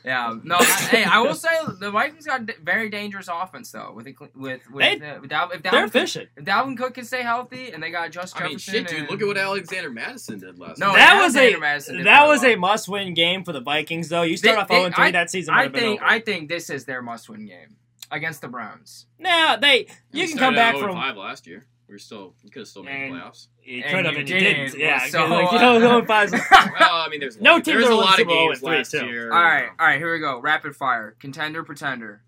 Yeah. 0.06 0.36
No. 0.44 0.54
I, 0.60 0.64
hey, 0.64 1.04
I 1.04 1.18
will 1.20 1.34
say 1.34 1.50
the 1.80 1.90
Vikings 1.90 2.24
got 2.26 2.42
very 2.62 2.88
dangerous 2.88 3.28
offense 3.30 3.72
though. 3.72 3.92
With 3.92 4.06
with 4.36 4.60
with, 4.70 5.00
They- 5.00 5.10
uh, 5.10 5.20
with 5.20 5.30
Dal- 5.30 5.50
if 5.50 5.62
They're 5.64 5.72
Dalvin 5.72 5.82
Cook, 5.86 5.94
efficient. 5.96 6.28
if 6.36 6.44
Dalvin 6.44 6.76
Cook 6.78 6.94
can 6.94 7.04
stay 7.04 7.22
healthy 7.22 7.70
and 7.72 7.82
they 7.82 7.90
got 7.90 8.12
Just 8.12 8.36
I 8.40 8.44
mean, 8.44 8.58
Jefferson. 8.58 8.72
shit, 8.74 8.88
dude. 8.88 8.98
and- 9.00 9.10
Look 9.10 9.20
at 9.20 9.26
what 9.26 9.36
Alexander 9.36 9.90
Mattison 9.90 10.38
did 10.38 10.58
last 10.60 10.78
No, 10.78 10.92
that 10.92 11.10
and 11.14 11.18
was 11.18 11.34
Alexander 11.36 11.56
a 11.56 11.60
Mattison 11.60 11.96
did 11.96 12.06
that 12.06 12.28
was 12.28 12.42
well. 12.42 12.52
a 12.52 12.56
must-win 12.56 13.14
game 13.14 13.42
for 13.44 13.52
the 13.52 13.60
Vikings, 13.60 14.08
though. 14.08 14.22
You 14.22 14.36
start 14.36 14.54
They- 14.56 14.60
off 14.62 14.68
they- 14.68 14.80
0 14.82 14.90
3 14.94 15.10
that 15.10 15.30
season. 15.30 15.54
I 15.54 15.64
have 15.64 15.72
been 15.72 15.80
think 15.82 16.00
over. 16.02 16.10
I 16.10 16.20
think 16.20 16.48
this 16.48 16.70
is 16.70 16.84
their 16.84 17.02
must-win 17.02 17.44
game 17.46 17.74
against 18.12 18.40
the 18.42 18.48
Browns. 18.48 19.06
Nah, 19.18 19.56
they 19.56 19.88
you 20.12 20.22
We 20.22 20.28
can 20.28 20.38
come 20.38 20.54
back 20.54 20.76
from 20.76 20.92
5 20.92 21.16
last 21.16 21.48
year. 21.48 21.66
We 21.88 21.94
were 21.94 21.98
still, 21.98 22.34
we 22.42 22.50
could 22.50 22.60
have 22.62 22.68
still 22.68 22.82
made 22.82 23.04
And- 23.06 23.14
the 23.14 23.18
playoffs. 23.20 23.46
you 23.62 23.82
And 23.82 23.94
could 23.94 24.04
have 24.06 24.14
you 24.14 24.20
and 24.20 24.28
you 24.28 24.38
didn't, 24.40 24.64
didn't. 24.72 24.80
Yeah, 24.80 25.06
so, 25.06 25.26
like, 25.26 25.52
you 25.52 25.58
uh, 25.58 25.60
know, 25.60 25.80
going 25.80 26.06
five. 26.06 26.32
well, 26.32 26.42
I 26.80 27.08
mean, 27.10 27.20
there's 27.20 27.36
a 27.36 27.42
No 27.42 27.54
lot, 27.54 27.64
teams 27.64 27.78
there's 27.78 27.86
are 27.86 27.92
a 27.92 27.94
lot 27.94 28.08
of 28.14 28.16
Super 28.16 28.30
games 28.30 28.50
with 28.50 28.60
three, 28.60 28.76
last 28.78 28.90
too. 28.90 29.06
year. 29.06 29.32
All 29.32 29.40
right, 29.40 29.68
all 29.78 29.86
right. 29.86 29.98
Here 29.98 30.12
we 30.12 30.18
go. 30.18 30.40
Rapid 30.40 30.74
fire. 30.74 31.14
Contender, 31.20 31.62
pretender. 31.62 32.22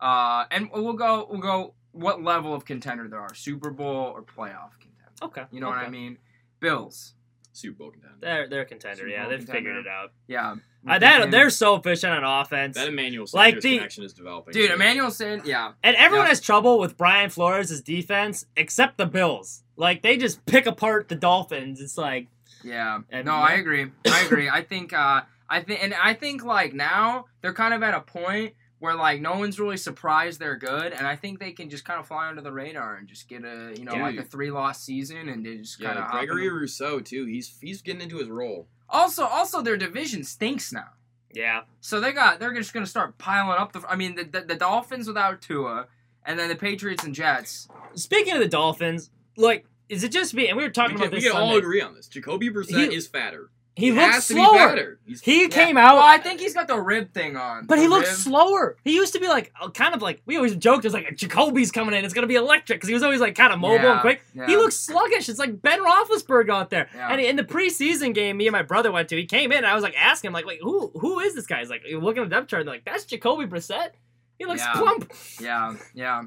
Uh, 0.00 0.44
and 0.50 0.68
we'll 0.72 0.92
go. 0.94 1.26
We'll 1.30 1.40
go. 1.40 1.74
What 1.92 2.22
level 2.24 2.52
of 2.54 2.64
contender 2.64 3.06
there 3.08 3.20
are? 3.20 3.32
Super 3.34 3.70
Bowl 3.70 3.86
or 4.16 4.22
playoff 4.22 4.70
contender? 4.80 5.12
Okay, 5.22 5.44
You 5.52 5.60
know 5.60 5.68
what 5.68 5.78
I 5.78 5.82
okay. 5.82 5.90
mean? 5.92 6.18
Bills. 6.58 7.14
Super 7.52 7.78
Bowl 7.78 7.90
contender. 7.92 8.16
They're 8.20 8.48
they're 8.48 8.60
a 8.62 8.66
contender. 8.66 8.96
Super 8.96 9.08
Yeah, 9.10 9.22
Bowl 9.22 9.30
they've 9.30 9.38
contender. 9.38 9.70
figured 9.70 9.86
it 9.86 9.88
out. 9.88 10.12
Yeah. 10.26 10.56
Uh, 10.86 10.98
that 10.98 11.30
they're 11.30 11.50
so 11.50 11.76
efficient 11.76 12.12
on 12.12 12.24
offense, 12.42 12.76
That 12.76 12.88
Emmanuel 12.88 13.26
Like 13.32 13.54
Sanders 13.54 13.62
the- 13.62 13.76
connection 13.78 14.04
is 14.04 14.12
developing. 14.12 14.52
Dude, 14.52 14.68
too. 14.68 14.74
Emmanuel 14.74 15.10
said, 15.10 15.42
yeah. 15.46 15.72
and 15.82 15.96
everyone 15.96 16.26
Yeah. 16.26 16.30
has 16.30 16.40
trouble 16.40 16.78
with 16.78 16.96
Brian 16.96 17.30
Flores' 17.30 17.80
defense 17.80 18.46
except 18.56 18.98
the 18.98 19.06
Bills. 19.06 19.62
Like 19.76 20.02
they 20.02 20.16
just 20.16 20.44
pick 20.46 20.66
apart 20.66 21.08
the 21.08 21.14
Dolphins. 21.16 21.80
It's 21.80 21.96
like 21.98 22.28
Yeah. 22.62 23.00
And- 23.10 23.26
no, 23.26 23.32
I 23.34 23.52
agree. 23.54 23.86
I 24.06 24.20
agree. 24.24 24.48
I 24.48 24.62
think 24.62 24.92
uh 24.92 25.22
I 25.48 25.60
think 25.60 25.82
and 25.82 25.94
I 25.94 26.14
think 26.14 26.44
like 26.44 26.72
now 26.74 27.26
they're 27.42 27.52
kind 27.52 27.74
of 27.74 27.82
at 27.82 27.94
a 27.94 28.00
point 28.00 28.54
where 28.78 28.94
like 28.94 29.20
no 29.20 29.38
one's 29.38 29.58
really 29.58 29.76
surprised 29.76 30.38
they're 30.40 30.56
good 30.56 30.92
and 30.92 31.06
I 31.06 31.16
think 31.16 31.38
they 31.40 31.52
can 31.52 31.70
just 31.70 31.84
kind 31.84 31.98
of 32.00 32.06
fly 32.06 32.28
under 32.28 32.40
the 32.42 32.52
radar 32.52 32.96
and 32.96 33.08
just 33.08 33.28
get 33.28 33.42
a 33.44 33.74
you 33.76 33.84
know 33.84 33.94
Yeah. 33.94 34.02
like 34.02 34.16
a 34.18 34.22
three 34.22 34.50
loss 34.50 34.82
season 34.82 35.28
and 35.28 35.44
they 35.44 35.56
just 35.56 35.80
kind 35.80 35.98
Yeah, 35.98 36.04
of 36.06 36.10
Gregory 36.12 36.48
Rousseau 36.50 37.00
too. 37.00 37.24
He's 37.26 37.56
he's 37.60 37.82
getting 37.82 38.02
into 38.02 38.18
his 38.18 38.28
role. 38.28 38.68
Also 38.94 39.24
also 39.26 39.60
their 39.60 39.76
division 39.76 40.24
stinks 40.24 40.72
now. 40.72 40.90
yeah, 41.34 41.62
So 41.80 42.00
they 42.00 42.12
got 42.12 42.38
they're 42.40 42.54
just 42.54 42.72
going 42.72 42.84
to 42.84 42.90
start 42.90 43.18
piling 43.18 43.58
up 43.58 43.72
the 43.72 43.82
I 43.88 43.96
mean 43.96 44.14
the, 44.14 44.24
the 44.24 44.40
the 44.42 44.54
Dolphins 44.54 45.06
without 45.08 45.42
Tua 45.42 45.86
and 46.24 46.38
then 46.38 46.48
the 46.48 46.54
Patriots 46.56 47.04
and 47.04 47.14
Jets. 47.14 47.68
Speaking 47.94 48.32
of 48.34 48.38
the 48.38 48.48
Dolphins, 48.48 49.10
like, 49.36 49.66
is 49.90 50.02
it 50.04 50.12
just 50.12 50.32
me? 50.32 50.48
And 50.48 50.56
we 50.56 50.62
were 50.62 50.70
talking 50.70 50.94
we 50.94 51.00
can, 51.00 51.08
about 51.08 51.16
we 51.16 51.20
this. 51.22 51.32
can 51.32 51.40
all 51.42 51.56
agree 51.56 51.82
on 51.82 51.94
this. 51.94 52.06
Jacoby 52.08 52.48
Brissett 52.50 52.90
He- 52.90 52.96
is 52.96 53.06
fatter. 53.06 53.50
He 53.76 53.90
looks 53.90 54.14
has 54.14 54.28
to 54.28 54.34
be 54.34 54.40
slower. 54.44 54.98
He 55.22 55.42
Yeah. 55.42 55.48
came 55.48 55.76
out, 55.76 55.96
Well, 55.96 56.04
I 56.06 56.18
think 56.18 56.38
he's 56.40 56.54
got 56.54 56.68
the 56.68 56.80
rib 56.80 57.12
thing 57.12 57.36
on. 57.36 57.66
but 57.66 57.78
he 57.78 57.88
looks 57.88 58.08
rib. 58.08 58.18
slower. 58.18 58.76
He 58.84 58.94
used 58.94 59.12
to 59.14 59.18
be 59.20 59.26
like 59.26 59.52
uh, 59.60 59.68
kind 59.70 59.94
of 59.94 60.00
like 60.02 60.22
we 60.26 60.36
always 60.36 60.54
joked. 60.54 60.84
It 60.84 60.88
was 60.88 60.94
like 60.94 61.16
Jacoby's 61.16 61.72
coming 61.72 61.92
in. 61.94 62.04
It's 62.04 62.14
gonna 62.14 62.28
be 62.28 62.36
electric 62.36 62.78
because 62.78 62.86
he 62.88 62.94
was 62.94 63.02
always 63.02 63.20
like 63.20 63.34
kind 63.34 63.52
of 63.52 63.58
mobile 63.58 63.82
Yeah, 63.84 63.92
and 63.92 64.00
quick. 64.00 64.22
yeah. 64.32 64.46
He 64.46 64.56
looks 64.56 64.76
sluggish. 64.78 65.28
It's 65.28 65.40
like 65.40 65.60
Ben 65.60 65.80
Roethlisberger 65.84 66.50
out 66.54 66.70
there. 66.70 66.88
And 66.96 67.20
in 67.20 67.34
the 67.34 67.42
preseason 67.42 68.14
game, 68.14 68.36
me 68.36 68.46
and 68.46 68.52
my 68.52 68.62
brother 68.62 68.92
went 68.92 69.08
to, 69.08 69.16
he 69.16 69.26
came 69.26 69.50
in. 69.50 69.58
and 69.58 69.66
I 69.66 69.74
was 69.74 69.82
like 69.82 69.96
asking 69.98 70.28
him 70.28 70.34
like, 70.34 70.46
wait, 70.46 70.60
who 70.62 70.92
who 71.00 71.18
is 71.18 71.34
this 71.34 71.46
guy? 71.46 71.58
He's 71.58 71.70
like 71.70 71.82
looking 71.90 72.22
at 72.22 72.30
the 72.30 72.36
depth 72.36 72.48
chart. 72.50 72.60
And 72.60 72.68
they're 72.68 72.76
like 72.76 72.84
that's 72.84 73.04
Jacoby 73.04 73.46
Brissett. 73.46 73.90
He 74.38 74.44
looks 74.44 74.62
plump. 74.74 75.12
Yeah, 75.40 75.74
yeah. 75.94 76.22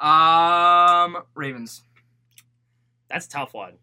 Um, 0.00 1.24
Ravens. 1.34 1.82
That's 3.10 3.26
a 3.26 3.30
tough 3.30 3.52
one. 3.54 3.74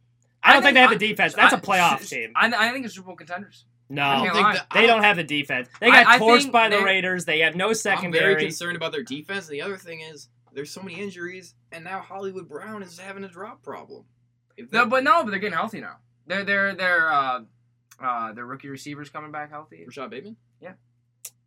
I 0.45 0.53
don't 0.53 0.61
I 0.61 0.65
think, 0.65 0.73
they 0.75 0.79
have 0.81 0.89
think- 0.91 0.99
the 1.01 1.07
defense. 1.09 1.33
That's 1.33 1.53
a 1.53 1.57
I- 1.57 1.59
playoff 1.59 2.07
team. 2.07 2.31
I, 2.35 2.47
I 2.47 2.71
think 2.71 2.85
it's 2.85 2.95
Super 2.95 3.07
Bowl 3.07 3.15
contenders. 3.15 3.65
No, 3.89 4.01
can't 4.01 4.33
think 4.33 4.43
lie. 4.43 4.53
that- 4.53 4.67
they 4.73 4.87
don't 4.87 5.03
have 5.03 5.17
the 5.17 5.23
defense. 5.23 5.67
They 5.79 5.87
got 5.91 6.07
I 6.07 6.17
torched 6.19 6.51
by 6.51 6.69
the 6.69 6.81
Raiders. 6.81 7.25
They 7.25 7.39
have 7.39 7.55
no 7.55 7.65
I'm 7.65 7.69
very 7.69 7.75
secondary. 7.75 8.35
concerned 8.41 8.75
about 8.77 8.91
their 8.91 9.03
defense. 9.03 9.47
And 9.47 9.53
the 9.53 9.61
other 9.61 9.77
thing 9.77 10.01
is, 10.01 10.29
there's 10.53 10.71
so 10.71 10.81
many 10.81 10.99
injuries, 10.99 11.53
and 11.71 11.83
now 11.83 11.99
Hollywood 11.99 12.47
Brown 12.47 12.81
is 12.81 12.97
having 12.97 13.23
a 13.23 13.27
drop 13.27 13.61
problem. 13.61 14.05
If 14.57 14.71
No, 14.71 14.85
but 14.85 15.03
no, 15.03 15.23
but 15.23 15.31
they're 15.31 15.39
getting 15.39 15.57
healthy 15.57 15.81
now. 15.81 15.97
They're 16.27 16.43
they're 16.43 16.73
they're 16.73 17.11
uh, 17.11 17.41
uh, 18.01 18.33
their 18.33 18.45
rookie 18.45 18.69
receivers 18.69 19.09
coming 19.09 19.31
back 19.31 19.49
healthy. 19.51 19.83
Rashod 19.85 20.09
Bateman. 20.09 20.37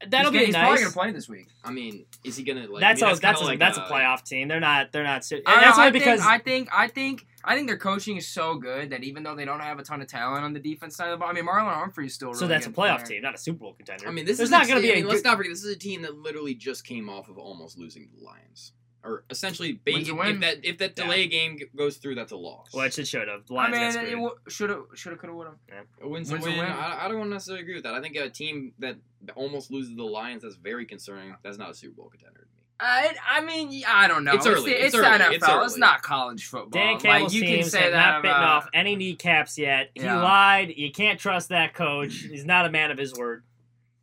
That'll 0.06 0.30
he's, 0.30 0.40
be 0.40 0.46
he's 0.46 0.52
nice. 0.52 0.62
probably 0.62 0.82
gonna 0.82 0.92
play 0.92 1.12
this 1.12 1.28
week. 1.28 1.48
I 1.64 1.72
mean, 1.72 2.06
is 2.22 2.37
he 2.37 2.44
gonna 2.44 2.68
like? 2.68 2.80
that's 2.80 3.02
I 3.02 3.06
mean, 3.06 3.16
a 3.16 3.18
that's 3.20 3.38
kinda 3.38 3.40
a, 3.40 3.50
like 3.50 3.58
that's 3.58 3.78
a 3.78 3.82
uh, 3.82 3.90
playoff 3.90 4.24
team. 4.24 4.46
They're 4.46 4.61
not 4.61 4.92
they're 4.92 5.02
not. 5.02 5.24
ser- 5.24 5.40
I 5.44 5.61
that's 5.64 5.76
know, 5.76 5.84
only 5.87 6.00
I 6.00 6.04
think- 6.04 6.22
I 6.24 6.38
think 6.38 6.68
I 6.72 6.87
think 6.88 7.26
I 7.44 7.54
think 7.56 7.66
their 7.66 7.78
coaching 7.78 8.16
is 8.16 8.28
so 8.28 8.54
good 8.56 8.90
that 8.90 9.02
even 9.02 9.22
though 9.24 9.34
they 9.34 9.44
don't 9.44 9.58
have 9.61 9.78
a 9.80 9.82
ton 9.82 10.00
of 10.00 10.06
talent 10.06 10.44
on 10.44 10.52
the 10.52 10.61
defense 10.61 10.94
side 10.96 11.06
of 11.08 11.12
the 11.12 11.16
ball, 11.16 11.30
I 11.30 11.32
mean 11.32 11.46
Marlon 11.46 11.74
Humphrey 11.74 12.06
is 12.06 12.14
still. 12.14 12.30
a 12.30 12.34
so 12.34 12.42
really 12.42 12.54
that's 12.54 12.66
a 12.68 12.70
playoff 12.70 12.98
player. 12.98 13.06
team, 13.06 13.22
not 13.22 13.34
a 13.34 13.38
Super 13.38 13.58
Bowl 13.58 13.72
contender. 13.74 14.06
I 14.06 14.12
mean, 14.12 14.24
this 14.24 14.37
There's 14.37 14.48
is 14.48 14.50
not 14.52 14.68
going 14.68 14.80
to 14.80 14.82
be 14.82 14.90
I 14.90 14.94
a 14.94 14.96
mean, 14.98 15.08
let's 15.08 15.24
not 15.24 15.37
forget 15.37 15.50
this 15.52 15.64
is 15.64 15.74
a 15.74 15.78
team 15.78 16.02
that 16.02 16.14
literally 16.16 16.54
just 16.54 16.84
came 16.84 17.08
off 17.08 17.28
of 17.28 17.37
almost 17.38 17.76
losing 17.76 18.08
the 18.16 18.24
Lions, 18.24 18.72
or 19.09 19.25
essentially, 19.31 19.73
ba- 19.85 19.92
Wins 19.94 20.09
if 20.09 20.40
that 20.40 20.57
if 20.64 20.79
that 20.79 20.92
Yeah. 20.97 21.05
delay 21.05 21.27
game 21.27 21.59
goes 21.77 21.97
through, 21.97 22.14
that's 22.16 22.33
a 22.33 22.37
loss. 22.37 22.73
which 22.75 22.99
it 22.99 23.07
should 23.09 23.29
have. 23.29 23.47
The 23.47 23.55
I 23.57 23.71
mean, 23.71 23.81
it 23.83 24.33
should 24.53 24.71
have, 24.71 24.83
should 24.94 25.12
have, 25.12 25.18
could 25.21 25.29
have, 25.31 25.37
would 25.37 25.47
have. 25.49 25.57
A 26.03 26.09
win's 26.09 26.31
a 26.31 26.35
Wins 26.35 26.47
a 26.47 26.49
win. 26.51 26.59
win. 26.59 26.66
I, 26.68 27.07
I 27.07 27.09
don't 27.09 27.31
necessarily 27.31 27.62
agree 27.62 27.75
with 27.75 27.85
that. 27.85 27.94
I 27.94 28.01
think 28.01 28.16
a 28.16 28.29
team 28.29 28.73
that 28.81 28.97
almost 29.35 29.71
loses 29.71 29.97
the 29.97 30.05
Lions 30.05 30.42
that's 30.42 30.57
very 30.57 30.85
concerning. 30.87 31.35
That's 31.42 31.59
not 31.59 31.71
a 31.71 31.75
Super 31.75 31.97
Bowl 31.97 32.09
contender 32.11 32.40
to 32.40 32.44
me. 32.47 32.53
I, 32.81 33.14
I 33.29 33.40
mean, 33.40 33.83
I 33.88 34.07
don't 34.07 34.23
know. 34.23 34.35
It's 34.35 34.47
early, 34.47 34.71
the, 34.71 34.85
it's 34.85 34.92
the 34.94 35.01
early, 35.01 35.18
NFL. 35.18 35.33
it's 35.33 35.49
early. 35.49 35.64
It's 35.64 35.77
not 35.79 36.03
college 36.03 36.47
football. 36.47 36.71
Dan 36.81 37.01
Campbell's 37.01 37.33
like, 37.35 37.42
you 37.42 37.57
can 37.57 37.64
say 37.68 37.81
have 37.81 37.90
that 37.92 38.11
not 38.12 38.23
bitten 38.23 38.37
about- 38.37 38.57
off 38.64 38.68
any 38.73 38.94
kneecaps 38.94 39.59
yet. 39.59 39.90
He 39.94 40.03
Yeah. 40.03 40.23
lied. 40.23 40.75
You 40.77 40.92
can't 40.92 41.18
trust 41.18 41.49
that 41.49 41.75
coach. 41.75 42.12
He's 42.31 42.44
not 42.44 42.66
a 42.66 42.71
man 42.71 42.92
of 42.92 42.99
his 42.99 43.12
word. 43.14 43.42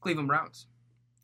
Cleveland 0.02 0.28
Browns. 0.28 0.68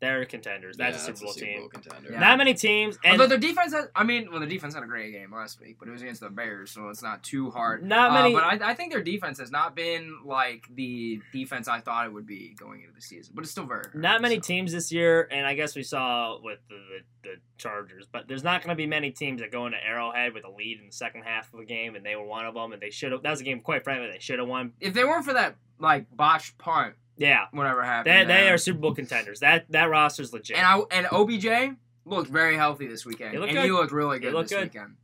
They're 0.02 0.24
contenders. 0.26 0.76
That's 0.76 0.96
Yeah, 0.96 1.02
a 1.02 1.16
Super 1.16 1.24
Bowl 1.26 1.32
team. 1.32 1.60
Bowl 1.60 1.68
contender. 1.68 2.10
Yeah. 2.12 2.18
Not 2.18 2.36
many 2.36 2.54
teams, 2.54 2.98
and 3.04 3.12
Although 3.12 3.28
their 3.28 3.38
defense, 3.38 3.72
has, 3.72 3.86
I 3.94 4.02
mean, 4.02 4.30
well, 4.32 4.40
the 4.40 4.46
defense 4.46 4.74
had 4.74 4.82
a 4.82 4.86
great 4.86 5.12
game 5.12 5.32
last 5.32 5.60
week, 5.60 5.76
but 5.78 5.86
it 5.86 5.92
was 5.92 6.02
against 6.02 6.20
the 6.20 6.28
Bears, 6.28 6.72
so 6.72 6.88
it's 6.88 7.02
not 7.04 7.22
too 7.22 7.50
hard. 7.52 7.84
Not 7.84 8.10
Uh, 8.10 8.14
many- 8.14 8.34
but 8.34 8.42
I, 8.42 8.70
I 8.72 8.74
think 8.74 8.92
their 8.92 9.00
defense 9.02 9.38
has 9.38 9.52
not 9.52 9.76
been 9.76 10.18
like 10.24 10.66
the 10.74 11.20
defense 11.32 11.68
I 11.68 11.78
thought 11.80 12.06
it 12.06 12.12
would 12.12 12.26
be 12.26 12.52
going 12.58 12.80
into 12.82 12.92
the 12.94 13.00
season, 13.00 13.32
but 13.34 13.42
it's 13.44 13.52
still 13.52 13.64
very. 13.64 13.84
not 13.94 14.20
many 14.20 14.34
so. 14.36 14.40
teams 14.40 14.72
this 14.72 14.90
year, 14.90 15.28
and 15.30 15.46
I 15.46 15.54
guess 15.54 15.76
we 15.76 15.84
saw 15.84 16.36
with 16.42 16.58
the, 16.68 16.74
the, 17.22 17.28
the 17.30 17.34
Chargers, 17.56 18.06
but 18.10 18.26
there's 18.26 18.42
not 18.42 18.60
going 18.60 18.70
to 18.70 18.74
be 18.76 18.88
many 18.88 19.12
teams 19.12 19.40
that 19.40 19.52
go 19.52 19.66
into 19.66 19.78
Arrowhead 19.86 20.34
with 20.34 20.44
a 20.44 20.50
lead 20.50 20.80
in 20.80 20.86
the 20.86 20.92
second 20.92 21.22
half 21.22 21.54
of 21.54 21.60
a 21.60 21.64
game, 21.64 21.94
and 21.94 22.04
they 22.04 22.16
were 22.16 22.26
one 22.26 22.44
of 22.44 22.54
them, 22.54 22.72
and 22.72 22.82
they 22.82 22.90
should 22.90 23.12
have. 23.12 23.22
That 23.22 23.30
was 23.30 23.40
a 23.40 23.44
game, 23.44 23.60
quite 23.60 23.84
frankly, 23.84 24.10
they 24.10 24.18
should 24.18 24.40
have 24.40 24.48
won. 24.48 24.72
If 24.80 24.94
they 24.94 25.04
weren't 25.04 25.24
for 25.24 25.34
that 25.34 25.54
like 25.78 26.06
botched 26.14 26.58
punt, 26.58 26.94
Yeah, 27.22 27.46
whatever 27.52 27.82
happened, 27.84 28.28
they, 28.28 28.34
they 28.34 28.48
are 28.50 28.58
Super 28.58 28.80
Bowl 28.80 28.94
contenders. 28.94 29.40
That 29.40 29.70
that 29.70 29.88
roster's 29.90 30.32
legit. 30.32 30.56
And 30.56 30.66
I 30.66 30.80
and 30.90 31.06
OBJ 31.12 31.76
looked 32.04 32.28
very 32.30 32.56
healthy 32.56 32.86
this 32.88 33.06
weekend, 33.06 33.32
He 33.32 33.38
looked 33.38 33.50
and 33.50 33.58
good. 33.58 33.64
he 33.66 33.70
looked 33.70 33.92
really 33.92 34.18
good 34.18 34.32
looked 34.34 34.48
this 34.50 34.58
good. 34.58 34.72
weekend. 34.72 34.96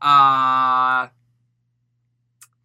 Uh 0.00 1.08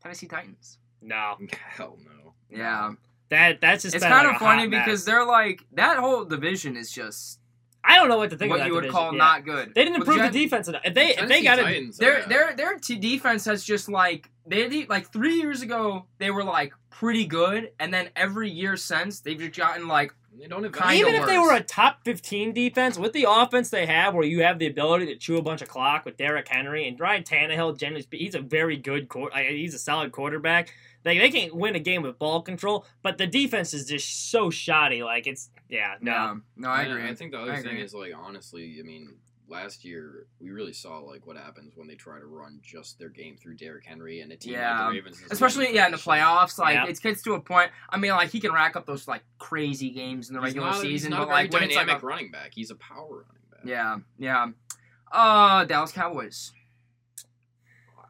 Tennessee 0.01 0.27
Titans. 0.27 0.77
no, 1.01 1.35
Hell 1.75 1.97
no. 2.03 2.33
Yeah, 2.49 2.93
that 3.29 3.59
that's 3.61 3.83
just 3.83 3.95
it's 3.95 4.03
kind 4.03 4.25
like 4.27 4.35
of 4.35 4.41
a 4.41 4.45
funny 4.45 4.67
because 4.67 4.87
mess. 4.87 5.03
they're 5.05 5.25
like 5.25 5.65
that 5.73 5.97
whole 5.99 6.23
division 6.25 6.77
is 6.77 6.89
just 6.91 7.39
I 7.83 7.95
don't 7.95 8.09
know 8.09 8.17
what 8.17 8.29
to 8.29 8.37
think 8.37 8.49
what 8.51 8.57
of 8.59 8.63
that 8.63 8.67
you 8.67 8.73
would 8.75 8.81
division. 8.81 8.95
call 8.95 9.11
Yeah. 9.13 9.17
not 9.17 9.45
good. 9.45 9.73
They 9.73 9.83
didn't 9.83 9.97
improve 9.97 10.17
Jet- 10.17 10.31
the 10.31 10.43
defense 10.43 10.67
enough. 10.67 10.81
If 10.85 10.93
they 10.93 11.15
if 11.15 11.27
they 11.27 11.41
got 11.43 11.59
it, 11.59 11.97
Their 11.97 12.23
their 12.23 12.53
their 12.55 12.77
t- 12.77 12.95
defense 12.97 13.45
has 13.45 13.63
just 13.63 13.89
like 13.89 14.29
they 14.45 14.67
de- 14.69 14.85
like 14.87 15.11
three 15.11 15.35
years 15.35 15.61
ago 15.61 16.05
they 16.19 16.31
were 16.31 16.43
like 16.43 16.73
pretty 16.89 17.25
good, 17.25 17.71
and 17.79 17.93
then 17.93 18.09
every 18.15 18.49
year 18.49 18.77
since 18.77 19.19
they've 19.21 19.39
just 19.39 19.55
gotten 19.57 19.87
like 19.87 20.13
they 20.39 20.47
don't 20.47 20.63
have 20.63 20.71
Kinda 20.73 20.93
even 20.95 21.13
if 21.15 21.25
they 21.25 21.37
were 21.37 21.53
a 21.53 21.59
top 21.61 21.99
15 22.05 22.53
defense 22.53 22.97
with 22.97 23.11
the 23.13 23.25
offense 23.27 23.69
they 23.69 23.85
have, 23.85 24.13
where 24.13 24.23
you 24.25 24.43
have 24.43 24.59
the 24.59 24.67
ability 24.67 25.05
to 25.07 25.15
chew 25.17 25.37
a 25.37 25.41
bunch 25.41 25.61
of 25.61 25.67
clock 25.67 26.05
with 26.05 26.17
Derrick 26.17 26.47
Henry 26.47 26.87
and 26.87 26.99
Ryan 26.99 27.23
Tannehill, 27.23 27.77
generally 27.77 28.05
he's 28.11 28.33
a 28.35 28.39
very 28.39 28.77
good 28.77 29.09
quar- 29.09 29.31
He's 29.35 29.73
a 29.73 29.79
solid 29.79 30.11
quarterback. 30.11 30.73
They 31.03 31.17
they 31.17 31.29
can't 31.31 31.55
win 31.55 31.75
a 31.75 31.79
game 31.79 32.01
with 32.03 32.19
ball 32.19 32.41
control, 32.41 32.85
but 33.01 33.17
the 33.17 33.27
defense 33.27 33.73
is 33.73 33.85
just 33.87 34.29
so 34.31 34.49
shoddy. 34.49 35.03
Like 35.03 35.27
it's 35.27 35.49
yeah 35.69 35.95
no. 36.01 36.11
no 36.11 36.41
no 36.57 36.69
I 36.69 36.83
agree. 36.83 37.07
I 37.09 37.15
think 37.15 37.31
the 37.31 37.39
other 37.39 37.51
I 37.53 37.57
thing 37.57 37.67
agree. 37.71 37.81
is 37.81 37.93
like 37.93 38.13
honestly, 38.15 38.77
I 38.79 38.83
mean, 38.83 39.15
last 39.47 39.83
year 39.83 40.27
we 40.39 40.51
really 40.51 40.73
saw 40.73 40.99
like 40.99 41.25
what 41.27 41.35
happens 41.37 41.73
when 41.75 41.87
they 41.87 41.95
try 41.95 42.19
to 42.19 42.25
run 42.25 42.59
just 42.63 42.99
their 42.99 43.09
game 43.09 43.35
through 43.35 43.55
Derrick 43.55 43.85
Henry 43.85 44.21
and 44.21 44.31
a 44.31 44.37
team 44.37 44.53
Yeah. 44.53 44.79
like 44.85 44.89
the 44.93 44.95
Ravens. 44.99 45.21
Especially 45.31 45.73
yeah 45.73 45.87
in 45.87 45.91
the 45.91 45.97
playoffs, 45.97 46.57
like 46.59 46.75
Yeah. 46.75 46.85
it 46.87 47.01
gets 47.01 47.21
to 47.23 47.33
a 47.33 47.39
point. 47.41 47.71
I 47.89 47.97
mean, 47.97 48.11
like 48.11 48.29
he 48.29 48.39
can 48.39 48.53
rack 48.53 48.75
up 48.75 48.85
those 48.85 49.07
like 49.07 49.23
crazy 49.39 49.89
games 49.89 50.29
in 50.29 50.35
the 50.35 50.41
He's 50.41 50.49
regular 50.55 50.67
not, 50.67 50.75
he's 50.75 50.83
season, 50.83 51.11
not 51.11 51.17
but 51.17 51.23
a 51.23 51.25
very 51.27 51.43
like 51.43 51.51
when 51.53 51.63
it's 51.63 51.75
like 51.75 51.85
dynamic 51.87 52.03
a, 52.03 52.05
running 52.05 52.31
back. 52.31 52.51
He's 52.53 52.71
a 52.71 52.75
power 52.75 53.25
running 53.27 53.43
back. 53.51 53.61
yeah 53.65 53.97
yeah. 54.19 54.47
Uh, 55.11 55.65
Dallas 55.65 55.91
Cowboys. 55.91 56.53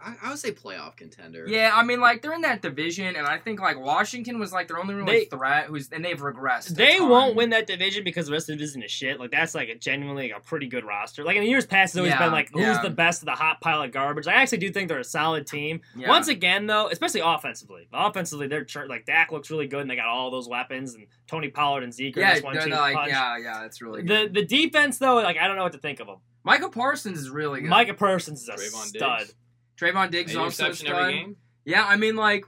I, 0.03 0.15
I 0.23 0.29
would 0.29 0.39
say 0.39 0.51
playoff 0.51 0.95
contender. 0.97 1.45
Yeah, 1.47 1.71
I 1.73 1.83
mean, 1.83 1.99
like 1.99 2.21
they're 2.21 2.33
in 2.33 2.41
that 2.41 2.61
division, 2.61 3.15
and 3.15 3.27
I 3.27 3.37
think 3.37 3.59
like 3.59 3.79
Washington 3.79 4.39
was 4.39 4.51
like 4.51 4.67
their 4.67 4.79
only 4.79 4.95
real 4.95 5.05
They- 5.05 5.25
threat. 5.25 5.65
Who's 5.67 5.89
and 5.91 6.03
they've 6.03 6.19
regressed. 6.19 6.71
a 6.71 6.73
They 6.73 6.97
ton. 6.97 7.09
won't 7.09 7.35
win 7.35 7.51
that 7.51 7.67
division 7.67 8.03
because 8.03 8.25
the 8.27 8.31
rest 8.33 8.49
of 8.49 8.53
the 8.57 8.57
division 8.63 8.83
is 8.83 8.91
shit. 8.91 9.19
Like 9.19 9.31
that's 9.31 9.53
like 9.55 9.69
a 9.69 9.75
genuinely 9.75 10.31
like, 10.31 10.37
a 10.41 10.43
pretty 10.43 10.67
good 10.67 10.83
roster. 10.85 11.23
Like 11.23 11.35
in 11.37 11.43
the 11.43 11.49
years 11.49 11.65
past, 11.65 11.93
it's 11.93 11.97
always 11.99 12.11
Yeah, 12.13 12.19
been 12.19 12.31
like 12.31 12.49
who's 12.51 12.61
yeah. 12.61 12.81
the 12.81 12.89
best 12.89 13.21
of 13.21 13.27
the 13.27 13.31
hot 13.35 13.61
pile 13.61 13.83
of 13.83 13.91
garbage. 13.91 14.27
I 14.27 14.33
actually 14.33 14.57
do 14.59 14.71
think 14.71 14.87
they're 14.89 14.99
a 14.99 15.03
solid 15.03 15.45
team. 15.47 15.81
Yeah. 15.95 16.09
Once 16.09 16.27
again, 16.27 16.65
though, 16.67 16.87
especially 16.89 17.21
offensively, 17.21 17.87
offensively 17.93 18.47
they're 18.47 18.63
chur- 18.65 18.87
like 18.87 19.05
Dak 19.05 19.31
looks 19.31 19.51
really 19.51 19.67
good 19.67 19.81
and 19.81 19.89
they 19.89 19.95
got 19.95 20.07
all 20.07 20.31
those 20.31 20.47
weapons 20.49 20.95
and 20.95 21.05
Tony 21.27 21.49
Pollard 21.49 21.83
and 21.83 21.93
Zeke 21.93 22.15
yeah, 22.15 22.39
one 22.41 22.55
they're 22.55 22.67
like 22.67 22.95
yeah, 23.07 23.37
yeah, 23.37 23.65
it's 23.65 23.81
really 23.81 24.01
The 24.01 24.07
good. 24.07 24.33
the 24.33 24.45
defense 24.45 24.97
though, 24.97 25.15
like 25.15 25.37
I 25.37 25.47
don't 25.47 25.55
know 25.57 25.63
what 25.63 25.73
to 25.73 25.77
think 25.79 25.99
of 25.99 26.07
them. 26.07 26.17
Michael 26.43 26.69
Parsons 26.69 27.19
is 27.19 27.29
really 27.29 27.61
good. 27.61 27.69
Micah 27.69 27.93
Parsons 27.93 28.41
is 28.41 28.49
a 28.49 28.53
Trevon 28.53 28.85
stud. 28.87 29.19
Diggs. 29.19 29.35
Trevon 29.81 30.11
Diggs 30.11 30.35
also 30.35 30.69
a 30.69 30.75
stud. 30.75 31.35
Yeah, 31.65 31.85
I 31.85 31.95
mean, 31.95 32.15
like, 32.15 32.45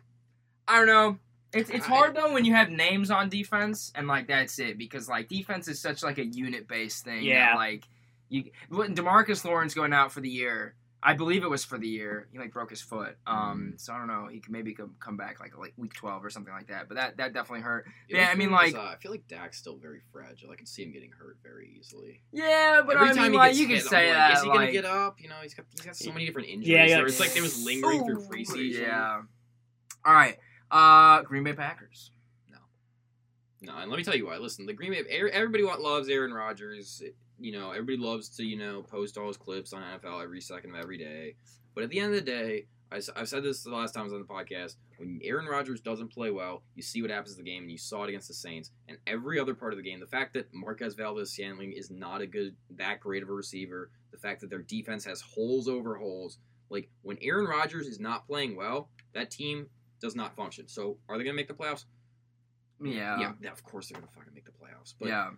I 0.68 0.78
don't 0.78 0.88
know. 0.88 1.18
It's 1.54 1.70
it's 1.70 1.86
hard 1.86 2.16
though 2.16 2.34
when 2.34 2.46
you 2.46 2.54
have 2.56 2.70
names 2.72 3.12
on 3.12 3.30
defense 3.30 3.92
and 3.94 4.08
like 4.08 4.28
that's 4.28 4.58
it 4.58 4.78
because 4.78 5.08
like 5.08 5.28
defense 5.28 5.68
is 5.68 5.80
such 5.80 6.02
like 6.02 6.18
a 6.18 6.26
unit 6.26 6.68
based 6.68 7.04
thing. 7.04 7.18
that, 7.18 7.24
Yeah. 7.24 7.56
like 7.56 7.84
you 8.30 8.46
Demarcus 8.72 9.46
Lawrence 9.46 9.76
going 9.76 9.94
out 9.94 10.12
for 10.12 10.20
the 10.20 10.30
year. 10.30 10.74
I 11.06 11.14
believe 11.14 11.44
it 11.44 11.50
was 11.50 11.66
for 11.66 11.78
the 11.78 11.88
year. 11.88 12.28
He 12.32 12.40
like 12.40 12.54
broke 12.54 12.70
his 12.70 12.82
foot. 12.82 13.18
Um, 13.28 13.74
so 13.78 13.92
I 13.92 13.98
don't 13.98 14.08
know. 14.08 14.28
He 14.32 14.40
could 14.40 14.54
maybe 14.54 14.74
come 14.74 14.96
come 15.00 15.18
back 15.18 15.40
like 15.42 15.58
like 15.58 15.74
week 15.76 15.94
twelve 15.94 16.24
or 16.24 16.30
something 16.30 16.54
like 16.54 16.68
that. 16.68 16.88
But 16.88 16.96
that 16.96 17.18
that 17.18 17.34
definitely 17.34 17.62
hurt. 17.62 17.86
Yeah, 18.08 18.30
I 18.32 18.36
mean, 18.36 18.48
is, 18.48 18.54
like- 18.54 18.76
uh, 18.76 18.82
I 18.82 18.96
feel 18.96 19.12
like 19.12 19.28
Dak's 19.28 19.58
still 19.58 19.76
very 19.78 20.00
fragile. 20.14 20.52
I 20.52 20.56
can 20.56 20.66
see 20.66 20.84
him 20.84 20.94
getting 20.94 21.12
hurt 21.12 21.38
very 21.44 21.76
easily. 21.78 22.22
Yeah, 22.32 22.82
but 22.86 22.96
Every 22.96 23.10
I 23.10 23.14
time 23.14 23.22
mean, 23.24 23.32
he 23.34 23.38
like 23.38 23.50
gets 23.52 23.60
you 23.60 23.66
can 23.68 23.76
hit, 23.76 23.84
I'm 23.86 23.90
say 23.90 24.08
like, 24.08 24.16
that. 24.16 24.34
Is 24.38 24.44
he 24.44 24.48
gonna 24.50 24.72
get 24.72 24.86
up? 24.86 25.20
You 25.20 25.30
know, 25.30 25.36
he's 25.44 25.54
got 25.54 25.66
he's 25.72 25.82
got 25.82 25.96
so 25.98 26.12
many 26.14 26.26
different 26.26 26.48
injuries. 26.48 26.70
Yeah, 26.70 26.86
yeah. 26.86 27.00
Or 27.00 27.08
it's 27.08 27.20
like 27.20 27.34
there 27.34 27.44
was 27.44 27.66
lingering 27.66 28.06
through 28.06 28.20
Ooh, 28.22 28.28
preseason. 28.30 28.80
Yeah. 28.80 29.22
All 30.06 30.14
right. 30.14 30.38
Uh, 30.72 31.22
Green 31.24 31.44
Bay 31.44 31.54
Packers. 31.54 32.12
No, 32.50 32.58
No, 33.62 33.78
and 33.78 33.92
let 33.92 33.98
me 33.98 34.04
tell 34.04 34.16
you 34.16 34.26
why. 34.28 34.38
Listen, 34.38 34.66
the 34.66 34.74
Green 34.74 34.92
Bay, 34.92 35.04
er- 35.22 35.30
everybody 35.30 35.64
loves 35.64 36.08
Aaron 36.10 36.34
Rodgers. 36.34 37.02
You 37.40 37.52
know, 37.52 37.72
everybody 37.72 37.98
loves 37.98 38.30
to 38.38 38.44
you 38.44 38.58
know 38.58 38.82
post 38.82 39.18
all 39.18 39.28
his 39.28 39.38
clips 39.38 39.74
on 39.74 39.82
NFL 39.82 40.24
every 40.24 40.42
second 40.42 40.72
of 40.72 40.82
every 40.82 40.98
day. 40.98 41.36
But 41.76 41.84
at 41.84 41.90
the 41.90 42.00
end 42.00 42.14
of 42.14 42.20
the 42.24 42.32
day, 42.32 42.68
I, 42.92 42.96
have 43.18 43.28
said 43.28 43.44
this 43.44 43.64
the 43.64 43.72
last 43.72 43.94
time 43.94 44.02
I 44.02 44.04
was 44.06 44.14
on 44.14 44.20
the 44.20 44.26
podcast. 44.26 44.76
When 44.98 45.20
Aaron 45.24 45.48
Rodgers 45.48 45.82
doesn't 45.82 46.10
play 46.10 46.30
well, 46.30 46.62
you 46.76 46.84
see 46.84 47.02
what 47.02 47.10
happens 47.10 47.36
to 47.36 47.42
the 47.42 47.50
game, 47.50 47.64
and 47.64 47.72
you 47.72 47.78
saw 47.78 48.04
it 48.04 48.10
against 48.10 48.28
the 48.28 48.36
Saints 48.36 48.70
and 48.88 48.98
every 49.08 49.40
other 49.40 49.56
part 49.56 49.74
of 49.74 49.78
the 49.78 49.84
game. 49.84 50.00
The 50.00 50.06
fact 50.06 50.34
that 50.34 50.54
Marquez 50.54 50.94
Valdes 50.94 51.32
Scantling 51.32 51.74
is 51.74 51.90
not 51.90 52.22
a 52.22 52.28
good, 52.28 52.56
that 52.78 53.00
great 53.00 53.24
of 53.24 53.30
a 53.30 53.34
receiver. 53.34 53.90
The 54.12 54.20
fact 54.20 54.42
that 54.42 54.52
their 54.52 54.62
defense 54.62 55.04
has 55.06 55.22
holes 55.22 55.68
over 55.68 55.96
holes. 55.96 56.38
Like 56.70 56.90
when 57.02 57.18
Aaron 57.22 57.48
Rodgers 57.48 57.88
is 57.88 58.00
not 58.00 58.28
playing 58.28 58.56
well, 58.56 58.90
that 59.14 59.32
team 59.32 59.68
does 60.00 60.16
not 60.16 60.36
function. 60.36 60.68
So 60.68 60.98
are 61.10 61.18
they 61.18 61.24
going 61.24 61.34
to 61.34 61.38
make 61.38 61.48
the 61.48 61.54
playoffs? 61.56 61.86
Yeah. 62.82 63.34
yeah, 63.42 63.52
of 63.52 63.64
course 63.64 63.88
they're 63.88 64.00
gonna 64.00 64.12
fucking 64.12 64.34
make 64.34 64.46
the 64.46 64.52
playoffs. 64.52 64.94
But 65.00 65.10
yeah. 65.10 65.30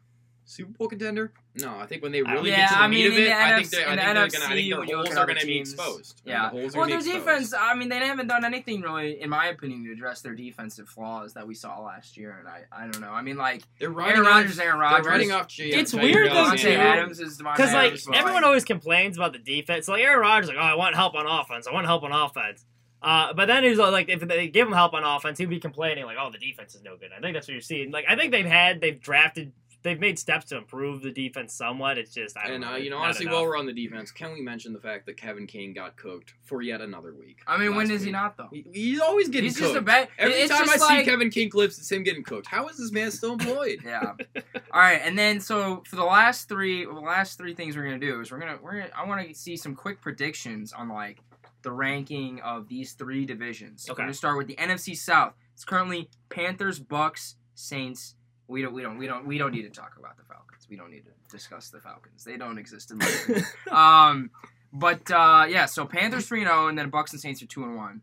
Super 0.48 0.72
Bowl 0.74 0.88
contender? 0.88 1.34
No, 1.56 1.76
I 1.80 1.86
think 1.88 2.04
when 2.04 2.12
they 2.12 2.22
really 2.22 2.52
Yeah, 2.52 2.58
get 2.58 2.68
to 2.70 2.74
the 2.76 2.80
I 2.82 2.88
meat 2.88 3.08
of 3.08 3.14
it, 3.14 3.16
the 3.26 3.34
I 3.36 3.56
think 3.58 3.70
they're, 3.70 3.82
I 3.90 3.96
think 3.96 4.00
the 4.00 4.14
they're 4.14 4.26
NFC, 4.28 4.34
gonna, 4.34 4.46
I 4.46 4.48
think 4.56 4.70
their 4.70 4.80
when 4.80 4.90
you 4.90 4.98
look 4.98 5.06
holes 5.08 5.18
are 5.18 5.26
gonna 5.26 5.40
be 5.46 5.58
exposed. 5.58 6.22
Yeah. 6.26 6.50
the 6.50 6.56
Well, 6.56 6.88
their 6.88 6.98
exposed. 6.98 7.06
defense. 7.08 7.54
I 7.58 7.74
mean, 7.76 7.90
they 7.90 7.98
haven't 7.98 8.28
done 8.28 8.46
anything 8.46 8.82
really, 8.82 9.20
in 9.22 9.30
my 9.30 9.48
opinion, 9.48 9.84
to 9.86 9.92
address 9.92 10.22
their 10.22 10.36
defensive 10.36 10.88
flaws 10.90 11.34
that 11.34 11.48
we 11.48 11.56
saw 11.56 11.80
last 11.82 12.16
year. 12.18 12.38
And 12.40 12.48
I, 12.48 12.64
I 12.72 12.82
don't 12.88 13.00
know. 13.02 13.12
I 13.12 13.22
mean, 13.22 13.38
like 13.38 13.64
They're 13.80 13.90
riding 13.90 14.18
Aaron 14.18 14.28
off. 14.28 14.34
Rodgers, 14.36 14.60
Aaron 14.60 14.80
They're 14.80 14.90
Rodgers. 14.90 15.08
riding 15.08 15.32
off. 15.32 15.48
J- 15.48 15.70
It's 15.70 15.94
Jair 15.94 16.02
weird, 16.04 16.32
though, 16.32 16.56
too. 16.56 16.70
Adams 16.70 17.20
is 17.20 17.38
Because 17.38 17.74
like 17.74 17.88
Adams, 17.88 18.06
but, 18.06 18.16
everyone 18.18 18.44
always 18.44 18.66
complains 18.66 19.18
about 19.18 19.34
the 19.34 19.40
defense. 19.40 19.88
Like 19.88 20.04
Aaron 20.04 20.20
Rodgers, 20.20 20.50
like, 20.50 20.58
oh, 20.58 20.62
I 20.62 20.76
want 20.76 20.94
help 20.96 21.16
on 21.16 21.26
offense. 21.26 21.68
I 21.68 21.74
want 21.74 21.86
help 21.88 22.04
on 22.04 22.12
offense. 22.12 22.66
Uh, 23.02 23.34
but 23.34 23.46
then 23.46 23.64
he's 23.64 23.78
like, 23.78 24.10
if 24.10 24.20
they 24.22 24.48
give 24.48 24.68
him 24.68 24.74
help 24.74 24.94
on 24.94 25.04
offense, 25.04 25.38
he'd 25.38 25.50
be 25.50 25.60
complaining 25.60 26.06
like, 26.06 26.18
oh, 26.20 26.32
the 26.32 26.40
defense 26.40 26.74
is 26.74 26.82
no 26.82 26.98
good. 26.98 27.12
I 27.16 27.20
think 27.22 27.36
that's 27.36 27.48
what 27.48 27.54
you're 27.54 27.62
seeing. 27.62 27.92
Like, 27.92 28.06
I 28.10 28.16
think 28.16 28.32
they've 28.32 28.46
had, 28.46 28.82
they've 28.82 29.00
drafted, 29.00 29.52
they've 29.86 30.00
made 30.00 30.20
steps 30.20 30.48
to 30.48 30.58
improve 30.58 31.02
the 31.02 31.12
defense 31.12 31.54
somewhat. 31.54 31.98
It's 31.98 32.14
just, 32.14 32.36
I 32.38 32.44
don't 32.48 32.56
And 32.56 32.64
know. 32.66 32.74
uh, 32.74 32.76
you 32.76 32.90
know, 32.90 32.98
honestly, 32.98 33.26
enough. 33.26 33.36
while 33.36 33.44
we're 33.46 33.58
on 33.58 33.66
the 33.66 33.72
defense, 33.72 34.12
can 34.12 34.34
we 34.34 34.42
mention 34.42 34.74
the 34.74 34.80
fact 34.80 35.06
that 35.06 35.16
Kevin 35.16 35.48
King 35.48 35.74
got 35.74 35.96
cooked 35.96 36.34
for 36.44 36.62
yet 36.62 36.82
another 36.82 37.14
week? 37.14 37.38
I 37.48 37.58
mean, 37.58 37.76
when 37.76 37.86
is 37.86 37.92
last 37.92 38.00
is 38.02 38.04
he 38.06 38.12
not 38.12 38.36
though? 38.36 38.50
He- 38.52 38.66
he's 38.74 39.00
always 39.00 39.30
getting 39.30 39.46
He's 39.46 39.58
cooked. 39.58 39.70
just 39.76 39.78
a 39.78 39.82
bad. 39.82 40.10
Every 40.18 40.34
it's 40.36 40.52
time 40.52 40.64
I 40.70 40.74
just 40.74 40.88
see 40.90 41.04
Kevin 41.06 41.30
King 41.30 41.50
clips, 41.50 41.78
it's 41.78 41.90
him 41.92 42.04
getting 42.04 42.24
cooked. 42.24 42.48
How 42.48 42.68
is 42.68 42.78
this 42.78 42.92
man 42.92 43.12
still 43.12 43.34
employed? 43.34 43.80
Yeah. 43.86 44.14
All 44.72 44.82
right, 44.82 45.00
and 45.04 45.18
then 45.18 45.40
so 45.40 45.84
for 45.88 45.96
the 45.96 46.04
last 46.04 46.50
three, 46.50 46.84
the 46.86 46.92
last 46.92 47.38
three 47.38 47.54
things 47.54 47.78
we're 47.78 47.84
gonna 47.84 48.00
do 48.00 48.20
is 48.20 48.32
we're 48.32 48.40
gonna 48.40 48.58
we're 48.62 48.74
gonna 48.80 48.90
I 48.98 49.06
want 49.08 49.26
to 49.28 49.34
see 49.36 49.56
some 49.56 49.76
quick 49.76 50.02
predictions 50.02 50.74
on 50.74 50.90
like 50.90 51.20
the 51.62 51.72
ranking 51.72 52.42
of 52.42 52.68
these 52.68 52.94
three 52.94 53.26
divisions. 53.26 53.86
Okay. 53.90 53.94
We're 54.02 54.06
gonna 54.06 54.14
start 54.16 54.38
with 54.38 54.48
the 54.48 54.56
NFC 54.56 54.98
South. 54.98 55.34
It's 55.54 55.64
currently 55.64 56.10
Panthers, 56.30 56.80
Bucs, 56.80 57.36
Saints. 57.54 58.15
We 58.48 58.62
don't 58.62 58.74
we 58.74 58.82
don't 58.82 58.98
we 58.98 59.08
don't 59.08 59.26
we 59.26 59.38
don't 59.38 59.52
need 59.52 59.64
to 59.64 59.70
talk 59.70 59.94
about 59.98 60.18
the 60.18 60.24
Falcons. 60.24 60.68
We 60.70 60.76
don't 60.76 60.92
need 60.92 61.06
to 61.06 61.12
discuss 61.32 61.70
the 61.70 61.80
Falcons. 61.80 62.24
They 62.24 62.38
don't 62.38 62.58
exist 62.58 62.92
in 62.92 62.98
my 62.98 63.42
um, 63.72 64.30
but 64.72 65.10
uh, 65.10 65.46
yeah, 65.50 65.66
so 65.66 65.86
Panthers 65.86 66.28
three 66.28 66.42
and 66.42 66.50
zero, 66.50 66.68
and 66.68 66.78
then 66.78 66.92
Bucs 66.92 67.12
and 67.12 67.20
Saints 67.20 67.42
are 67.42 67.48
two 67.48 67.64
and 67.64 67.76
one. 67.76 68.02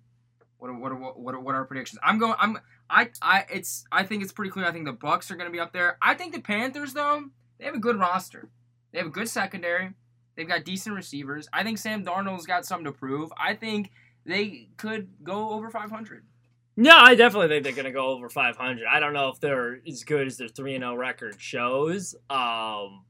What 0.58 0.70
are, 0.70 0.74
what 0.74 0.92
are, 0.92 0.94
what 0.94 1.34
are, 1.34 1.40
what 1.40 1.54
are 1.54 1.58
our 1.58 1.64
predictions? 1.64 2.00
I'm 2.02 2.18
going. 2.18 2.34
I'm 2.38 2.58
I 2.88 3.10
I 3.20 3.46
it's 3.52 3.84
I 3.90 4.04
think 4.04 4.22
it's 4.22 4.32
pretty 4.32 4.50
clear. 4.50 4.66
I 4.66 4.72
think 4.72 4.84
the 4.84 4.92
Bucs 4.92 5.30
are 5.30 5.36
going 5.36 5.48
to 5.48 5.52
be 5.52 5.60
up 5.60 5.72
there. 5.72 5.98
I 6.02 6.14
think 6.14 6.32
the 6.32 6.40
Panthers 6.40 6.92
though 6.92 7.24
they 7.58 7.64
have 7.64 7.74
a 7.74 7.80
good 7.80 7.98
roster. 7.98 8.48
They 8.92 8.98
have 8.98 9.06
a 9.06 9.10
good 9.10 9.28
secondary. 9.28 9.92
They've 10.36 10.48
got 10.48 10.64
decent 10.64 10.96
receivers. 10.96 11.48
I 11.52 11.62
think 11.62 11.78
Sam 11.78 12.04
Darnold's 12.04 12.46
got 12.46 12.64
something 12.64 12.86
to 12.86 12.92
prove. 12.92 13.32
I 13.36 13.54
think 13.54 13.90
they 14.24 14.68
could 14.76 15.08
go 15.22 15.50
over 15.50 15.70
500. 15.70 16.24
No, 16.76 16.96
I 16.96 17.14
definitely 17.14 17.48
think 17.48 17.64
they're 17.64 17.72
going 17.74 17.84
to 17.84 17.92
go 17.92 18.06
over 18.08 18.28
500. 18.30 18.86
I 18.90 18.98
don't 18.98 19.12
know 19.12 19.28
if 19.28 19.40
they're 19.40 19.80
as 19.86 20.04
good 20.04 20.26
as 20.26 20.38
their 20.38 20.48
3 20.48 20.78
0 20.78 20.94
record 20.94 21.36
shows. 21.38 22.14
Um, 22.30 23.04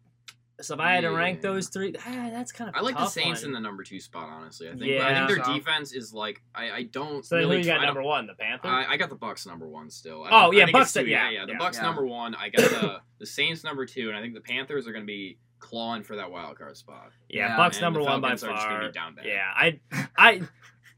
so 0.60 0.74
if 0.74 0.80
I 0.80 0.92
had 0.92 1.00
to 1.02 1.10
rank 1.10 1.38
Yeah. 1.42 1.50
those 1.50 1.68
three, 1.68 1.92
ah, 1.98 2.28
that's 2.32 2.52
kind 2.52 2.68
of 2.70 2.76
I 2.76 2.80
like 2.80 2.96
the 2.96 3.06
Saints 3.06 3.42
one. 3.42 3.48
in 3.48 3.52
the 3.54 3.60
number 3.60 3.82
two 3.82 3.98
spot. 4.00 4.28
Honestly, 4.28 4.68
I 4.68 4.72
think. 4.72 4.84
Yeah. 4.84 5.06
I 5.06 5.10
Yeah. 5.10 5.26
think 5.26 5.36
their 5.36 5.44
So- 5.44 5.54
defense 5.54 5.92
is 5.92 6.12
like 6.12 6.40
I, 6.54 6.70
I 6.70 6.82
don't 6.84 7.24
So 7.24 7.36
who 7.36 7.42
really 7.42 7.58
you 7.58 7.64
got 7.64 7.74
try 7.76 7.80
to 7.80 7.86
number 7.86 8.02
one? 8.02 8.26
The 8.26 8.34
Panthers? 8.34 8.70
I, 8.70 8.84
I 8.92 8.96
got 8.96 9.08
the 9.10 9.16
Bucs 9.16 9.46
number 9.46 9.66
one 9.68 9.90
still. 9.90 10.22
I 10.24 10.28
Oh, 10.28 10.30
don't- 10.30 10.54
I 10.54 10.58
yeah, 10.58 10.64
think 10.66 10.76
Bucs 10.76 10.82
it's 10.82 10.92
two. 10.92 11.06
yeah, 11.06 11.30
yeah, 11.30 11.46
The 11.46 11.52
yeah. 11.52 11.58
Bucs 11.58 11.74
Yeah. 11.76 11.82
number 11.82 12.04
one. 12.06 12.34
I 12.36 12.48
got 12.50 12.68
the 12.70 13.00
the 13.18 13.26
Saints 13.26 13.64
number 13.64 13.86
two, 13.86 14.08
and 14.08 14.16
I 14.16 14.20
think 14.20 14.34
the 14.34 14.40
Panthers 14.40 14.86
are 14.86 14.92
going 14.92 15.04
to 15.04 15.06
be 15.06 15.38
clawing 15.58 16.02
for 16.04 16.16
that 16.16 16.30
wild 16.30 16.58
card 16.58 16.76
spot. 16.76 17.10
yeah, 17.28 17.48
Yeah, 17.48 17.56
Bucs 17.56 17.72
And 17.74 17.80
number 17.82 18.00
one 18.02 18.20
by 18.20 18.28
Falcons 18.36 18.44
are 18.44 18.50
just 18.54 18.66
gonna 18.66 18.78
far. 18.80 18.88
be 18.88 18.92
down 18.92 19.14
bad. 19.16 19.24
Yeah, 19.26 19.50
I, 19.54 19.80
I, 20.16 20.42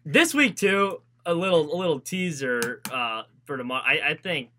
this 0.05 0.35
week 0.35 0.57
too. 0.57 1.00
A 1.26 1.32
little, 1.34 1.74
a 1.74 1.76
little 1.76 2.00
teaser 2.00 2.80
uh, 2.92 3.22
for 3.44 3.56
tomorrow. 3.56 3.82
I, 3.84 4.10
I 4.10 4.14
think 4.14 4.50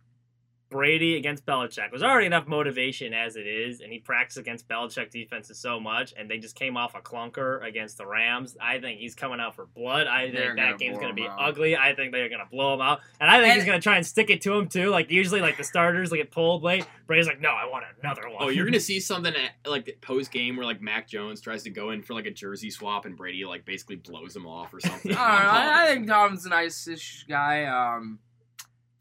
Brady 0.70 1.16
against 1.16 1.46
Belichick 1.46 1.92
was 1.92 2.04
already 2.04 2.26
enough 2.26 2.48
motivation 2.48 3.14
as 3.14 3.36
it 3.36 3.48
is, 3.48 3.82
and 3.82 3.92
he 3.92 4.00
practiced 4.00 4.38
against 4.38 4.68
Belichick 4.68 5.12
defenses 5.12 5.58
so 5.60 5.80
much, 5.80 6.14
and 6.18 6.30
they 6.30 6.38
just 6.38 6.56
came 6.56 6.76
off 6.76 6.96
a 6.96 7.00
clunker 7.02 7.66
against 7.66 7.98
the 7.98 8.06
Rams. 8.06 8.58
I 8.60 8.80
think 8.80 9.00
he's 9.00 9.16
coming 9.16 9.40
out 9.40 9.56
for 9.56 9.68
blood. 9.68 10.08
I 10.08 10.32
They're 10.32 10.48
think 10.48 10.58
gonna 10.58 10.72
that 10.72 10.80
game's 10.80 10.98
going 10.98 11.10
to 11.10 11.14
be 11.14 11.28
out. 11.28 11.38
ugly. 11.40 11.78
I 11.78 11.96
think 11.96 12.12
they're 12.12 12.30
going 12.30 12.42
to 12.42 12.50
blow 12.50 12.74
him 12.74 12.82
out, 12.82 13.00
and 13.20 13.30
I 13.30 13.42
think 13.42 13.56
he's 13.56 13.66
going 13.66 13.80
to 13.80 13.84
try 13.84 13.96
and 13.98 14.06
stick 14.06 14.30
it 14.30 14.42
to 14.42 14.54
him 14.54 14.68
too. 14.68 14.90
Like 14.90 15.12
usually, 15.12 15.42
like 15.42 15.58
the 15.58 15.64
starters 15.64 16.12
like 16.12 16.20
get 16.20 16.32
pulled 16.32 16.64
late. 16.64 16.86
Brady's 17.08 17.28
like, 17.28 17.40
no, 17.40 17.50
I 17.50 17.66
want 17.66 17.86
another 18.02 18.24
one. 18.28 18.38
Oh, 18.40 18.50
you're 18.50 18.66
gonna 18.66 18.80
see 18.80 19.00
something 19.00 19.34
at, 19.36 19.70
like 19.70 19.98
post 20.02 20.32
game 20.32 20.56
where 20.58 20.66
like 20.66 20.82
Mac 20.82 21.08
Jones 21.08 21.40
tries 21.42 21.64
to 21.64 21.70
go 21.70 21.92
in 21.92 22.02
for 22.02 22.14
like 22.14 22.26
a 22.26 22.32
jersey 22.32 22.72
swap 22.72 23.06
and 23.06 23.16
Brady 23.16 23.46
like 23.46 23.66
basically 23.66 23.98
blows 23.98 24.36
him 24.36 24.48
off 24.48 24.74
or 24.74 24.80
something. 24.80 25.12
I 25.16 25.16
don't 25.16 25.44
know. 25.44 25.60
I, 25.60 25.84
I 25.84 25.88
think 25.94 26.08
Tom's 26.08 26.46
a 26.46 26.50
nice-ish 26.50 27.26
guy. 27.30 27.66
Um, 27.66 28.20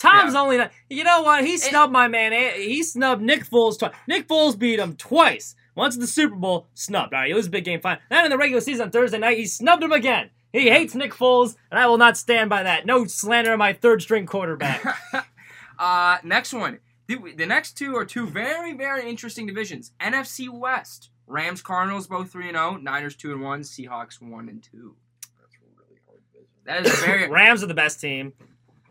Tom's 0.05 0.35
only 0.35 0.57
not. 0.59 0.71
You 0.89 1.05
know 1.05 1.23
what? 1.23 1.45
He 1.45 1.55
It- 1.55 1.61
snubbed 1.61 1.93
my 1.93 2.09
man. 2.09 2.33
He 2.57 2.83
snubbed 2.83 3.23
Nick 3.23 3.45
Foles 3.49 3.79
twice. 3.79 3.93
Nick 4.07 4.29
Foles 4.29 4.59
beat 4.59 4.79
him 4.79 4.97
twice. 4.97 5.55
Once 5.75 5.95
in 5.97 6.01
the 6.01 6.07
Super 6.07 6.37
Bowl, 6.37 6.69
snubbed. 6.75 7.13
All 7.13 7.21
right, 7.21 7.31
it 7.31 7.35
was 7.35 7.47
a 7.47 7.51
big 7.51 7.65
game, 7.65 7.81
fine. 7.81 7.99
Then 8.09 8.25
in 8.25 8.31
the 8.31 8.39
regular 8.39 8.61
season 8.61 8.85
on 8.87 8.91
Thursday 8.93 9.19
night, 9.19 9.39
he 9.39 9.47
snubbed 9.47 9.83
him 9.83 9.91
again. 9.93 10.31
He 10.53 10.71
hates 10.71 10.95
Nick 10.95 11.13
Foles, 11.13 11.57
and 11.71 11.81
I 11.81 11.87
will 11.89 11.99
not 11.99 12.17
stand 12.17 12.49
by 12.49 12.63
that. 12.63 12.87
No 12.87 13.07
slander 13.07 13.53
on 13.53 13.59
my 13.59 13.73
third 13.73 14.01
string 14.01 14.25
quarterback. 14.25 14.85
uh, 15.79 16.19
next 16.23 16.53
one. 16.53 16.79
The, 17.09 17.19
the 17.37 17.45
next 17.47 17.73
two 17.77 17.97
are 17.97 18.05
two 18.05 18.27
very, 18.27 18.73
very 18.73 19.09
interesting 19.09 19.47
divisions. 19.47 19.91
NFC 20.01 20.49
West. 20.49 21.11
Rams, 21.27 21.61
Cardinals, 21.61 22.07
both 22.07 22.31
three 22.31 22.49
and 22.49 22.57
zero. 22.57 22.77
Niners 22.77 23.17
two 23.17 23.33
and 23.33 23.43
one. 23.43 23.63
Seahawks 23.63 24.23
one 24.23 24.49
and 24.49 24.63
two. 24.63 24.95
That's 25.41 25.55
a 25.57 25.83
really 25.83 26.01
hard 26.07 26.21
division. 26.33 26.49
That 26.67 26.87
is 26.87 27.05
very. 27.05 27.29
Rams 27.31 27.63
are 27.65 27.67
the 27.67 27.75
best 27.75 28.01
team. 28.01 28.33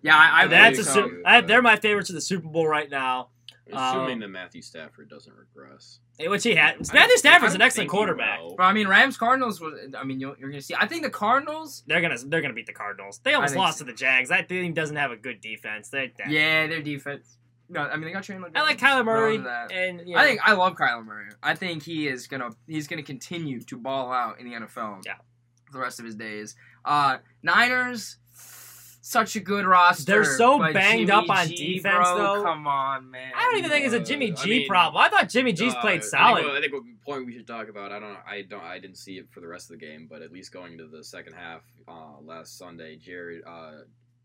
Yeah, 0.03 0.15
I, 0.15 0.43
I 0.43 0.47
That's 0.47 0.79
a 0.79 0.83
believe 0.83 0.85
so. 0.85 0.93
su- 1.09 1.23
I, 1.25 1.41
they're 1.41 1.61
my 1.61 1.77
favorites 1.77 2.09
of 2.09 2.15
the 2.15 2.21
Super 2.21 2.47
Bowl 2.47 2.67
right 2.67 2.89
now, 2.89 3.29
Assuming 3.71 4.13
Um, 4.15 4.19
that 4.19 4.27
Matthew 4.27 4.61
Stafford 4.61 5.09
doesn't 5.09 5.33
regress. 5.33 5.99
which 6.19 6.43
he 6.43 6.53
had. 6.55 6.75
Matthew 6.93 7.17
Stafford's 7.17 7.55
an 7.55 7.61
excellent 7.61 7.89
quarterback. 7.89 8.39
But 8.57 8.63
I 8.63 8.73
mean, 8.73 8.87
Rams, 8.89 9.17
Cardinals 9.17 9.61
was. 9.61 9.73
I 9.97 10.03
mean, 10.03 10.19
you're, 10.19 10.35
you're 10.37 10.49
gonna 10.49 10.61
see. 10.61 10.75
I 10.77 10.85
think 10.85 11.03
the 11.03 11.09
Cardinals. 11.09 11.83
They're 11.87 12.01
gonna 12.01 12.17
they're 12.25 12.41
gonna 12.41 12.53
beat 12.53 12.65
the 12.67 12.73
Cardinals. 12.73 13.19
They 13.23 13.33
almost 13.33 13.55
lost 13.55 13.77
so. 13.79 13.85
to 13.85 13.91
the 13.91 13.95
Jags. 13.97 14.29
That 14.29 14.49
team 14.49 14.73
doesn't 14.73 14.97
have 14.97 15.11
a 15.11 15.15
good 15.15 15.39
defense. 15.41 15.87
They, 15.89 16.11
they- 16.17 16.33
Yeah, 16.33 16.67
their 16.67 16.81
defense. 16.81 17.37
No, 17.69 17.79
I 17.79 17.95
mean 17.95 18.05
they 18.05 18.11
got 18.11 18.23
Chandler. 18.23 18.51
I 18.53 18.61
like 18.63 18.77
Jones. 18.77 18.91
Kyler 18.91 19.05
Murray, 19.05 19.37
None 19.37 19.47
of 19.47 19.71
and 19.71 20.07
you 20.07 20.17
I 20.17 20.25
think 20.25 20.41
I 20.43 20.51
love 20.53 20.75
Kyler 20.75 21.03
Murray. 21.03 21.29
I 21.41 21.55
think 21.55 21.81
he 21.83 22.07
is 22.09 22.27
gonna 22.27 22.49
he's 22.67 22.87
gonna 22.87 23.01
continue 23.01 23.61
to 23.61 23.77
ball 23.77 24.11
out 24.11 24.39
in 24.41 24.45
the 24.49 24.55
NFL. 24.57 25.03
Yeah. 25.05 25.13
For 25.67 25.71
the 25.71 25.79
rest 25.79 25.99
of 25.99 26.05
his 26.05 26.15
days. 26.15 26.55
Uh 26.83 27.17
Niners, 27.41 28.17
such 29.05 29.35
a 29.35 29.41
good 29.41 29.65
roster. 29.65 30.05
They're 30.05 30.23
so 30.23 30.57
banged 30.59 31.07
Jimmy 31.07 31.11
up 31.11 31.29
on 31.29 31.47
G, 31.47 31.75
defense, 31.75 32.07
bro, 32.07 32.17
though. 32.17 32.43
Come 32.43 32.65
on, 32.65 33.11
man. 33.11 33.33
I 33.35 33.41
don't 33.43 33.57
even 33.57 33.69
think 33.69 33.85
it's 33.85 33.93
a 33.93 33.99
Jimmy 33.99 34.31
Uh, 34.31 34.35
I 34.39 34.43
G 34.43 34.49
mean, 34.49 34.67
problem. 34.67 35.03
I 35.03 35.09
thought 35.09 35.27
Jimmy 35.27 35.51
G's 35.51 35.73
Uh, 35.73 35.81
played 35.81 35.97
I 35.97 35.99
think 35.99 36.03
solid. 36.05 36.45
I 36.45 36.61
think, 36.61 36.73
what 36.73 36.83
point 37.05 37.25
we 37.25 37.33
should 37.33 37.45
talk 37.45 37.67
about. 37.67 37.91
I 37.91 37.99
don't. 37.99 38.17
I 38.25 38.43
don't. 38.43 38.63
I 38.63 38.79
didn't 38.79 38.97
see 38.97 39.17
it 39.17 39.27
for 39.29 39.41
the 39.41 39.47
rest 39.47 39.69
of 39.69 39.77
the 39.77 39.85
game, 39.85 40.07
but 40.09 40.21
at 40.21 40.31
least 40.31 40.53
going 40.53 40.71
into 40.71 40.87
the 40.87 41.03
second 41.03 41.33
half 41.33 41.63
uh, 41.85 42.21
last 42.21 42.57
Sunday, 42.57 42.95
Jared, 42.95 43.43
uh, 43.45 43.71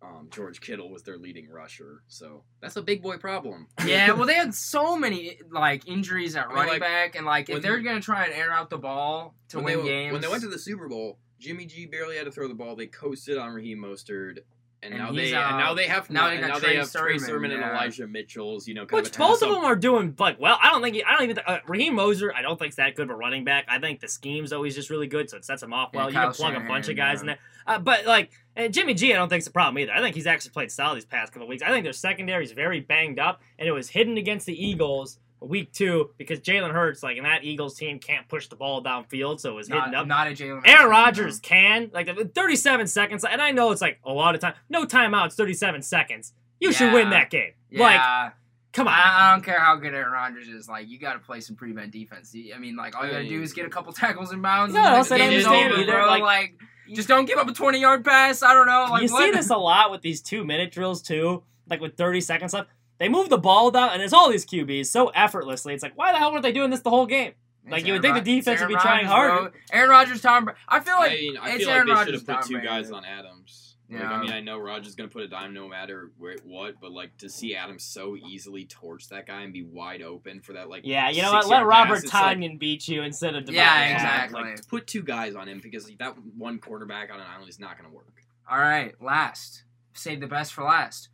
um, 0.00 0.28
George 0.30 0.60
Kittle 0.60 0.90
was 0.90 1.02
their 1.02 1.18
leading 1.18 1.50
rusher. 1.50 2.04
So 2.06 2.44
that's 2.60 2.76
a 2.76 2.82
big 2.82 3.02
boy 3.02 3.16
problem. 3.16 3.66
Yeah, 3.84 4.12
well, 4.16 4.26
they 4.26 4.34
had 4.34 4.54
so 4.54 4.96
many 4.96 5.40
like 5.50 5.88
injuries 5.88 6.36
at 6.36 6.44
I 6.44 6.48
mean, 6.48 6.56
running 6.56 6.72
like, 6.74 6.80
back, 6.80 7.16
and 7.16 7.26
like 7.26 7.50
if 7.50 7.62
they're 7.62 7.80
gonna 7.80 8.00
try 8.00 8.26
and 8.26 8.32
air 8.32 8.52
out 8.52 8.70
the 8.70 8.78
ball 8.78 9.34
to 9.48 9.56
when 9.56 9.64
win 9.64 9.78
they, 9.78 9.90
games, 9.90 10.12
When 10.12 10.22
they 10.22 10.28
went 10.28 10.42
to 10.44 10.48
the 10.48 10.58
Super 10.58 10.88
Bowl, 10.88 11.18
Jimmy 11.40 11.66
G 11.66 11.86
barely 11.86 12.16
had 12.16 12.26
to 12.26 12.30
throw 12.30 12.46
the 12.46 12.54
ball. 12.54 12.76
They 12.76 12.86
coasted 12.86 13.38
on 13.38 13.52
Raheem 13.52 13.78
Mostert. 13.78 14.38
And, 14.80 14.94
And 14.94 15.02
now 15.02 15.12
they 15.12 15.34
uh, 15.34 15.48
and 15.48 15.58
now 15.58 15.74
they 15.74 15.86
have 15.86 16.08
now 16.08 16.28
they 16.28 16.40
now 16.40 16.58
they 16.60 16.76
have 16.76 16.92
Trey 16.92 17.18
Sermon, 17.18 17.20
Sermon 17.20 17.50
and 17.50 17.60
yeah. 17.60 17.72
Elijah 17.72 18.06
Mitchell's 18.06 18.68
you 18.68 18.74
know 18.74 18.86
kind 18.86 19.02
Which 19.02 19.12
of 19.12 19.18
both 19.18 19.42
of 19.42 19.48
them 19.48 19.64
are 19.64 19.74
doing 19.74 20.14
like 20.18 20.38
well. 20.38 20.56
I 20.62 20.70
don't 20.70 20.82
think 20.82 21.02
I 21.04 21.12
don't 21.12 21.24
even 21.24 21.38
uh, 21.44 21.58
Raheem 21.66 21.96
Mostert. 21.96 22.34
I 22.36 22.42
don't 22.42 22.58
think's 22.58 22.76
that 22.76 22.94
good 22.94 23.04
of 23.04 23.10
a 23.10 23.16
running 23.16 23.42
back. 23.44 23.64
I 23.68 23.80
think 23.80 23.98
the 23.98 24.06
scheme's 24.06 24.52
always 24.52 24.76
just 24.76 24.88
really 24.88 25.08
good, 25.08 25.28
so 25.30 25.36
it 25.36 25.44
sets 25.44 25.64
him 25.64 25.72
off 25.72 25.90
Yeah, 25.92 26.00
well. 26.00 26.08
you 26.10 26.14
Kyle 26.14 26.32
can 26.32 26.34
plug 26.34 26.54
a 26.54 26.60
bunch 26.60 26.88
of 26.88 26.96
Shanahan, 26.96 27.14
guys 27.14 27.20
in 27.22 27.26
there, 27.26 27.38
uh, 27.66 27.78
but 27.80 28.06
like 28.06 28.30
and 28.54 28.72
Jimmy 28.72 28.94
G, 28.94 29.12
I 29.12 29.16
don't 29.16 29.28
think's 29.28 29.48
a 29.48 29.50
problem 29.50 29.78
either. 29.78 29.92
I 29.92 30.00
think 30.00 30.14
he's 30.14 30.28
actually 30.28 30.52
played 30.52 30.70
solid 30.70 30.96
these 30.96 31.04
past 31.04 31.32
couple 31.32 31.46
of 31.46 31.48
weeks. 31.48 31.62
I 31.62 31.70
think 31.70 31.82
their 31.82 31.92
secondary 31.92 32.44
is 32.44 32.52
very 32.52 32.78
banged 32.78 33.18
up, 33.18 33.42
and 33.58 33.66
it 33.66 33.72
was 33.72 33.88
hidden 33.88 34.16
against 34.16 34.46
the 34.46 34.64
Eagles 34.64 35.18
week 35.40 35.72
two 35.72 36.11
because 36.18 36.40
Jalen 36.40 36.72
Hurts, 36.72 37.03
like, 37.03 37.16
and 37.16 37.27
that 37.27 37.44
Eagles 37.44 37.77
team 37.77 37.98
can't 37.98 38.29
push 38.29 38.48
the 38.48 38.57
ball 38.57 38.83
downfield, 38.83 39.40
so 39.40 39.51
it 39.51 39.55
was 39.55 39.68
not, 39.68 39.85
hidden 39.85 39.94
up. 40.01 40.07
not 40.07 40.27
a 40.27 40.31
Jalen. 40.31 40.62
Aaron 40.64 40.88
Rodgers 40.90 41.40
can 41.40 41.90
like 41.92 42.09
37 42.35 42.87
seconds, 42.87 43.24
and 43.24 43.40
I 43.40 43.51
know 43.53 43.70
it's 43.70 43.81
like 43.81 43.98
a 44.05 44.12
lot 44.12 44.35
of 44.35 44.40
time. 44.40 44.55
No 44.68 44.85
timeouts, 44.85 45.35
37 45.35 45.83
seconds. 45.83 46.33
You 46.61 46.72
should 46.72 46.92
win 46.92 47.11
that 47.11 47.31
game. 47.31 47.53
Yeah, 47.70 47.83
Like, 47.85 48.33
come 48.72 48.88
on. 48.88 48.94
I, 48.94 49.29
I 49.29 49.33
don't 49.33 49.44
care 49.44 49.61
how 49.61 49.77
good 49.77 49.94
Aaron 49.94 50.11
Rodgers 50.12 50.48
is. 50.48 50.68
Like, 50.68 50.88
you 50.88 50.98
got 50.98 51.12
to 51.12 51.18
play 51.20 51.40
some 51.40 51.55
pretty 51.55 51.72
bad 51.74 51.90
defense. 51.92 52.35
I 52.55 52.59
mean, 52.59 52.74
like, 52.74 52.96
all 52.96 53.05
you 53.05 53.12
got 53.12 53.18
to 53.18 53.29
do 53.29 53.40
is 53.42 53.53
get 53.53 53.64
a 53.66 53.70
couple 53.70 53.92
tackles 53.92 54.33
in 54.33 54.42
bounds. 54.42 54.74
No, 54.74 54.81
and 54.83 55.07
say 55.07 55.18
game 55.18 55.29
understand 55.29 55.72
over, 55.72 55.83
either, 55.83 55.92
bro. 55.92 56.07
like- 56.07 56.22
Like, 56.22 56.55
just 56.94 57.07
don't 57.07 57.27
give 57.27 57.37
up 57.38 57.46
a 57.46 57.53
twenty 57.53 57.81
yard 57.83 58.03
pass. 58.03 58.42
I 58.42 58.55
don't 58.55 58.66
know. 58.66 58.87
Like, 58.90 59.03
you 59.03 59.12
what? 59.12 59.22
see 59.24 59.31
this 59.31 59.51
a 59.51 59.57
lot 59.59 59.90
with 59.90 60.01
these 60.01 60.22
two 60.22 60.42
minute 60.44 60.72
drills 60.72 61.03
too, 61.03 61.42
like 61.68 61.83
with 61.83 61.98
30 61.98 62.22
seconds 62.22 62.55
left. 62.55 62.70
They 62.98 63.08
move 63.08 63.28
the 63.28 63.38
ball 63.38 63.70
down, 63.70 63.90
and 63.90 64.02
it's 64.02 64.12
all 64.12 64.30
these 64.30 64.44
QBs 64.46 64.87
so 64.87 65.08
effortlessly. 65.08 65.72
It's 65.74 65.82
like, 65.82 65.96
why 65.96 66.12
the 66.12 66.18
hell 66.18 66.32
weren't 66.32 66.42
they 66.42 66.52
doing 66.52 66.70
this 66.70 66.80
the 66.80 66.90
whole 66.90 67.06
game? 67.06 67.32
It's 67.64 67.72
like, 67.72 67.87
you 67.87 67.92
would 67.92 68.04
Aaron 68.04 68.14
think 68.16 68.24
the 68.24 68.37
defense 68.40 68.61
would 68.61 68.68
be 68.68 68.74
Aaron 68.74 68.82
trying 68.82 69.06
Rodgers, 69.06 69.30
harder. 69.30 69.50
bro. 69.50 69.61
Aaron 69.72 69.90
Rodgers, 69.90 70.20
Tom. 70.22 70.44
Bra- 70.46 70.54
I 70.68 70.80
feel 70.80 70.94
like 70.96 71.12
I, 71.12 71.14
mean, 71.14 71.37
I 71.37 71.48
it's 71.50 71.58
feel 71.64 71.70
Aaron 71.70 71.87
they 71.87 71.92
Rodgers, 71.92 72.04
should 72.06 72.14
have 72.14 72.26
put 72.26 72.32
Tom 72.32 72.42
two 72.48 72.52
Brady. 72.54 72.66
guys 72.66 72.90
on 72.90 73.04
Adams. 73.04 73.76
Like, 73.90 74.00
Yeah. 74.02 74.11
I 74.12 74.20
mean, 74.22 74.32
I 74.32 74.40
know 74.40 74.58
Rodgers 74.58 74.88
is 74.88 74.94
gonna 74.96 75.08
put 75.08 75.22
a 75.22 75.28
dime 75.28 75.54
no 75.54 75.68
matter 75.68 76.11
where, 76.18 76.37
what, 76.44 76.80
but 76.80 76.92
like 76.92 77.16
to 77.18 77.28
see 77.28 77.54
Adams 77.54 77.84
so 77.84 78.16
easily 78.16 78.64
torch 78.64 79.08
that 79.08 79.26
guy 79.26 79.42
and 79.42 79.52
be 79.52 79.62
wide 79.62 80.02
open 80.02 80.40
for 80.40 80.54
that 80.54 80.68
like 80.68 80.82
Yeah, 80.84 81.08
you 81.11 81.22
know 81.22 81.32
what? 81.32 81.46
Let 81.46 81.64
Robert 81.66 81.94
pass, 81.94 82.04
it's 82.04 82.12
like- 82.14 82.58
beat 82.58 82.88
you 82.88 83.02
instead 83.02 83.34
of 83.34 83.44
Davante 83.44 83.52
Yeah, 83.54 83.92
exactly. 83.94 84.42
Like, 84.42 84.68
put 84.68 84.87
two 84.87 85.02
guys 85.02 85.34
on 85.34 85.46
him 85.48 85.61
because 85.62 85.90
that 85.98 86.14
one 86.37 86.58
quarterback 86.58 87.11
on 87.12 87.20
an 87.20 87.26
island 87.26 87.48
is 87.48 87.58
not 87.61 87.76
gonna 87.78 87.92
work. 87.94 88.22
All 88.50 88.58
right, 88.58 88.94
last. 89.00 89.62
Save 89.94 90.20
the 90.20 90.26
best 90.26 90.52
for 90.54 90.64
last. 90.64 91.08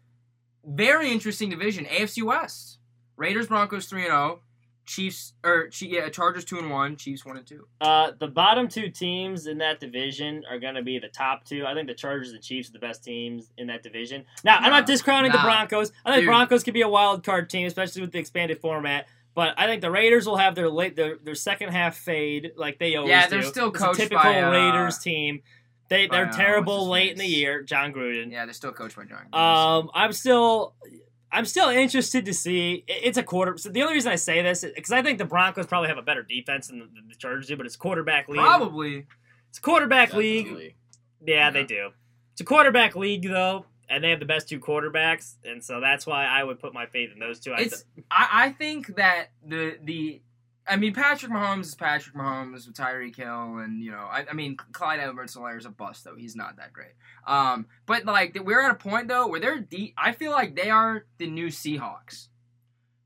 Very 0.67 1.11
interesting 1.11 1.51
division. 1.51 1.85
AFC 1.87 2.23
West. 2.23 2.79
Raiders, 3.17 3.47
Broncos 3.49 3.87
three 3.87 4.03
and 4.03 4.09
zero. 4.11 4.41
Chiefs 4.87 5.33
or 5.43 5.71
yeah, 5.81 6.11
Chargers 6.11 6.45
two 6.45 6.59
and 6.59 6.71
one. 6.71 6.97
Chiefs 6.97 7.25
one 7.25 7.39
and 7.39 7.47
two. 7.47 7.67
Uh, 7.81 8.11
the 8.19 8.29
bottom 8.29 8.69
two 8.69 8.91
teams 8.91 9.47
in 9.47 9.57
that 9.59 9.81
division 9.81 10.43
are 10.51 10.59
going 10.59 10.75
to 10.75 10.83
be 10.83 10.99
the 10.99 11.09
top 11.09 11.45
two. 11.45 11.65
I 11.67 11.73
think 11.73 11.89
the 11.89 11.95
Chargers 11.95 12.33
and 12.33 12.43
Chiefs 12.43 12.69
are 12.69 12.73
the 12.73 12.79
best 12.81 13.03
teams 13.03 13.51
in 13.57 13.69
that 13.69 13.83
division. 13.83 14.27
Now, 14.45 14.57
I'm 14.57 14.71
not 14.71 14.81
Nah, 14.81 14.87
discounting 14.87 15.33
the. 15.33 15.39
Broncos. 15.39 15.91
I 16.05 16.11
think 16.13 16.23
Dude. 16.23 16.29
Broncos 16.29 16.63
could 16.65 16.75
be 16.75 16.83
a 16.83 16.89
wild 16.89 17.25
card 17.25 17.49
team, 17.49 17.67
especially 17.67 18.03
with 18.03 18.13
the 18.13 18.19
expanded 18.19 18.61
format. 18.61 19.07
But 19.35 19.55
I 19.59 19.67
think 19.67 19.81
the 19.81 19.91
Raiders 19.91 20.27
will 20.27 20.37
have 20.37 20.55
their 20.55 20.69
late 20.69 20.97
their, 20.97 21.17
their 21.17 21.35
second 21.35 21.71
half 21.71 21.97
fade 21.97 22.53
like 22.57 22.79
they 22.79 22.95
always 22.97 23.09
do 23.09 23.11
Yeah, 23.11 23.27
they're 23.29 23.43
still 23.43 23.71
It's 23.71 23.83
a 23.83 23.95
typical 23.95 24.23
by, 24.23 24.43
uh, 24.43 24.51
Raiders 24.51 24.99
team. 24.99 25.43
They 25.89 26.07
by, 26.07 26.17
they're 26.17 26.29
uh, 26.29 26.33
terrible 26.33 26.75
what's 26.75 26.85
his 26.85 26.91
late 26.91 27.13
in 27.13 27.19
the 27.19 27.27
year. 27.27 27.63
Jon 27.63 27.93
Gruden. 27.93 28.31
Yeah, 28.33 28.45
they're 28.47 28.55
still 28.55 28.73
coached 28.73 28.97
by 28.97 29.05
Jon. 29.05 29.27
Um, 29.33 29.91
I'm 29.95 30.13
still, 30.13 30.75
I'm 31.31 31.45
still 31.45 31.69
interested 31.69 32.25
to 32.25 32.35
see. 32.35 32.85
It's 32.89 33.19
a 33.19 33.23
quarter. 33.23 33.59
So 33.59 33.69
the 33.69 33.83
only 33.83 33.95
reason 33.95 34.11
I 34.13 34.17
say 34.17 34.43
this 34.43 34.65
is 34.65 34.73
because 34.75 34.93
I 34.93 35.03
think 35.03 35.19
the 35.19 35.25
Broncos 35.25 35.67
probably 35.67 35.89
have 35.89 35.99
a 35.99 36.03
better 36.03 36.23
defense 36.23 36.69
than 36.69 36.79
the, 36.79 36.87
the 37.09 37.15
Chargers 37.17 37.49
do, 37.49 37.57
but 37.57 37.67
it's 37.67 37.77
quarterback 37.77 38.29
league. 38.29 38.41
Probably. 38.41 39.07
It's 39.51 39.59
a 39.59 39.63
quarterback 39.63 40.15
league. 40.15 40.47
Definitely. 40.47 40.77
Yeah, 41.27 41.51
they 41.51 41.65
do. 41.65 41.91
It's 42.33 42.41
a 42.41 42.45
quarterback 42.45 42.97
league 42.97 43.23
though, 43.23 43.67
and 43.89 44.03
they 44.03 44.11
have 44.11 44.21
the 44.21 44.27
best 44.27 44.49
two 44.49 44.59
quarterbacks, 44.59 45.35
and 45.45 45.63
so 45.63 45.81
that's 45.81 46.07
why 46.07 46.25
I 46.27 46.43
would 46.43 46.59
put 46.59 46.75
my 46.75 46.87
faith 46.87 47.11
in 47.13 47.19
those 47.21 47.39
two. 47.41 47.53
I 47.53 47.61
It's. 47.61 47.85
I, 48.11 48.29
I 48.33 48.51
think 48.51 48.97
that 48.97 49.29
the 49.47 49.79
the. 49.83 50.21
I 50.67 50.77
mean, 50.77 50.95
Patrick 50.95 51.31
Mahomes 51.31 51.65
is 51.65 51.75
Patrick 51.75 52.15
Mahomes 52.17 52.67
with 52.67 52.75
Tyreek 52.75 53.17
Hill, 53.17 53.59
and 53.59 53.83
you 53.83 53.91
know, 53.91 53.99
I, 54.11 54.25
I 54.31 54.33
mean, 54.33 54.57
Clyde 54.73 55.01
Edwards-Helaire 55.01 55.59
is 55.59 55.67
a 55.67 55.71
bust 55.71 56.05
though. 56.05 56.17
He's 56.17 56.35
not 56.37 56.57
that 56.57 56.73
great. 56.73 56.93
Um, 57.27 57.67
but 57.87 58.05
like 58.07 58.39
we're 58.43 58.63
at 58.63 58.71
a 58.71 58.75
point 58.75 59.09
though 59.09 59.27
where 59.27 59.41
they're 59.41 59.61
de- 59.61 59.93
I 59.99 60.13
feel 60.13 60.31
like 60.33 60.57
they 60.57 60.71
are 60.71 61.05
the 61.19 61.27
new 61.27 61.49
Seahawks, 61.49 62.29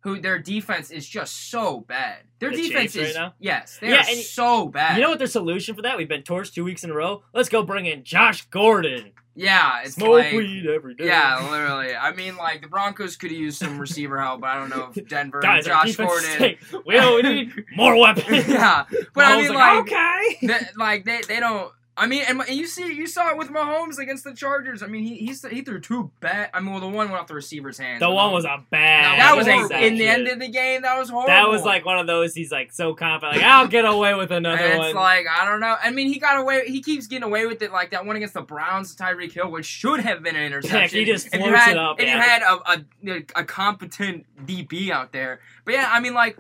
who 0.01 0.21
their 0.21 0.39
defense 0.39 0.91
is 0.93 1.09
just 1.09 1.51
so 1.51 1.81
bad. 1.81 2.19
Their 2.39 2.51
The 2.51 2.57
defense 2.59 2.93
Chiefs 2.93 2.97
right 2.97 3.11
is 3.11 3.17
now? 3.17 3.35
yes, 3.41 3.79
they 3.81 3.89
Yeah, 3.91 4.03
are 4.03 4.05
so 4.05 4.69
bad. 4.69 4.97
you 4.97 5.03
know 5.03 5.11
what 5.11 5.19
their 5.19 5.27
solution 5.27 5.75
for 5.75 5.83
that? 5.83 5.97
We've 5.97 6.09
been 6.09 6.23
torched 6.23 6.55
two 6.55 6.63
weeks 6.65 6.85
in 6.85 6.91
a 6.91 6.95
row. 6.95 7.25
Let's 7.35 7.49
go 7.49 7.65
bring 7.65 7.87
in 7.87 8.05
Josh 8.05 8.47
Gordon. 8.51 9.11
Yeah, 9.39 9.83
it's 9.85 9.95
Smoke 9.95 10.11
like 10.11 10.33
weed 10.33 10.67
every 10.67 10.95
day. 10.95 11.07
yeah, 11.07 11.49
literally. 11.49 11.95
I 11.95 12.13
mean, 12.13 12.37
like 12.37 12.61
the 12.61 12.67
Broncos 12.67 13.17
could 13.17 13.31
use 13.31 13.57
some 13.57 13.79
receiver 13.79 14.21
help, 14.21 14.41
but 14.41 14.49
I 14.51 14.59
don't 14.59 14.69
know 14.69 14.91
if 14.95 15.09
Denver 15.09 15.41
guys, 15.41 15.65
and 15.65 15.75
Josh 15.75 15.95
Gordon. 15.95 16.57
We 16.85 16.95
don't 16.95 17.25
need 17.25 17.53
more 17.77 17.97
weapons. 17.97 18.49
yeah, 18.49 18.85
but 19.15 19.25
I 19.25 19.41
mean, 19.41 19.55
like, 19.55 19.57
like, 19.57 19.93
okay. 19.93 20.39
they, 20.43 20.61
like 20.77 21.05
they 21.05 21.21
they 21.29 21.39
don't. 21.39 21.73
I 21.99 22.07
mean, 22.07 22.23
and, 22.29 22.41
and 22.41 22.57
you 22.57 22.67
see, 22.67 22.93
you 22.93 23.07
saw 23.07 23.31
it 23.31 23.37
with 23.37 23.49
Mahomes 23.49 23.99
against 23.99 24.25
the 24.25 24.33
Chargers. 24.33 24.83
I 24.83 24.87
mean, 24.87 25.05
he 25.05 25.17
he, 25.17 25.35
he 25.51 25.63
threw 25.63 25.81
two 25.81 26.11
bad. 26.21 26.51
I 26.55 26.61
mean, 26.61 26.71
well, 26.71 26.81
the 26.81 26.87
one 26.87 27.09
went 27.09 27.21
off 27.21 27.27
the 27.27 27.35
receiver's 27.35 27.77
hands. 27.79 28.01
The 28.01 28.11
one 28.11 28.33
was 28.33 28.45
a 28.45 28.63
bad. 28.71 29.19
that 29.19 29.37
was 29.37 29.47
horrible. 29.47 29.75
in 29.77 29.97
the 29.97 30.07
end 30.07 30.29
of 30.29 30.39
the 30.39 30.49
game. 30.49 30.83
That 30.83 30.97
was 30.99 31.11
horrible. 31.11 31.29
That 31.29 31.49
was 31.49 31.63
like 31.65 31.85
one 31.85 31.99
of 31.99 32.07
those. 32.07 32.35
He's 32.35 32.53
like 32.53 32.73
so 32.73 32.95
confident, 32.95 33.39
like 33.39 33.45
I'll 33.47 33.67
get 33.69 33.85
away 33.85 34.15
with 34.15 34.31
another 34.31 34.57
And 34.63 34.79
one. 34.79 34.87
it's 34.89 34.95
like 34.95 35.27
I 35.29 35.45
don't 35.45 35.61
know. 35.61 35.77
I 35.83 35.91
mean, 35.91 36.07
he 36.07 36.19
got 36.19 36.39
away. 36.41 36.69
He 36.69 36.81
keeps 36.83 37.07
getting 37.07 37.25
away 37.25 37.47
with 37.47 37.61
it, 37.63 37.73
like 37.73 37.91
that 37.91 38.07
one 38.07 38.17
against 38.17 38.35
the 38.35 38.43
Browns, 38.43 38.95
Tyreek 38.95 39.33
Hill, 39.33 39.51
which 39.51 39.67
should 39.67 40.01
have 40.01 40.23
been 40.23 40.37
an 40.37 40.43
interception. 40.45 40.99
he 41.01 41.05
just 41.05 41.27
if 41.27 41.35
you 41.35 41.41
floats 41.41 41.59
had, 41.59 41.71
it 41.73 41.79
up, 41.79 42.01
If 42.01 42.07
yeah. 42.07 42.15
you 42.15 42.21
had 42.23 42.43
a, 42.43 42.71
a 43.11 43.41
a 43.41 43.45
competent 43.45 44.25
DB 44.47 44.91
out 44.91 45.13
there, 45.13 45.41
but 45.65 45.75
yeah, 45.75 45.89
I 45.91 46.01
mean, 46.01 46.15
like 46.15 46.39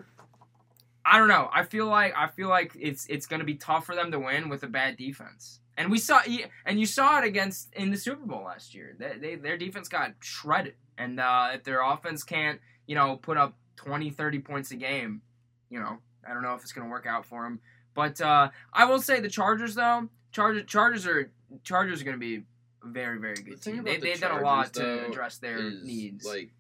I 1.11 1.19
don't 1.19 1.29
know. 1.29 1.49
I 1.53 1.63
feel 1.63 1.87
like 1.87 2.13
I 2.17 2.27
feel 2.27 2.49
like 2.49 2.73
it's 2.79 3.07
it's 3.07 3.27
going 3.27 3.41
to 3.41 3.47
be 3.47 3.55
tough 3.55 3.87
for 3.87 3.95
them 3.95 4.13
to 4.13 4.19
win 4.19 4.49
with 4.49 4.63
a 4.63 4.67
bad 4.67 4.97
defense. 4.97 5.61
And 5.77 5.91
we 5.91 5.99
saw 5.99 6.21
and 6.67 6.79
you 6.79 6.87
saw 6.87 7.19
it 7.19 7.25
against 7.25 7.73
in 7.75 7.91
the 7.91 7.97
Super 7.97 8.27
Bowl 8.27 8.45
last 8.45 8.75
year. 8.75 8.95
They, 8.99 9.17
they 9.19 9.35
their 9.37 9.57
defense 9.57 9.89
got 9.89 10.13
shredded. 10.21 10.75
And 10.99 11.19
uh, 11.19 11.51
if 11.55 11.65
their 11.65 11.81
offense 11.81 12.25
can't, 12.25 12.61
you 12.87 12.95
know, 12.95 13.17
put 13.17 13.37
up 13.37 13.55
20, 13.77 14.11
30 14.11 14.41
points 14.41 14.73
a 14.73 14.77
game, 14.77 15.23
you 15.71 15.79
know, 15.79 15.99
I 16.29 16.35
don't 16.35 16.43
know 16.43 16.55
if 16.55 16.63
it's 16.63 16.73
going 16.73 16.87
to 16.87 16.91
work 16.91 17.07
out 17.07 17.25
for 17.25 17.45
them. 17.45 17.61
But 17.95 18.21
uh, 18.21 18.51
I 18.73 18.85
will 18.85 19.01
say 19.01 19.21
the 19.21 19.31
Chargers 19.31 19.77
though, 19.77 20.09
Chargers 20.33 20.65
Chargers 20.67 21.07
are 21.07 21.31
Chargers 21.65 22.03
are 22.03 22.05
going 22.05 22.17
to 22.17 22.21
be 22.21 22.45
a 22.85 22.89
very 22.89 23.19
very 23.19 23.37
good 23.37 23.61
thing 23.61 23.77
team. 23.77 23.85
They 23.85 23.97
the 23.97 24.03
they've 24.03 24.21
done 24.21 24.39
a 24.39 24.45
lot 24.45 24.75
to 24.75 25.07
address 25.07 25.39
their 25.39 25.71
needs. 25.71 26.27
Like 26.27 26.51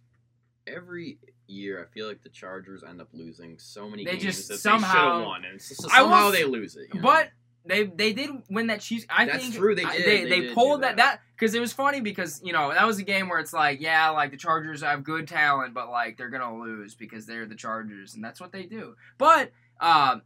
every 0.67 1.19
year, 1.49 1.83
I 1.83 1.93
feel 1.93 2.07
like 2.09 2.23
the 2.23 2.29
Chargers 2.29 2.83
end 2.83 3.01
up 3.01 3.09
losing 3.13 3.59
so 3.59 3.89
many 3.89 4.05
They 4.05 4.13
games 4.13 4.23
just 4.23 4.49
that 4.49 4.55
they 4.55 4.59
somehow- 4.59 4.93
should 4.93 5.19
have 5.19 5.27
won, 5.27 5.45
and 5.45 5.55
it's 5.57 5.85
I 5.93 6.03
will 6.03 6.11
somehow 6.11 6.29
s- 6.29 6.33
they 6.35 6.45
lose 6.45 6.77
it. 6.77 6.89
you 6.93 7.01
know? 7.01 7.03
But 7.03 7.31
they 7.65 7.85
they 7.85 8.13
did 8.13 8.31
win 8.49 8.69
that 8.69 8.81
Chiefs. 8.81 9.05
I 9.11 9.27
That's 9.27 9.43
think 9.43 9.55
true, 9.57 9.75
they 9.75 9.85
I- 9.85 9.97
did, 9.97 10.07
They, 10.07 10.23
they 10.25 10.29
they 10.31 10.41
did 10.41 10.55
pulled 10.55 10.81
do 10.81 10.87
that 10.87 10.97
that. 10.97 11.17
that 11.17 11.21
because 11.35 11.55
it 11.55 11.61
was 11.61 11.73
funny 11.73 12.01
because 12.01 12.41
you 12.43 12.53
know 12.53 12.73
that 12.73 12.87
was 12.87 12.99
a 12.99 13.03
game 13.03 13.29
where 13.29 13.41
it's 13.41 13.53
like 13.53 13.81
yeah 13.81 14.09
like 14.11 14.31
the 14.31 14.37
Chargers 14.39 14.83
have 14.83 15.05
good 15.05 15.29
talent 15.29 15.75
but 15.75 15.91
like 15.91 16.17
they're 16.17 16.31
gonna 16.31 16.57
lose 16.59 16.95
because 16.95 17.27
they're 17.27 17.45
the 17.47 17.55
Chargers 17.57 18.15
and 18.15 18.25
that's 18.25 18.41
what 18.41 18.53
they 18.53 18.63
do. 18.65 18.95
But 19.19 19.53
uh, 19.81 20.21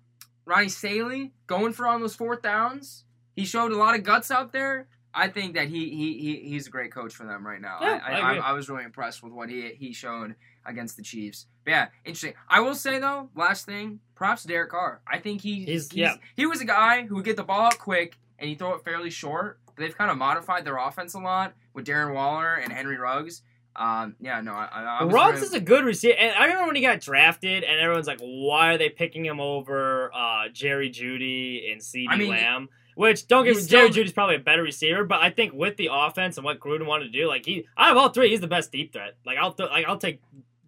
Brandon 0.45 0.69
Staley 0.71 1.33
going 1.47 1.73
for 1.73 1.87
on 1.89 2.01
those 2.01 2.15
fourth 2.15 2.43
downs, 2.43 3.05
he 3.35 3.45
showed 3.45 3.73
a 3.73 3.77
lot 3.77 3.95
of 3.95 4.03
guts 4.05 4.31
out 4.31 4.53
there. 4.53 4.87
I 5.15 5.29
think 5.29 5.55
that 5.55 5.69
he 5.69 5.91
he, 5.91 6.19
he 6.19 6.49
he's 6.49 6.69
a 6.69 6.71
great 6.71 6.93
coach 6.93 7.15
for 7.15 7.27
them 7.27 7.45
right 7.47 7.61
now. 7.61 7.79
Yeah, 7.83 8.01
I, 8.05 8.13
I 8.13 8.19
I. 8.19 8.35
I, 8.35 8.37
I 8.37 8.53
was 8.53 8.69
really 8.71 8.85
impressed 8.85 9.23
with 9.23 9.33
what 9.33 9.49
he 9.51 9.73
he 9.75 9.93
showed 9.93 10.37
against 10.67 10.97
the 10.97 11.03
Chiefs. 11.03 11.47
But 11.65 11.71
yeah, 11.71 11.87
interesting. 12.05 12.35
I 12.49 12.61
will 12.61 12.75
say 12.75 12.99
though, 12.99 13.29
last 13.35 13.67
thing, 13.67 14.01
props 14.15 14.43
to 14.43 14.49
Derek 14.49 14.71
Carr. 14.71 15.01
I 15.07 15.19
think 15.19 15.41
he 15.41 15.65
He's- 15.65 15.89
yeah. 15.93 16.15
he 16.37 16.47
was 16.47 16.61
a 16.61 16.65
guy 16.65 17.03
who 17.07 17.17
would 17.17 17.25
get 17.25 17.37
the 17.37 17.45
ball 17.45 17.63
out 17.67 17.79
quick 17.79 18.17
and 18.39 18.49
he 18.49 18.55
throw 18.55 18.75
it 18.75 18.85
fairly 18.85 19.11
short. 19.11 19.59
But 19.67 19.77
they've 19.79 19.97
kind 19.97 20.11
of 20.11 20.19
modified 20.19 20.65
their 20.65 20.77
offense 20.77 21.15
a 21.15 21.19
lot 21.19 21.55
with 21.73 21.87
Darren 21.87 22.13
Waller 22.15 22.55
and 22.57 22.73
Henry 22.73 22.99
Ruggs. 22.99 23.43
Um, 23.75 24.17
yeah, 24.21 24.43
no, 24.43 24.53
I, 24.53 24.67
I, 25.01 25.05
Ruggs 25.05 25.37
really- 25.37 25.47
is 25.47 25.55
a 25.55 25.61
good 25.61 25.83
receiver, 25.85 26.15
and 26.19 26.35
I 26.37 26.43
remember 26.45 26.67
when 26.67 26.77
he 26.77 26.83
got 26.83 27.01
drafted, 27.01 27.65
and 27.65 27.81
everyone's 27.81 28.07
like, 28.07 28.21
"Why 28.21 28.75
are 28.75 28.77
they 28.77 28.91
picking 28.91 29.25
him 29.25 29.41
over 29.41 30.13
uh, 30.15 30.49
Jerry 30.53 30.91
Jeudy 30.91 31.73
and 31.73 31.81
CeeDee 31.81 32.07
I 32.11 32.17
mean, 32.17 32.29
Lamb?" 32.29 32.69
Which 32.97 33.27
don't 33.29 33.45
get 33.45 33.53
me, 33.53 33.57
he's 33.57 33.69
Jerry 33.69 33.91
still- 33.91 34.05
Jeudy's 34.05 34.13
probably 34.13 34.37
a 34.37 34.41
better 34.41 34.63
receiver, 34.63 35.05
but 35.05 35.23
I 35.23 35.31
think 35.31 35.55
with 35.55 35.79
the 35.79 35.89
offense 35.91 36.37
and 36.37 36.45
what 36.45 36.61
Gruden 36.61 36.85
wanted 36.85 37.05
to 37.11 37.19
do, 37.19 37.27
like 37.27 37.47
he 37.47 37.67
out 37.79 37.93
of 37.93 37.97
all 37.97 38.11
three, 38.11 38.29
he's 38.29 38.43
the 38.43 38.47
best 38.47 38.71
deep 38.73 38.93
threat. 38.93 39.15
Like 39.25 39.39
I'll 39.39 39.55
th- 39.55 39.71
like 39.71 39.87
I'll 39.87 39.97
take 39.97 40.21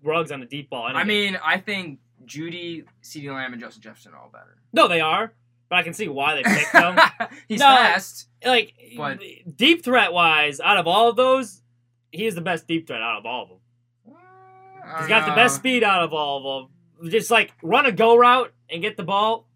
Ruggs 0.04 0.30
on 0.32 0.40
the 0.40 0.46
deep 0.46 0.70
ball. 0.70 0.88
any 0.88 0.96
I 0.98 1.04
mean, 1.04 1.38
I 1.44 1.58
think 1.58 1.98
Jeudy, 2.26 2.84
CeeDee 3.02 3.32
Lamb, 3.34 3.52
and 3.52 3.60
Justin 3.60 3.82
Jefferson 3.82 4.12
are 4.14 4.18
all 4.18 4.30
better. 4.32 4.56
no, 4.72 4.86
they 4.88 5.00
are, 5.00 5.32
but 5.68 5.76
I 5.76 5.82
can 5.82 5.94
see 5.94 6.08
why 6.08 6.34
they 6.36 6.42
picked 6.42 6.72
them. 6.72 6.98
He's 7.48 7.60
No. 7.60 7.66
fast. 7.66 8.28
like 8.44 8.74
But- 8.96 9.20
deep 9.56 9.82
threat 9.84 10.12
wise, 10.12 10.60
out 10.60 10.76
of 10.78 10.86
all 10.86 11.08
of 11.10 11.16
those, 11.16 11.62
he 12.12 12.26
is 12.26 12.34
the 12.34 12.40
best 12.40 12.66
deep 12.68 12.86
threat 12.86 13.02
out 13.02 13.18
of 13.18 13.26
all 13.26 13.42
of 13.42 13.48
them. 13.48 13.58
I 14.86 14.90
He's 15.00 15.00
don't 15.00 15.08
got 15.08 15.26
the 15.28 15.34
best 15.34 15.56
speed 15.56 15.82
out 15.82 16.02
of 16.02 16.12
all 16.12 16.36
of 16.64 16.68
them. 17.00 17.10
Just 17.10 17.30
like 17.30 17.52
run 17.62 17.86
a 17.86 17.92
go 17.92 18.16
route 18.16 18.52
and 18.70 18.82
get 18.82 18.96
the 18.96 19.02
ball. 19.02 19.48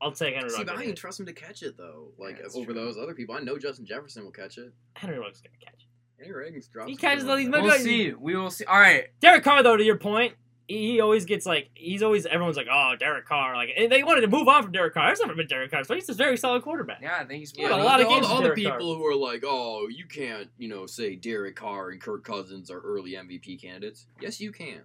I'll 0.00 0.10
take 0.12 0.34
Henry 0.34 0.50
See, 0.50 0.56
Ruggs. 0.58 0.70
but 0.70 0.78
I 0.78 0.84
can 0.84 0.94
trust 0.96 1.20
him 1.20 1.26
to 1.26 1.32
catch 1.32 1.62
it 1.62 1.76
though. 1.76 2.08
Like 2.18 2.38
Yeah, 2.38 2.46
over 2.54 2.64
true. 2.72 2.74
those 2.74 2.98
other 2.98 3.14
people, 3.14 3.36
I 3.36 3.40
know 3.40 3.56
Justin 3.58 3.86
Jefferson 3.86 4.24
will 4.24 4.32
catch 4.32 4.58
it. 4.58 4.72
Henry 4.96 5.18
Ruggs 5.18 5.36
is 5.36 5.42
gonna 5.42 5.56
catch. 5.64 5.82
it. 5.82 5.86
Any 6.22 6.32
Reagan's 6.32 6.68
drops. 6.68 6.90
He 6.90 6.96
catches 6.96 7.24
all 7.24 7.30
them. 7.36 7.38
these 7.38 7.48
We'll 7.50 7.62
Maybe- 7.66 7.82
see. 7.82 8.12
We 8.12 8.36
will 8.36 8.50
see. 8.50 8.64
All 8.64 8.78
right. 8.78 9.06
Derek 9.20 9.42
Carr, 9.44 9.62
though, 9.62 9.76
to 9.76 9.82
your 9.84 9.96
point, 9.98 10.34
he, 10.68 10.92
he 10.92 11.00
always 11.00 11.24
gets 11.24 11.44
like 11.44 11.70
he's 11.74 12.02
always 12.02 12.24
everyone's 12.24 12.56
like, 12.56 12.68
oh, 12.70 12.94
Derek 12.98 13.26
Carr, 13.26 13.56
like 13.56 13.70
and 13.76 13.90
they 13.90 14.02
wanted 14.04 14.20
to 14.22 14.28
move 14.28 14.46
on 14.48 14.62
from 14.62 14.72
Derek 14.72 14.94
Carr. 14.94 15.06
There's 15.08 15.20
never 15.20 15.34
been 15.34 15.48
Derek 15.48 15.70
Carr, 15.72 15.82
so 15.84 15.94
he's 15.94 16.08
a 16.08 16.14
very 16.14 16.36
solid 16.36 16.62
quarterback. 16.62 17.00
Yeah, 17.02 17.18
I 17.20 17.24
think 17.24 17.40
he's. 17.40 17.52
Yeah, 17.56 17.70
Yeah, 17.70 17.82
a 17.82 17.84
lot 17.84 18.00
of 18.00 18.06
all, 18.06 18.14
games 18.14 18.26
all 18.26 18.42
with 18.42 18.54
the 18.54 18.62
Derek 18.62 18.64
Carr. 18.70 18.78
people 18.78 18.94
who 18.94 19.04
are 19.06 19.16
like, 19.16 19.42
"Oh, 19.44 19.88
you 19.88 20.06
can't," 20.06 20.48
you 20.58 20.68
know, 20.68 20.86
say 20.86 21.16
Derek 21.16 21.56
Carr 21.56 21.90
and 21.90 22.00
Kirk 22.00 22.24
Cousins 22.24 22.70
are 22.70 22.78
early 22.80 23.12
MVP 23.12 23.60
candidates. 23.60 24.06
Yes, 24.20 24.40
you 24.40 24.52
can. 24.52 24.82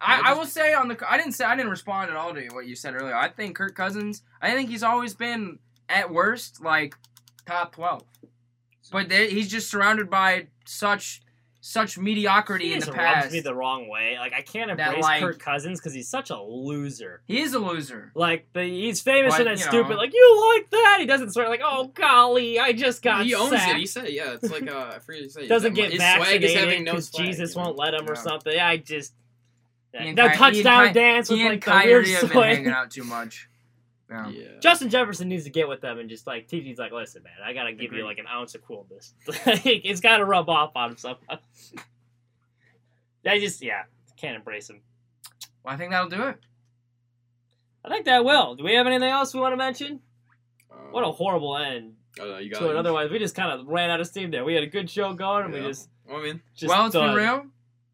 I, 0.00 0.20
I 0.20 0.30
I 0.30 0.34
will 0.34 0.46
say 0.46 0.72
on 0.72 0.86
the. 0.88 0.96
I 1.10 1.16
didn't 1.18 1.32
say 1.32 1.44
I 1.44 1.56
didn't 1.56 1.72
respond 1.72 2.10
at 2.10 2.16
all 2.16 2.32
to 2.32 2.48
what 2.50 2.66
you 2.68 2.76
said 2.76 2.94
earlier. 2.94 3.16
I 3.16 3.28
think 3.28 3.56
Kirk 3.56 3.74
Cousins. 3.74 4.22
I 4.40 4.52
think 4.52 4.70
he's 4.70 4.84
always 4.84 5.14
been 5.14 5.58
at 5.88 6.10
worst 6.12 6.62
like 6.62 6.94
top 7.44 7.74
twelve, 7.74 8.04
but 8.90 9.08
they, 9.08 9.30
he's 9.30 9.48
just 9.48 9.70
surrounded 9.70 10.10
by 10.10 10.46
such 10.66 11.22
such 11.60 11.98
mediocrity 11.98 12.66
He 12.68 12.72
in 12.74 12.78
just 12.80 12.92
the 12.92 12.96
rubs 12.96 13.32
me 13.32 13.40
the 13.40 13.54
wrong 13.54 13.88
way. 13.88 14.16
Like 14.18 14.32
I 14.32 14.40
can't 14.42 14.74
That, 14.76 14.88
embrace 14.88 15.02
like- 15.02 15.20
Kirk 15.20 15.38
Cousins 15.40 15.80
because 15.80 15.92
he's 15.92 16.08
such 16.08 16.30
a 16.30 16.40
loser. 16.40 17.20
he 17.26 17.40
is 17.42 17.52
a 17.52 17.58
loser. 17.58 18.12
Like 18.14 18.46
the, 18.54 18.62
he's 18.62 19.00
famous 19.02 19.32
But, 19.34 19.38
for 19.38 19.44
that 19.44 19.58
stupid, 19.58 19.90
know. 19.90 19.96
like 19.96 20.14
you 20.14 20.54
like 20.54 20.70
that. 20.70 20.96
He 21.00 21.06
doesn't 21.06 21.32
swear 21.32 21.48
like, 21.48 21.60
oh 21.62 21.88
golly, 21.94 22.58
I 22.60 22.72
just 22.72 23.02
got 23.02 23.26
he 23.26 23.34
owns 23.34 23.50
sacked. 23.50 23.72
it. 23.74 23.80
He 23.80 23.86
said, 23.86 24.08
"Yeah, 24.10 24.34
it's 24.40 24.50
like 24.50 24.70
uh, 24.70 24.92
I 24.94 24.98
forget 25.00 25.24
to 25.24 25.30
say 25.30 25.48
doesn't 25.48 25.74
get 25.74 25.90
his 25.92 26.00
swag 26.00 26.42
is 26.44 26.54
having 26.54 26.84
vaccinated 26.84 26.84
no 26.86 26.92
because 26.92 27.08
swag, 27.08 27.26
Jesus 27.26 27.54
you 27.54 27.60
know? 27.60 27.64
won't 27.66 27.76
let 27.78 27.94
him 27.94 28.08
or 28.08 28.14
something. 28.14 28.58
I 28.58 28.76
just 28.78 29.12
That, 29.92 30.02
and 30.02 30.16
no 30.16 30.26
Ky- 30.28 30.32
he 30.32 30.38
touchdown 30.38 30.86
Ky- 30.88 30.92
dance 30.94 31.28
with 31.28 31.40
like 31.40 31.64
the 31.64 31.70
weird 31.70 31.82
Kyrie 31.82 32.10
have 32.12 32.20
been 32.22 32.30
swing. 32.30 32.54
hanging 32.56 32.68
out 32.72 32.90
too 32.92 33.04
much. 33.04 33.48
Yeah. 34.10 34.28
Yeah. 34.28 34.44
Justin 34.60 34.88
Jefferson 34.88 35.28
needs 35.28 35.44
to 35.44 35.50
get 35.50 35.68
with 35.68 35.80
them 35.80 35.98
and 35.98 36.08
just 36.08 36.26
like 36.26 36.48
TG's 36.48 36.78
like, 36.78 36.92
listen, 36.92 37.22
man, 37.22 37.34
I 37.44 37.52
gotta 37.52 37.72
give 37.72 37.92
you 37.92 38.04
like 38.04 38.18
an 38.18 38.26
ounce 38.26 38.54
of 38.54 38.64
coolness. 38.64 39.12
like, 39.46 39.64
it's 39.66 40.00
gotta 40.00 40.24
rub 40.24 40.48
off 40.48 40.72
on 40.76 40.90
him 40.92 40.96
somehow. 40.96 41.18
I 43.26 43.38
just 43.38 43.62
yeah, 43.62 43.82
can't 44.16 44.36
embrace 44.36 44.70
him. 44.70 44.80
Well, 45.64 45.74
I 45.74 45.76
think 45.76 45.90
that'll 45.90 46.08
do 46.08 46.22
it. 46.28 46.36
I 47.84 47.90
think 47.90 48.06
that 48.06 48.24
will. 48.24 48.54
Do 48.54 48.64
we 48.64 48.74
have 48.74 48.86
anything 48.86 49.08
else 49.10 49.34
we 49.34 49.40
want 49.40 49.52
to 49.52 49.56
mention? 49.56 50.00
Um, 50.70 50.92
What 50.92 51.04
a 51.04 51.12
horrible 51.12 51.56
end 51.56 51.94
oh, 52.20 52.24
no, 52.24 52.38
you 52.38 52.50
to 52.54 52.68
it. 52.68 52.70
it. 52.70 52.76
Otherwise, 52.76 53.10
we 53.10 53.18
just 53.18 53.34
kind 53.34 53.52
of 53.60 53.66
ran 53.66 53.90
out 53.90 54.00
of 54.00 54.06
steam 54.06 54.30
there. 54.30 54.44
We 54.44 54.54
had 54.54 54.62
a 54.64 54.68
good 54.68 54.88
show 54.88 55.12
going, 55.12 55.44
and 55.44 55.54
we 55.54 55.60
just 55.60 55.88
Well, 56.06 56.18
I 56.18 56.22
mean, 56.22 56.40
just 56.54 56.70
well, 56.70 56.86
it's 56.86 56.94
done. 56.94 57.08
been 57.08 57.16
real. 57.16 57.46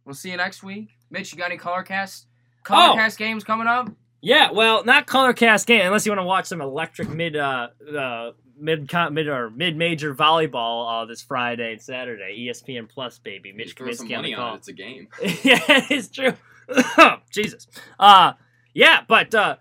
We'll 0.04 0.14
see 0.14 0.30
you 0.30 0.36
next 0.36 0.62
week. 0.62 0.90
Mitch, 1.10 1.32
you 1.32 1.38
got 1.38 1.46
any 1.46 1.56
color 1.58 1.82
cast 1.82 2.26
color 2.62 2.92
Oh! 2.92 2.94
cast 2.94 3.18
games 3.18 3.44
coming 3.44 3.66
up? 3.66 3.90
Yeah, 4.25 4.53
well, 4.53 4.85
not 4.85 5.07
color 5.07 5.35
cast 5.35 5.66
game 5.66 5.85
unless 5.85 6.07
you 6.07 6.12
want 6.12 6.20
to 6.20 6.25
watch 6.25 6.47
some 6.47 6.62
electric 6.62 7.11
mid 7.11 7.37
uh, 7.37 7.68
uh 7.97 8.31
mid 8.59 8.91
mid 9.11 9.29
or 9.29 9.51
mid 9.51 9.77
major 9.77 10.14
volleyball 10.14 11.03
uh, 11.03 11.05
this 11.05 11.20
Friday 11.20 11.72
and 11.72 11.83
Saturday. 11.83 12.49
ESPN 12.49 12.89
Plus, 12.89 13.18
baby. 13.18 13.51
you 13.51 13.55
Mitch 13.55 13.75
throw 13.75 13.93
some 13.93 14.09
Kaminsky 14.09 14.16
on 14.16 14.22
the 14.22 14.31
money 14.31 14.35
call. 14.35 14.49
on 14.49 14.55
it. 14.55 14.59
It's 14.59 14.68
a 14.68 14.72
game. 14.72 15.09
yeah, 15.22 15.87
it's 15.91 16.09
true. 16.09 16.33
Jesus. 17.31 17.66
Uh 17.99 18.33
yeah, 18.72 19.03
but 19.07 19.35
uh 19.35 19.57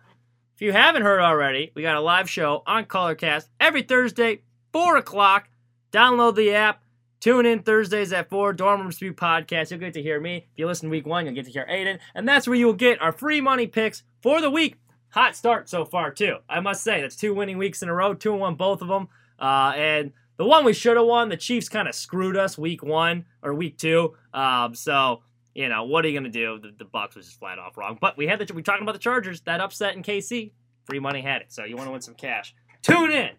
if 0.56 0.62
you 0.62 0.72
haven't 0.72 1.02
heard 1.02 1.20
already, 1.20 1.74
we 1.76 1.82
got 1.82 1.96
a 1.96 2.02
live 2.02 2.30
show 2.30 2.64
on 2.66 2.86
Colorcast 2.86 3.50
every 3.60 3.82
Thursday, 3.82 4.44
four 4.72 4.96
o'clock. 4.96 5.50
Download 5.92 6.36
the 6.36 6.54
app. 6.54 6.82
Tune 7.20 7.46
in 7.46 7.64
Thursdays 7.64 8.12
at 8.12 8.30
4, 8.30 8.52
Dorm 8.52 8.82
Room 8.82 8.92
Spew 8.92 9.14
Podcast. 9.14 9.72
You'll 9.72 9.80
get 9.80 9.94
to 9.94 10.02
hear 10.02 10.20
me. 10.20 10.38
If 10.52 10.58
you 10.58 10.68
listen 10.68 10.90
week 10.90 11.06
one, 11.06 11.26
you'll 11.26 11.36
get 11.36 11.46
to 11.46 11.52
hear 11.52 11.66
Aiden. 11.70 12.00
And 12.14 12.28
that's 12.28 12.48
where 12.48 12.58
you'll 12.58 12.74
get 12.74 13.02
our 13.02 13.14
free 13.14 13.40
money 13.40 13.66
picks 13.66 14.04
for 14.24 14.42
the 14.42 14.50
week. 14.50 14.78
Hot 15.10 15.36
start 15.36 15.70
so 15.70 15.86
far, 15.86 16.10
too. 16.10 16.38
I 16.50 16.60
must 16.60 16.82
say, 16.82 17.02
that's 17.02 17.16
two 17.16 17.36
winning 17.36 17.60
weeks 17.60 17.84
in 17.84 17.90
a 17.90 17.94
row, 17.94 18.16
two 18.16 18.32
and 18.32 18.42
one, 18.42 18.56
both 18.56 18.82
of 18.82 18.88
them. 18.88 19.10
Uh, 19.38 19.74
and 19.76 20.12
the 20.38 20.46
one 20.46 20.66
we 20.66 20.74
should 20.74 20.98
have 20.98 21.06
won, 21.06 21.30
the 21.30 21.38
Chiefs 21.38 21.70
kind 21.70 21.88
of 21.88 21.94
screwed 21.94 22.36
us 22.36 22.58
week 22.58 22.82
one 22.82 23.26
or 23.44 23.54
week 23.54 23.78
two. 23.78 24.16
Um, 24.34 24.74
so, 24.74 25.22
you 25.54 25.70
know, 25.70 25.84
what 25.84 26.04
are 26.04 26.08
you 26.08 26.20
going 26.20 26.32
to 26.32 26.36
do? 26.40 26.60
The, 26.60 26.74
the 26.80 26.90
Bucs 26.90 27.16
was 27.16 27.28
just 27.28 27.38
flat 27.38 27.60
off 27.60 27.78
wrong. 27.78 28.00
But 28.02 28.18
we 28.18 28.26
had 28.26 28.40
the, 28.40 28.52
we 28.54 28.64
talking 28.64 28.82
about 28.82 28.94
the 28.94 29.00
Chargers, 29.00 29.42
that 29.42 29.60
upset 29.60 29.96
in 29.96 30.02
KC. 30.02 30.52
Free 30.86 31.00
money 31.00 31.22
had 31.22 31.42
it. 31.42 31.52
So 31.54 31.66
you 31.66 31.76
want 31.76 31.88
to 31.88 31.92
win 31.92 32.02
some 32.02 32.16
cash. 32.16 32.56
Tune 32.82 33.12
in. 33.12 33.32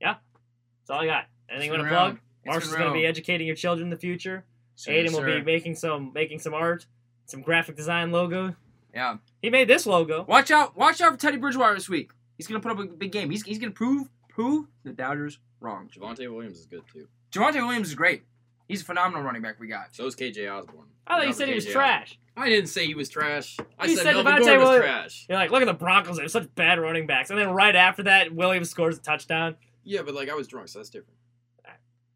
Yeah. 0.00 0.14
That's 0.82 0.90
all 0.90 1.00
I 1.00 1.06
got. 1.06 1.24
Anything 1.50 1.72
you 1.72 1.78
want 1.78 1.84
to 1.84 1.88
plug? 1.88 2.18
Marshall's 2.46 2.74
going 2.74 2.88
to 2.88 2.92
be 2.92 3.06
educating 3.06 3.46
your 3.46 3.56
children 3.56 3.86
in 3.86 3.90
the 3.90 3.96
future. 3.96 4.44
Sir, 4.76 4.92
Aiden 4.92 5.12
will 5.12 5.24
be 5.24 5.42
making 5.42 5.74
some 5.74 6.12
making 6.14 6.38
some 6.38 6.54
art, 6.54 6.86
some 7.26 7.42
graphic 7.42 7.76
design 7.76 8.10
logo. 8.10 8.54
Yeah. 8.94 9.16
He 9.40 9.50
made 9.50 9.68
this 9.68 9.86
logo. 9.86 10.24
Watch 10.28 10.50
out! 10.50 10.76
Watch 10.76 11.00
out 11.00 11.12
for 11.12 11.18
Teddy 11.18 11.36
Bridgewater 11.38 11.74
this 11.74 11.88
week. 11.88 12.10
He's 12.36 12.46
gonna 12.46 12.60
put 12.60 12.72
up 12.72 12.78
a 12.78 12.84
big 12.86 13.12
game. 13.12 13.30
He's, 13.30 13.42
he's 13.42 13.58
gonna 13.58 13.72
prove 13.72 14.08
prove 14.28 14.66
the 14.84 14.92
doubters 14.92 15.38
wrong. 15.60 15.88
Javonte 15.94 16.30
Williams 16.32 16.58
is 16.58 16.66
good 16.66 16.82
too. 16.92 17.08
Javonte 17.32 17.54
Williams 17.66 17.88
is 17.88 17.94
great. 17.94 18.24
He's 18.68 18.82
a 18.82 18.84
phenomenal 18.84 19.22
running 19.22 19.42
back 19.42 19.58
we 19.60 19.66
got. 19.68 19.94
So 19.94 20.06
is 20.06 20.16
KJ 20.16 20.50
Osborn. 20.50 20.86
I 21.06 21.18
thought 21.18 21.26
you 21.26 21.32
said 21.32 21.48
he 21.48 21.54
was 21.54 21.66
trash. 21.66 22.18
I 22.36 22.48
didn't 22.48 22.68
say 22.68 22.86
he 22.86 22.94
was 22.94 23.08
trash. 23.08 23.58
I 23.78 23.86
You 23.86 23.96
said, 23.96 24.04
said 24.04 24.14
Melvin 24.14 24.36
Gordon 24.38 24.58
was 24.60 24.68
Williams- 24.68 24.84
trash. 24.84 25.26
You're 25.28 25.38
like, 25.38 25.50
look 25.50 25.60
at 25.60 25.66
the 25.66 25.74
Broncos. 25.74 26.16
They 26.16 26.22
have 26.22 26.30
such 26.30 26.54
bad 26.54 26.78
running 26.78 27.06
backs. 27.06 27.28
And 27.30 27.38
then 27.38 27.50
right 27.50 27.74
after 27.76 28.04
that, 28.04 28.32
Williams 28.34 28.70
scores 28.70 28.96
a 28.96 29.00
touchdown. 29.02 29.56
Yeah, 29.84 30.02
but 30.02 30.14
like 30.14 30.30
I 30.30 30.34
was 30.34 30.46
drunk, 30.48 30.68
so 30.68 30.78
that's 30.78 30.88
different. 30.90 31.18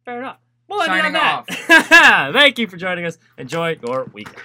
Fair 0.04 0.20
enough. 0.20 0.38
Well, 0.68 0.80
I 0.80 0.86
mean, 1.02 1.16
on 1.16 1.46
Signing 1.46 1.66
that. 1.68 2.30
Thank 2.32 2.58
you 2.58 2.66
for 2.68 2.76
joining 2.76 3.04
us. 3.04 3.18
Enjoy 3.38 3.76
your 3.86 4.08
weekend. 4.12 4.36